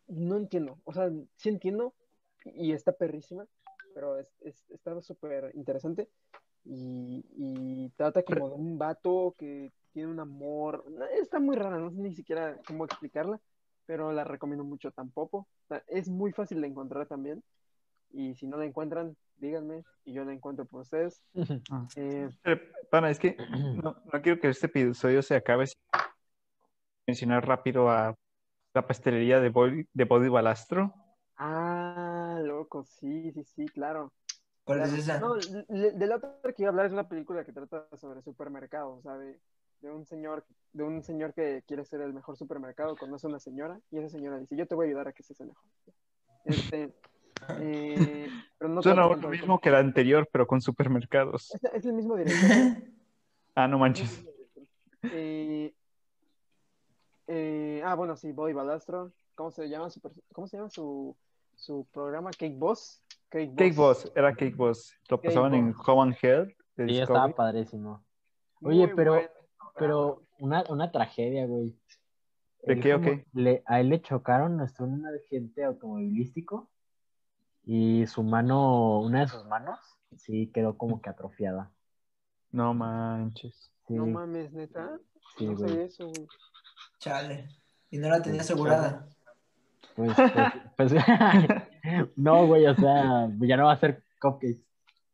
[0.07, 0.79] No entiendo.
[0.85, 1.95] O sea, sí entiendo.
[2.45, 3.47] Y está perrísima.
[3.95, 6.09] Pero es, es- está súper interesante.
[6.65, 10.85] Y, y trata como de un vato que tiene un amor.
[11.21, 13.41] Está muy rara, no sé ni siquiera cómo explicarla
[13.87, 15.39] pero la recomiendo mucho tampoco.
[15.39, 17.43] O sea, es muy fácil de encontrar también.
[18.11, 21.23] Y si no la encuentran, díganme y yo la encuentro por ustedes.
[21.97, 22.61] Eh, Pero,
[22.91, 23.37] pana, es que
[23.83, 25.77] no, no quiero que este episodio se acabe sin
[27.07, 28.15] mencionar rápido a
[28.75, 30.95] la pastelería de Body, de Body Balastro.
[31.37, 34.13] ah, loco, sí, sí, sí, claro.
[34.65, 35.19] ¿Cuál es esa?
[35.19, 39.03] No, de la otra que iba a hablar es una película que trata sobre supermercados,
[39.03, 39.19] sea,
[39.83, 43.41] de, un señor, de un señor que quiere ser el mejor supermercado, conoce a una
[43.41, 45.65] señora, y esa señora dice, yo te voy a ayudar a que seas el mejor.
[46.45, 46.95] Este,
[47.61, 48.29] eh,
[48.59, 51.55] pero no Suena lo mismo que el anterior, pero con supermercados.
[51.55, 52.41] Es, es el mismo director.
[53.55, 54.25] Ah, no manches.
[55.03, 55.75] Eh,
[57.27, 59.13] eh, ah, bueno, sí, Bobby Balastro.
[59.35, 60.01] ¿Cómo se llama su,
[60.33, 61.15] cómo se llama su,
[61.55, 62.31] su programa?
[62.31, 63.03] Cake Boss.
[63.29, 63.59] Cake Boss.
[63.59, 64.97] Cake Boss, era Cake Boss.
[65.11, 65.75] Lo Cake pasaban en.
[65.87, 68.03] Home and Health Sí, estaba padrísimo.
[68.61, 69.21] Muy Oye, pero.
[69.79, 71.75] Pero una, una tragedia, güey.
[72.65, 73.27] ¿De qué o qué?
[73.33, 76.71] le- a él le chocaron nuestro un agente automovilístico
[77.65, 79.79] y su mano, una de sus manos,
[80.17, 81.71] sí quedó como que atrofiada.
[82.53, 83.71] No manches.
[83.89, 84.99] Sí, No mames, neta.
[85.37, 85.81] sí, no güey.
[85.81, 86.27] eso, güey.
[86.99, 87.49] Chale.
[87.91, 89.09] Y no la tenía asegurada.
[89.97, 90.13] Pues,
[90.77, 90.93] pues, pues,
[92.17, 94.61] no, güey, o sea, ya no va a hacer cupcakes,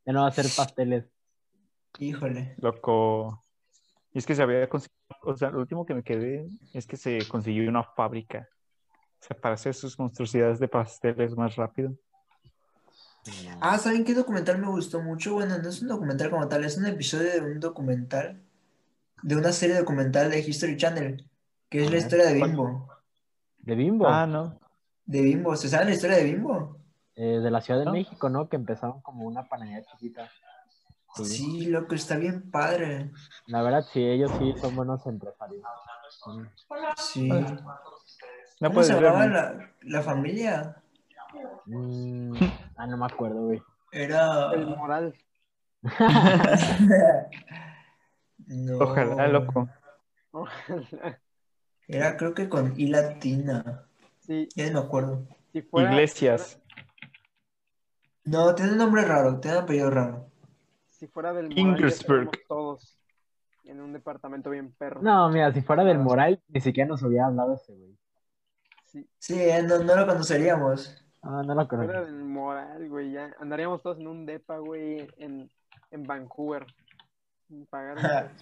[0.06, 1.04] ya no va a hacer pasteles.
[1.98, 2.54] Híjole.
[2.58, 3.42] Loco.
[4.12, 6.96] Y es que se había conseguido, o sea, lo último que me quedé es que
[6.96, 8.48] se consiguió una fábrica.
[9.20, 11.92] O sea, para hacer sus monstruosidades de pasteles más rápido.
[13.60, 15.34] Ah, ¿saben qué documental me gustó mucho?
[15.34, 18.40] Bueno, no es un documental como tal, es un episodio de un documental,
[19.22, 21.28] de una serie documental de History Channel,
[21.68, 22.34] que es la historia de.
[22.34, 22.88] Bimbo.
[23.58, 24.58] De Bimbo, Ah, no.
[25.04, 26.78] De Bimbo, ¿se saben la historia de Bimbo?
[27.16, 27.92] eh, de la Ciudad de ¿no?
[27.92, 28.48] México, ¿no?
[28.48, 30.30] Que empezaron como una panadería chiquita.
[31.16, 31.24] Sí.
[31.24, 33.10] Sí, loco, está bien padre.
[33.46, 35.62] La verdad, sí, ellos sí son buenos empresarios.
[36.98, 37.28] Sí.
[37.28, 37.28] Sí.
[37.28, 39.02] No ¿Cómo puedes se ver.
[39.04, 39.32] llamaba ¿no?
[39.34, 40.82] la, la familia?
[41.66, 42.34] Mm,
[42.76, 43.62] ah, no me acuerdo, güey.
[43.92, 44.52] Era...
[44.52, 45.14] El moral.
[48.46, 48.78] No.
[48.78, 49.68] Ojalá, loco.
[50.30, 51.20] Ojalá.
[51.86, 53.84] Era creo que con I latina.
[54.20, 55.26] Sí, Ya no me acuerdo.
[55.52, 56.58] si fuera, Iglesias.
[58.24, 60.30] No, tiene un nombre raro, tiene un apellido raro.
[60.98, 62.98] Si fuera del moral, todos
[63.64, 65.00] en un departamento bien perro.
[65.00, 67.96] No, mira, si fuera del moral, ni siquiera nos hubiera hablado ese güey.
[68.84, 71.04] Si Sí, eh, no, no lo conoceríamos.
[71.22, 72.04] Ah, no lo fuera conozco.
[72.04, 75.48] del moral, güey, ya andaríamos todos en un depa, güey, en,
[75.92, 76.66] en Vancouver.
[77.70, 78.32] Pagar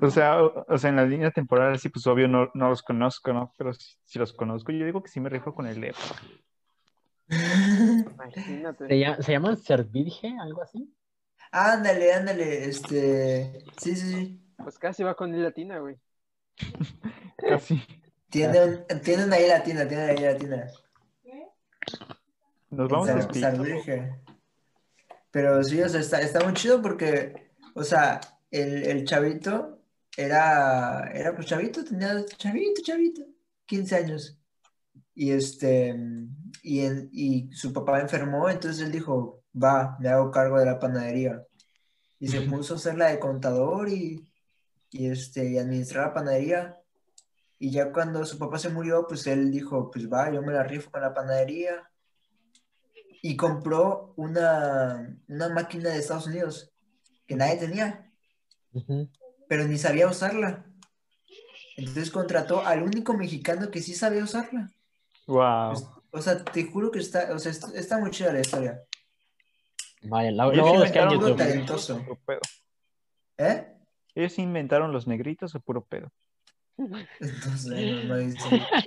[0.00, 3.32] O sea, o, sea, en la línea temporal, sí, pues obvio no, no los conozco,
[3.32, 3.52] ¿no?
[3.56, 5.98] Pero si, si los conozco, yo digo que sí me rifo con el EPA.
[8.14, 8.86] Imagínate.
[8.88, 10.36] ¿Se, llama, ¿Se llaman Servirge?
[10.38, 10.92] ¿Algo así?
[11.52, 13.64] Ándale, ándale, este...
[13.80, 14.40] Sí, sí, sí.
[14.56, 15.96] Pues casi va con latina, güey.
[17.36, 17.82] Casi.
[18.28, 20.66] Tienen, tienen ahí latina, tienen ahí latina.
[22.70, 24.20] Nos vamos a San- Virgen.
[25.32, 28.20] Pero sí, o sea, está, está muy chido porque, o sea,
[28.50, 29.80] el, el chavito
[30.16, 33.22] era, era pues chavito, tenía chavito, chavito,
[33.66, 34.38] 15 años.
[35.14, 35.96] Y este,
[36.62, 40.78] y, en- y su papá enfermó, entonces él dijo, va, me hago cargo de la
[40.78, 41.44] panadería.
[42.18, 44.30] Y se puso a hacer la de contador y,
[44.90, 46.76] y, este, y administrar la panadería.
[47.58, 50.62] Y ya cuando su papá se murió, pues él dijo, pues va, yo me la
[50.62, 51.88] rifo con la panadería.
[53.22, 56.72] Y compró una, una máquina de Estados Unidos
[57.26, 58.10] que nadie tenía,
[58.72, 59.08] Ujú.
[59.48, 60.64] pero ni sabía usarla.
[61.76, 64.72] Entonces contrató al único mexicano que sí sabía usarla.
[65.26, 65.70] Wow.
[65.72, 68.82] Pues, O sea, te juro que está, o sea, est- está muy chida la historia.
[70.02, 71.36] Vaya, la, Ellos buscar en inventaron YouTube.
[71.36, 71.98] talentoso.
[72.02, 72.40] Puro pedo.
[73.38, 73.66] ¿Eh?
[74.14, 76.10] ¿Ellos inventaron los negritos o puro pedo?
[76.78, 78.66] Entonces, no, no.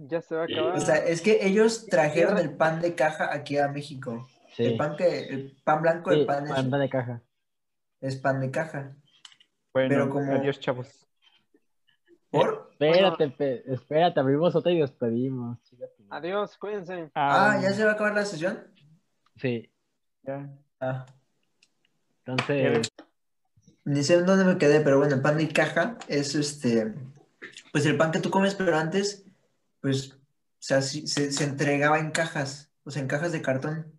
[0.00, 0.76] Ya se va a acabar.
[0.76, 4.28] O sea, es que ellos trajeron el pan de caja aquí a México.
[4.54, 4.64] Sí.
[4.64, 7.22] El pan que, el pan blanco, Sí, el pan es, banda de caja.
[8.00, 8.96] es pan de caja.
[9.72, 11.04] Bueno, Pero como- adiós, chavos.
[12.30, 12.68] ¿Por?
[12.78, 15.58] Espérate, pe- espérate, abrimos otra y despedimos.
[16.10, 17.10] Adiós, cuídense.
[17.14, 18.68] Ah, ¿ya se va a acabar la sesión?
[19.36, 19.68] Sí,
[20.28, 20.48] ya.
[20.80, 21.06] Ah.
[22.24, 22.92] entonces,
[23.84, 26.94] Ni sé en dónde me quedé, pero bueno, el pan de caja es este,
[27.72, 29.24] pues el pan que tú comes, pero antes,
[29.80, 30.16] pues, o
[30.60, 33.98] sea, sí- se, se entregaba en cajas, o sea, en cajas de cartón,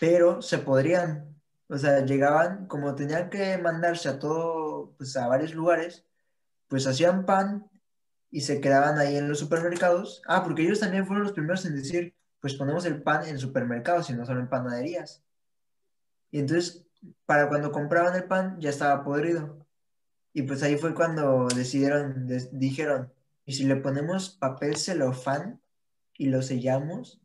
[0.00, 1.36] pero se podrían,
[1.68, 6.04] o sea, llegaban, como tenían que mandarse a todo, pues a varios lugares,
[6.68, 7.68] pues hacían pan
[8.30, 10.22] y se quedaban ahí en los supermercados.
[10.26, 14.08] Ah, porque ellos también fueron los primeros en decir, pues ponemos el pan en supermercados
[14.10, 15.22] y no solo en panaderías.
[16.30, 16.84] Y entonces,
[17.24, 19.64] para cuando compraban el pan, ya estaba podrido.
[20.32, 23.12] Y pues ahí fue cuando decidieron, dijeron,
[23.44, 25.60] ¿y si le ponemos papel celofán
[26.18, 27.20] y lo sellamos?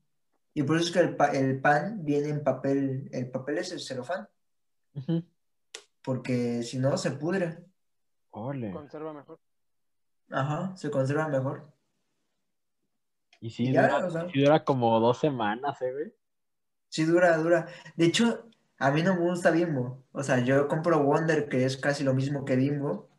[0.54, 3.72] Y por eso es que el, pa- el pan viene en papel, el papel es
[3.72, 4.28] el celofán,
[4.94, 5.24] ujú.
[6.02, 7.60] porque si no se pudre.
[8.32, 8.72] Ole.
[8.72, 9.40] Conserva mejor.
[10.30, 11.70] Ajá, se conserva mejor.
[13.42, 14.30] Y ya, dura, o sea.
[14.32, 16.14] sí dura como dos semanas, ¿eh, güey?
[16.90, 17.68] Sí, dura, dura.
[17.96, 18.48] De hecho,
[18.82, 20.04] A mí no me gusta Bimbo.
[20.12, 23.10] O sea, yo compro Wonder, que es casi lo mismo que Bimbo,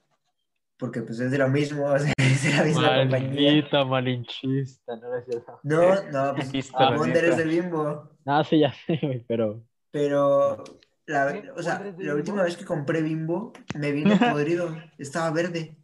[0.77, 3.53] porque pues es de lo mismo, o sea, es de la misma compañía.
[3.53, 5.61] Maldita malinchista, no es cierto.
[5.63, 8.11] No, no, pues Ah, Wonder es de Bimbo.
[8.25, 9.63] No, sí, ya sé, güey, pero.
[9.93, 10.65] Pero,
[11.07, 12.17] la, o sea, ¿Wonder es de la Bimbo?
[12.17, 14.77] última vez que compré Bimbo, me vino podrido.
[14.99, 15.77] Estaba verde.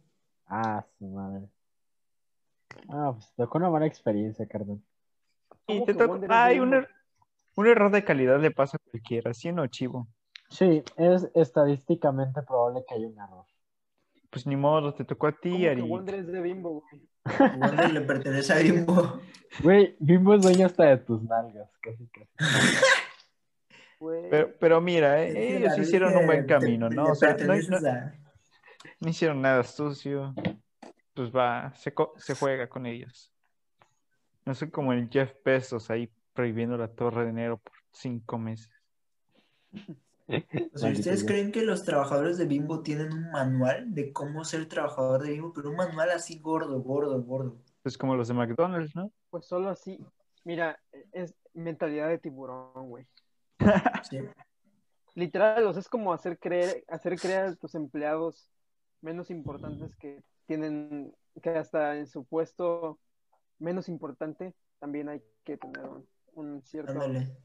[0.47, 1.47] Ah, su madre.
[2.89, 4.81] Ah, pues tocó una mala experiencia, carnal.
[5.67, 6.85] Y ¿Cómo te de Ay, un, Bimbo?
[6.85, 6.98] er-
[7.59, 10.07] un error de calidad le pasa a cualquiera, ¿sí o no, Chivo?
[10.49, 13.45] Sí, es estadísticamente probable que haya un error.
[14.29, 15.81] Pues ni modo, te tocó a ti, ¿Cómo que Ari.
[15.81, 17.09] Wonder es de Bimbo, güey?
[17.57, 19.19] Wonder le pertenece a Bimbo.
[19.63, 22.29] Güey, Bimbo es dueño hasta de tus nalgas, casi casi.
[24.29, 27.07] Pero, pero mira, eh, ellos hicieron un buen camino, ¿no?
[27.11, 28.13] O sea, no, perteneces no- a-
[29.01, 30.33] no hicieron nada sucio.
[31.13, 31.91] Pues va, se
[32.35, 33.33] juega con ellos.
[34.45, 38.71] No soy como el Jeff Bezos ahí prohibiendo la torre de enero por cinco meses.
[40.73, 44.67] O sea, ¿ustedes creen que los trabajadores de Bimbo tienen un manual de cómo ser
[44.67, 45.51] trabajador de Bimbo?
[45.51, 47.57] Pero un manual así gordo, gordo, gordo.
[47.83, 49.11] Pues como los de McDonald's, ¿no?
[49.29, 49.99] pues solo así.
[50.45, 50.79] Mira,
[51.11, 53.05] es mentalidad de tiburón, güey.
[54.09, 54.19] Sí.
[55.15, 58.49] Literal, o sea, es como hacer creer, hacer creer a tus empleados
[59.01, 61.13] menos importantes que tienen,
[61.43, 62.97] que hasta en su puesto
[63.57, 66.07] menos importante también hay que tener un,
[66.39, 66.91] un cierto...
[66.91, 67.37] Ándale.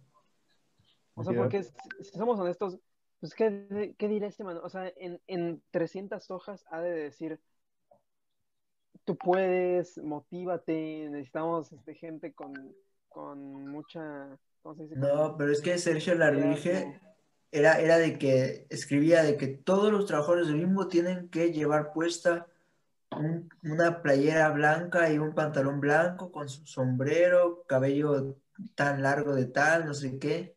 [1.15, 2.79] O sea, porque si somos honestos,
[3.21, 4.59] pues, ¿qué, qué dirá este man?
[4.63, 7.41] O sea, en, en 300 hojas ha de decir,
[9.05, 12.75] tú puedes, motívate, necesitamos este, gente con,
[13.09, 14.39] con mucha...
[14.63, 14.97] ¿Cómo se dice?
[14.97, 17.01] No, pero es que Sergio Larvige
[17.53, 21.93] era, era de que escribía de que todos los trabajadores de Bimbo tienen que llevar
[21.93, 22.47] puesta
[23.11, 28.37] un- una playera blanca y un pantalón blanco con su sombrero, cabello
[28.75, 30.57] tan largo de tal, no sé qué.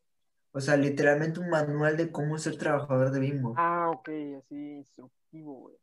[0.51, 3.53] O sea, literalmente un manual de cómo ser trabajador de Bimbo.
[3.57, 4.09] Ah, ok,
[4.39, 5.75] así instructivo, güey.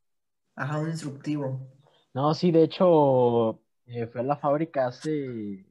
[0.56, 1.68] Ajá, un instructivo.
[2.12, 5.64] No, sí, de hecho, eh, fui a la fábrica hace.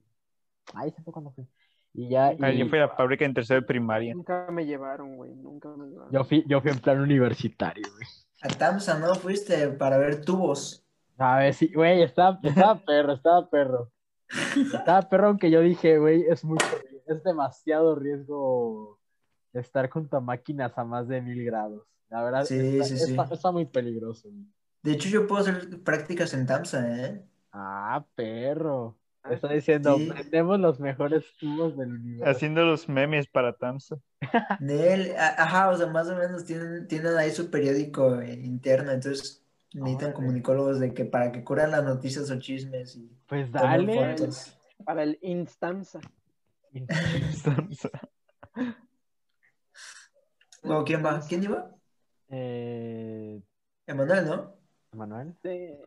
[0.74, 1.48] Ay, ¿se fue cuando fui?
[1.94, 2.34] Y ya.
[2.34, 4.14] Y- yo fui a la fábrica en tercero de primaria.
[4.14, 6.11] Nunca me llevaron, güey, nunca me llevaron.
[6.11, 8.07] Yo fui, yo fui en plan universitario, güey.
[8.41, 9.15] A Tamsa, ¿no?
[9.15, 10.84] Fuiste para ver tubos.
[11.18, 13.91] A ver, sí, güey, estaba, estaba perro, estaba perro.
[14.73, 16.65] Estaba perro, aunque yo dije, güey, es mucho,
[17.07, 18.99] es demasiado riesgo
[19.53, 21.84] estar junto a máquinas a más de mil grados.
[22.10, 23.11] La verdad, Sí, está, sí, sí.
[23.11, 24.30] está- está muy peligroso.
[24.30, 24.45] güey.
[24.81, 27.23] De hecho, yo puedo hacer prácticas en Tamsa, ¿eh?
[27.51, 28.97] Ah, perro.
[29.23, 30.07] Ah, Está diciendo, sí.
[30.11, 32.30] prendemos los mejores tubos del universo.
[32.30, 33.97] Haciendo los memes para Tamsa.
[34.22, 39.43] A- ajá, o sea, más o menos tienen, tienen ahí su periódico interno, entonces
[39.74, 40.14] necesitan Órale.
[40.14, 44.16] comunicólogos de que para que curan las noticias o chismes y Pues dale.
[44.18, 44.58] fotos.
[44.86, 46.00] Para el Instanza.
[50.64, 51.20] Luego, ¿quién va?
[51.28, 51.70] ¿Quién iba?
[52.30, 53.41] Eh,
[53.86, 54.56] Emanuel, ¿no?
[54.94, 55.36] Manuel.
[55.44, 55.78] Sí.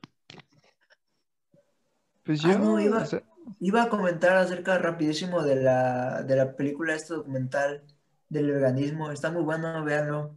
[2.25, 3.23] Pues Ah, yo, no, iba- o sea,
[3.61, 7.85] Iba a comentar acerca rapidísimo de la, de la película, este documental
[8.29, 9.13] del veganismo.
[9.13, 10.35] Está muy bueno, véanlo.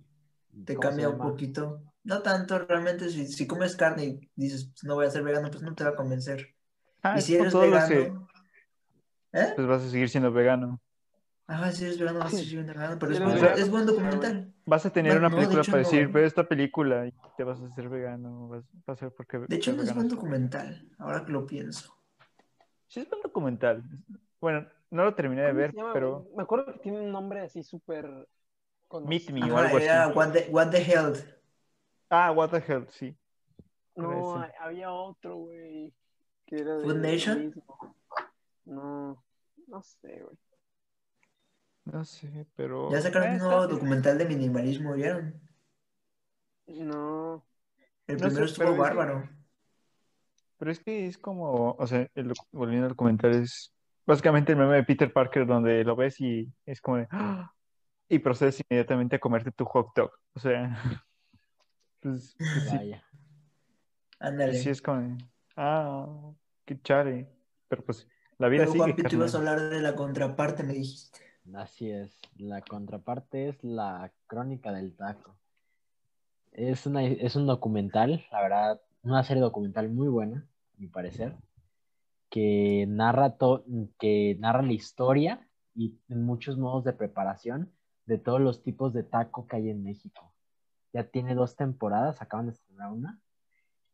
[0.63, 1.81] Te ¿Cómo se cambia un poquito.
[2.03, 5.49] No tanto, realmente, si, si comes carne y dices, pues, no voy a ser vegano,
[5.51, 6.55] pues no te va a convencer.
[7.03, 8.27] ah, Y si eres los que- vegano,
[9.33, 9.53] ¿eh?
[9.55, 10.79] pues vas a seguir siendo vegano.
[11.47, 13.85] Ajá, si eres vegano, vas a seguir siendo vegano, pero es, buen- vegano, es buen
[13.85, 14.53] documental.
[14.65, 15.89] Vas a tener Bueno, una no, de película hecho, para no.
[15.89, 18.47] decir, ve esta película y te vas a hacer vegano.
[18.49, 19.95] Vas, va a ser porque De hecho, no es vegano.
[19.95, 21.93] buen documental, ahora que lo pienso.
[22.87, 23.83] Sí, es buen documental.
[24.39, 26.27] Bueno, no lo terminé de ¿Cómo ver, pero?
[26.35, 28.27] Me acuerdo que tiene un nombre así súper...
[29.03, 30.13] Meet Me o Ajá, algo era así.
[30.17, 31.19] What the, What the Health.
[32.09, 33.15] Ah, What the Hell, sí.
[33.95, 35.93] No, había otro, güey.
[36.45, 37.35] Que era de ¿Food Nation?
[37.35, 37.95] veganismo.
[38.65, 39.23] No,
[39.67, 40.37] no sé, güey.
[41.85, 42.89] No sé, pero.
[42.91, 45.39] Ya sacaron un nuevo documental de minimalismo, ¿vieron?
[46.67, 47.43] No.
[48.07, 49.29] El No primero sé, estuvo pero es- bárbaro.
[50.57, 53.73] Pero es que es como, o sea, el volviendo al documental, es
[54.05, 57.53] básicamente el meme de Peter Parker donde lo ves y es como de, "Ah",
[58.09, 60.11] y procedes inmediatamente a comerte tu hot dog.
[60.33, 60.63] O sea,
[61.99, 63.03] pues, pues sí, Vaya.
[64.19, 64.53] Ándale.
[64.53, 65.17] sí es como, de,
[65.55, 66.31] ah,
[66.65, 67.29] qué chare.
[67.67, 68.07] Pero pues
[68.37, 71.19] la vida Pero sigue, Juanpi, tú ibas a hablar de la contraparte, me dijiste.
[71.53, 72.19] Así es.
[72.37, 75.35] La contraparte es la crónica del taco.
[76.51, 81.35] Es, una, es un documental, la verdad, una serie documental muy buena, a mi parecer,
[82.29, 83.63] que narra, to-
[83.99, 87.71] que narra la historia y muchos modos de preparación
[88.05, 90.33] de todos los tipos de taco que hay en México.
[90.93, 93.19] Ya tiene dos temporadas, acaban de estrenar una.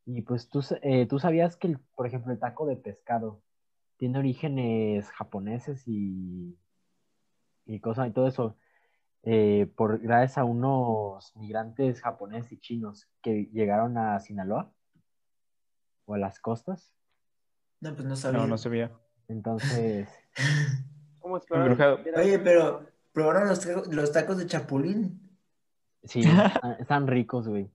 [0.05, 3.41] Y pues tú, eh, tú sabías que, el- por ejemplo, el taco de pescado
[3.97, 6.57] tiene orígenes japoneses y,
[7.65, 8.57] y cosas y todo eso.
[9.23, 14.72] eh, por, gracias a unos migrantes japoneses y chinos que llegaron a Sinaloa
[16.05, 16.93] o a las costas.
[17.81, 18.39] No, pues no sabía.
[18.39, 18.91] No, no sabía.
[19.27, 20.07] Entonces,
[21.19, 22.03] ¿Cómo esperaban Embrujado.
[22.03, 25.24] que era- Oye, pero probaron los, los tacos de chapulín.
[26.06, 27.69] Sí, están, están ricos, güey.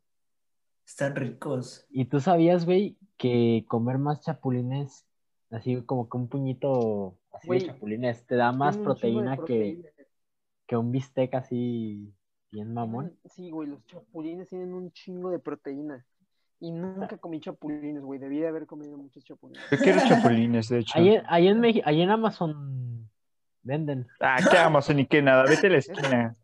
[0.86, 1.86] Están ricos.
[1.90, 5.06] ¿Y tú sabías, güey, que comer más chapulines,
[5.50, 9.92] así como que un puñito así Güey, de chapulines, te da más proteína, que,
[10.66, 12.12] que un bistec así
[12.50, 13.16] bien mamón?
[13.26, 16.04] Sí, güey, los chapulines tienen un chingo de proteína.
[16.62, 18.18] Y nunca comí chapulines, güey.
[18.20, 19.62] Debí de haber comido muchos chapulines.
[19.70, 20.98] Yo quiero chapulines, de hecho.
[20.98, 23.08] Ahí, en- ahí en Meji- ahí en Amazon
[23.62, 24.06] venden.
[24.20, 25.44] Ah, qué Amazon ni qué nada.
[25.44, 26.36] Vete a la esquina.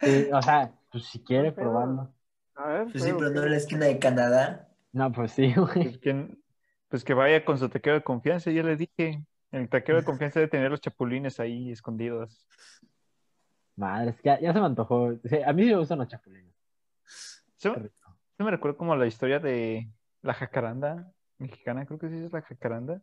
[0.00, 2.14] Sí, o sea, pues si quiere Pero- probarlo.
[2.54, 4.68] A ver, Pues sí, pero- no en la esquina de Canadá.
[4.92, 5.72] No, pues sí, güey.
[5.72, 6.38] Pues que,
[6.88, 9.24] pues que vaya con su taquero de confianza, ya le dije.
[9.50, 12.46] El taquero de confianza debe tener los chapulines ahí escondidos.
[13.76, 15.14] Madre, es que ya, ya se me antojó.
[15.24, 16.54] Sí, a mí sí me gustan los chapulines.
[17.58, 17.74] Eso
[18.38, 19.90] me recuerda como la historia de
[20.22, 23.02] la jacaranda mexicana, creo que sí es la jacaranda.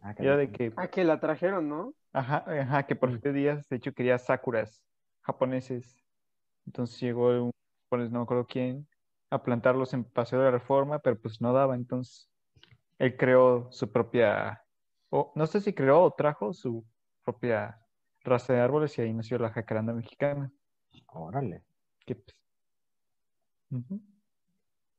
[0.00, 1.94] Ah, qué Era de que, Ah, que la trajeron, ¿no?
[2.12, 4.82] ajá, ajá, que por siete días, de hecho, quería sakuras
[5.22, 5.96] japoneses.
[6.68, 7.50] Entonces llegó un
[7.86, 8.86] japonés, no me acuerdo quién,
[9.30, 11.74] a plantarlos en Paseo de la Reforma, pero pues no daba.
[11.74, 12.28] Entonces
[12.98, 14.62] él creó su propia,
[15.08, 16.84] o no sé si creó o trajo su
[17.24, 17.80] propia
[18.22, 20.52] raza de árboles y ahí nació la jacaranda mexicana.
[21.06, 21.64] Órale.
[22.04, 22.36] Que, pues.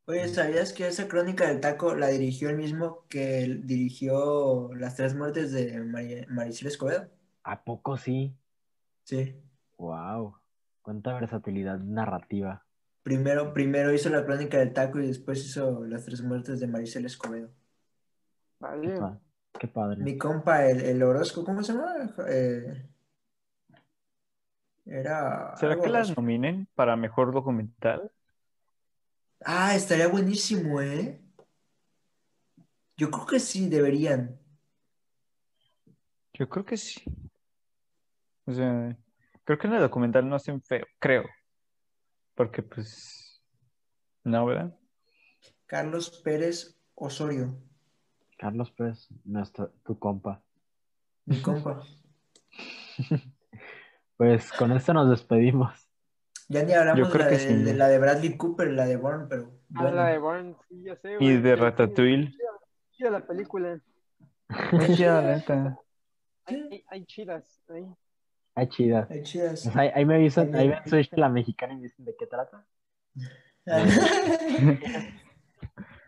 [0.08, 5.14] Oye, ¿sabías que esa crónica del taco la dirigió el mismo que dirigió Las Tres
[5.14, 7.12] Muertes de Mari- Maricel Escobedo?
[7.44, 8.36] ¿A poco sí?
[9.04, 9.36] Sí.
[9.78, 10.39] Wow.
[10.90, 12.66] Cuánta versatilidad narrativa.
[13.04, 17.06] Primero, primero hizo la crónica del taco y después hizo Las Tres Muertes de Maricel
[17.06, 17.48] Escobedo.
[17.48, 17.54] Qué,
[18.58, 18.98] Vale.
[18.98, 19.20] pa-
[19.60, 20.04] qué padre.
[20.04, 21.94] Mi compa, el, el Orozco, ¿cómo se llama?
[22.28, 22.90] Eh,
[24.88, 25.56] era.
[25.58, 28.12] ¿Será algo que las nominen para mejor documental?
[29.46, 31.22] Ah, estaría buenísimo, ¿eh?
[32.98, 34.40] Yo creo que sí, deberían.
[36.34, 37.04] Yo creo que sí.
[38.48, 38.98] O sea,
[39.50, 41.24] creo que en el documental no hacen feo, creo.
[42.36, 43.42] Porque pues,
[44.24, 44.78] no, ¿verdad?
[45.66, 47.58] Carlos Pérez Osorio,
[48.38, 50.44] Carlos Pérez, nuestro, tu compa.
[51.26, 51.82] mi compa.
[54.18, 55.74] Pues con esto nos despedimos.
[56.50, 57.64] Ya ni hablamos de creo la que de, sí.
[57.64, 59.44] de la de Bradley Cooper, la de Bourne, pero
[59.74, 59.96] Ah, bueno.
[59.96, 62.36] la de Bourne, sí, ya sé, Y de Ratatouille.
[62.92, 63.80] Chida la película.
[64.94, 65.80] Chida, la neta.
[66.46, 67.64] Hay, hay, hay chidas.
[67.70, 67.86] ahí.
[68.60, 69.08] Ay, chida.
[69.10, 69.64] Ay, chidas.
[69.64, 72.26] Pues ahí, ahí me avisan, ahí ven Switch la mexicana y me dicen de qué
[72.28, 72.66] trata.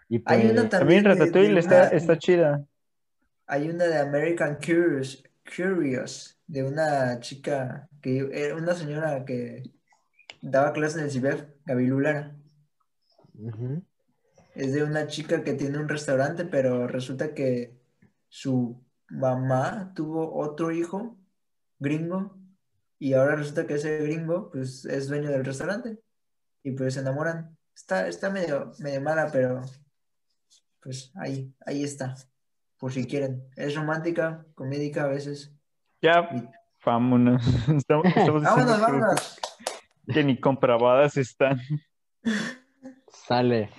[0.10, 2.66] Y pues, Hay una También también de- Ratatouille de está, está chida.
[3.48, 9.64] Hay una de American Curious, Curious, de una chica que era una señora que
[10.42, 12.36] daba clases en el CIBEF, Gaby Lara.
[13.36, 13.84] ujú.
[14.54, 17.80] Es de una chica que tiene un restaurante, pero resulta que
[18.28, 21.16] su mamá tuvo otro hijo
[21.80, 22.38] gringo
[23.02, 25.98] y ahora resulta que ese gringo pues es dueño del restaurante
[26.62, 27.58] y pues se enamoran.
[27.76, 29.64] Está, está medio, medio mala, pero
[30.80, 32.14] pues ahí, ahí está,
[32.78, 33.44] por si quieren.
[33.56, 35.52] Es romántica, comédica a veces.
[36.00, 36.30] Ya,
[36.86, 37.42] vámonos.
[37.76, 39.40] Estamos, estamos diciendo Vámonos, que- vámonos.
[40.14, 41.60] que ni comprobadas están.
[43.08, 43.72] Sale.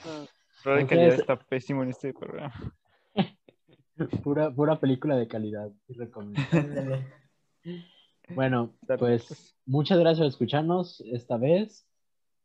[0.64, 2.74] La de calidad está pésimo en este programa.
[4.24, 5.70] Pura, pura película de calidad.
[6.50, 7.06] Ándale.
[8.30, 11.86] Bueno, pues muchas gracias por escucharnos esta vez.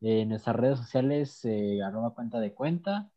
[0.02, 3.10] Eh, en nuestras redes sociales, eh, arroba cuenta de cuenta.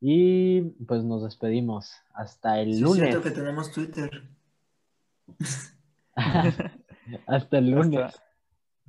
[0.00, 1.92] Y pues nos despedimos.
[2.14, 3.02] Hasta el Sí, es lunes.
[3.10, 4.10] cierto que tenemos Twitter.
[7.26, 8.00] Hasta el lunes.
[8.04, 8.22] Hasta-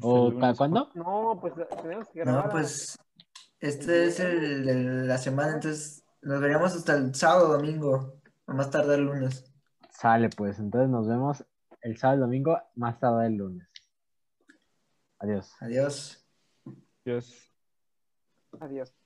[0.04, 0.58] ¿O hasta el para lunes.
[0.58, 0.90] cuándo?
[0.96, 2.46] No, pues tenemos que grabar.
[2.46, 2.98] No, pues
[3.60, 4.74] este es el de
[5.06, 8.16] la semana, entonces nos veríamos hasta el sábado, domingo,
[8.48, 9.46] a más tardar el lunes.
[9.92, 10.58] Sale, pues.
[10.60, 11.46] Entonces nos vemos
[11.82, 13.68] el sábado y domingo, más tarde el lunes.
[15.20, 15.56] Adiós.
[15.60, 16.26] Adiós.
[17.04, 17.52] Dios.
[18.60, 19.01] Adiós.